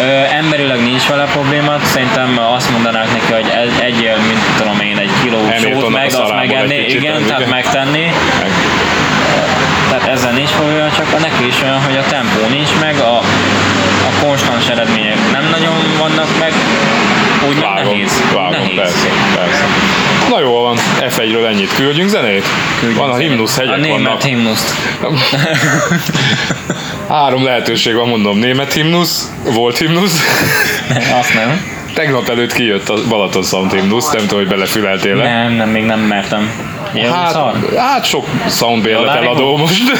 [0.00, 0.04] Ö,
[0.36, 5.10] emberileg nincs vele probléma, szerintem azt mondanák neki, hogy egy, egyél, mint tudom én, egy
[5.22, 7.26] kiló sót meg, azt kicsit, igen, igen.
[7.26, 8.12] tehát megtenni.
[8.40, 8.50] Meg.
[9.90, 13.16] Tehát ezzel nincs probléma, csak a neki is olyan, hogy a tempó nincs meg, a,
[14.08, 16.52] a konstans eredmények nem nagyon vannak meg,
[17.48, 18.22] úgy Vágom, nehéz.
[18.34, 18.76] vágom, nehéz.
[18.76, 19.64] persze, persze.
[20.30, 21.74] Na jól van, F1-ről ennyit.
[21.74, 22.44] Küldjünk zenét?
[22.80, 24.22] Küldjünk van a himnusz hegyek A német vannak.
[24.22, 24.74] himnuszt.
[27.08, 28.38] Három lehetőség van, mondom.
[28.38, 30.20] Német himnusz, volt himnusz.
[31.20, 31.70] Azt nem.
[31.94, 35.42] Tegnap előtt kijött a Balaton Sound himnusz, nem tudom, hogy belefüleltél-e.
[35.42, 36.50] Nem, nem, még nem mertem.
[36.94, 37.54] Jó, Hát, szar?
[37.76, 39.82] hát sok soundbérlet Jolári eladó most.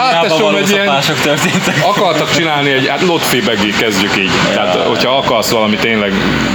[0.00, 1.84] hát tesóm, egy ilyen, történtek.
[1.86, 4.30] akartak csinálni egy, hát lotfibegi kezdjük így.
[4.52, 6.12] Tehát, hogyha akarsz valami tényleg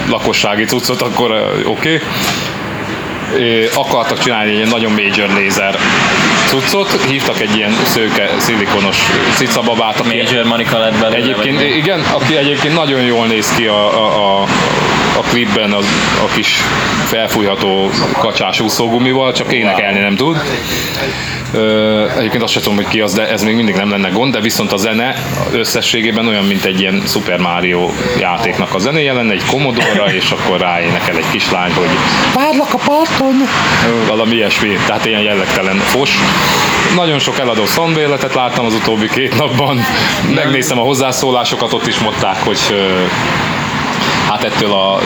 [0.10, 1.94] lakossági cuccot, akkor oké.
[1.94, 2.08] Okay.
[3.74, 5.78] Akartak csinálni egy nagyon major lézer
[6.48, 8.98] cuccot, hívtak egy ilyen szőke, szilikonos
[9.36, 11.16] cicababát, aki Major Monica lett belőle.
[11.18, 14.46] Egyébként igen, aki egyébként nagyon jól néz ki a, a, a,
[15.18, 15.78] a klipben a,
[16.24, 16.62] a kis
[17.06, 17.90] felfújható
[18.20, 20.38] kacsás úszógumival, csak énekelni nem tud.
[21.54, 24.34] Ö, egyébként azt sem tudom, hogy ki az, de ez még mindig nem lenne gond,
[24.34, 25.16] de viszont a zene
[25.52, 27.90] összességében olyan, mint egy ilyen Super Mario
[28.20, 31.90] játéknak a zenéje lenne, egy komodorra, és akkor ráénekel egy kislány, hogy
[32.34, 33.36] várlak a parton,
[34.08, 36.20] valami ilyesmi, tehát ilyen jellegtelen fos.
[36.96, 39.80] Nagyon sok eladó szondbérletet láttam az utóbbi két napban,
[40.36, 42.60] megnéztem a hozzászólásokat, ott is mondták, hogy
[44.28, 45.00] hát ettől a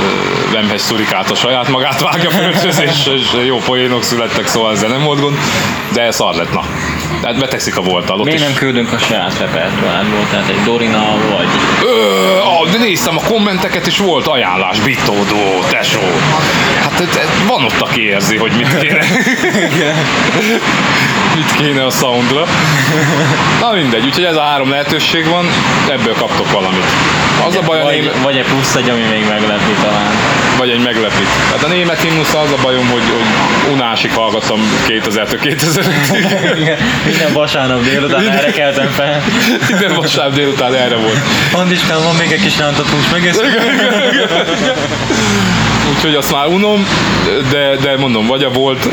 [0.52, 5.04] Vemhes szurikát a saját magát vágja földhöz, és, és jó poénok születtek, szóval ezzel nem
[5.04, 5.38] volt gond,
[5.94, 6.64] de szar lett, na.
[7.22, 8.46] Tehát betegszik a voltal, ott Miért is.
[8.46, 11.48] nem küldünk a saját repertoárból, tehát egy Dorina vagy...
[11.84, 16.00] Ö, ah, de néztem a kommenteket, és volt ajánlás, bitódó, tesó.
[16.82, 19.00] Hát ez- ez- van ott, aki érzi, hogy mit kéne.
[21.36, 22.46] mit kéne a soundra.
[23.62, 25.46] Na mindegy, úgyhogy ez a három lehetőség van,
[25.90, 26.84] ebből kaptok valamit.
[27.48, 30.12] Az a baj a Vagy, német, vagy egy plusz egy, ami még meglepi talán.
[30.58, 31.28] vagy egy meglepít.
[31.52, 36.78] Hát a német himnusz az a bajom, hogy, hogy unásig hallgattam 2000-től 2005-ig.
[37.06, 39.22] Minden vasárnap délután erre keltem fel.
[39.70, 41.18] Minden vasárnap délután erre volt.
[41.54, 43.34] Andiskám, van még egy kis rántott hús, meg
[45.96, 46.88] Úgyhogy azt már unom,
[47.52, 48.88] de, de mondom, vagy a volt,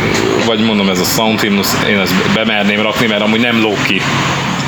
[0.47, 4.01] vagy mondom ez a sound hymnus, én ezt bemerném rakni, mert amúgy nem lóg ki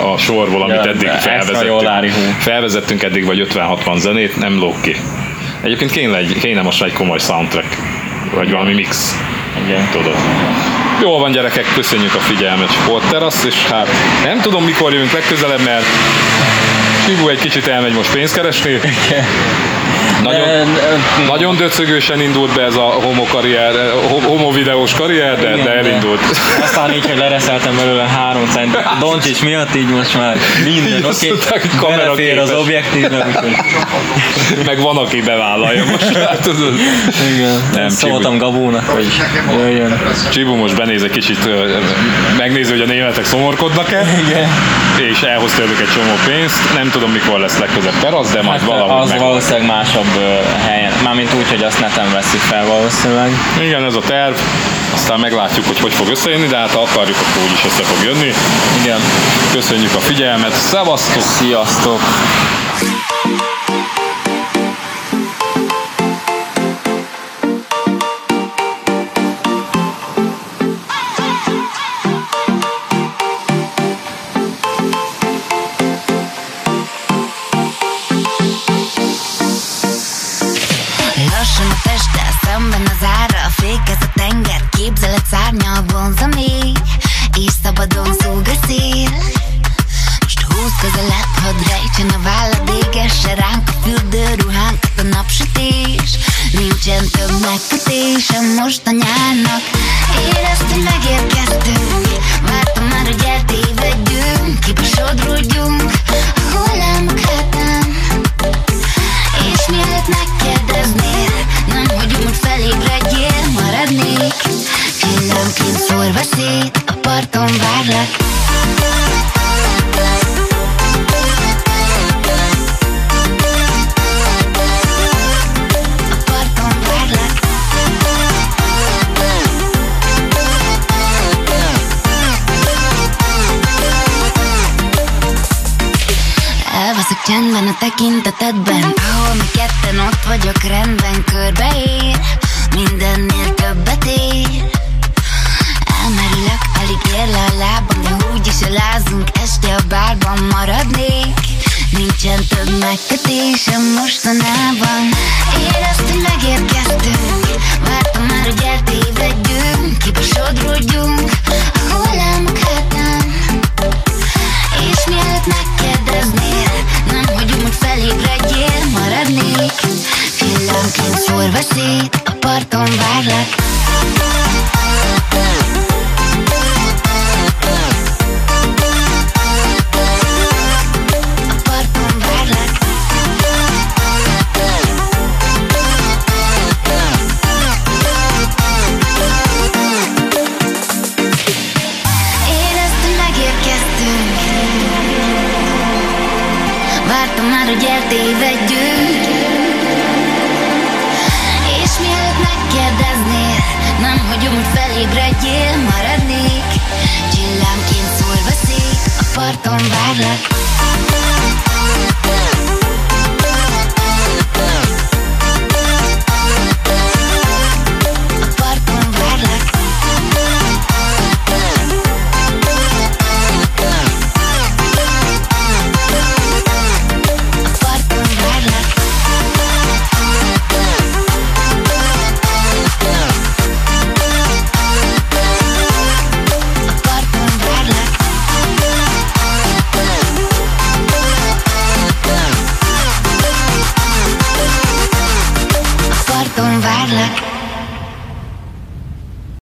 [0.01, 2.39] a sorból, amit Ja, eddig felvezettünk.
[2.39, 4.97] Felvezettünk eddig vagy 50-60 zenét, nem lóg ki.
[5.63, 7.77] Egyébként kéne, egy, kéne most egy komoly soundtrack,
[8.35, 9.17] vagy valami mix,
[9.67, 9.89] Igen.
[9.93, 10.17] tudod.
[11.01, 13.89] Jól van gyerekek, köszönjük a figyelmet Sportterasz, és hát
[14.25, 15.85] nem tudom mikor jövünk legközelebb, mert
[17.07, 18.81] Sibu egy kicsit elmegy most pénzt keresni.
[20.23, 23.73] Nagyon, De- de- nagyon döcögősen indult be ez a homo, karrier,
[24.11, 26.21] ho- homo videós karrier, de, Igen, de de- elindult.
[26.65, 28.79] Aztán így, hogy lereszeltem belőle három cent.
[29.01, 31.33] Doncsics miatt így most már minden oké.
[31.81, 31.97] Okay.
[31.97, 33.57] Belefér az objektívbe, úgyhogy
[34.67, 36.13] Meg van, aki bevállalja most.
[36.17, 36.49] Hát,
[37.37, 37.63] igen.
[37.73, 39.07] Nem, Szóltam Gabónak, hogy
[39.53, 40.01] jöjjön.
[40.31, 41.49] Csibu most benéz egy kicsit,
[42.39, 44.49] megnézi, hogy a németek szomorkodnak-e, Igen.
[45.11, 46.75] és elhoz tőlük egy csomó pénzt.
[46.75, 49.19] Nem tudom, mikor lesz legközebb terasz, de majd Hát valahogy az meg...
[49.19, 50.05] valószínűleg másabb
[50.67, 50.93] helyen.
[51.05, 53.31] Mármint úgy, hogy azt neten veszik fel valószínűleg.
[53.61, 54.37] Igen, ez a terv.
[54.95, 58.33] Aztán meglátjuk, hogy hogy fog összejönni, de hát ha akarjuk, akkor úgyis össze fog jönni.
[58.83, 59.01] Igen.
[59.53, 61.23] Köszönjük a figyelmet, szevasztok!
[61.23, 62.01] Sziasztok!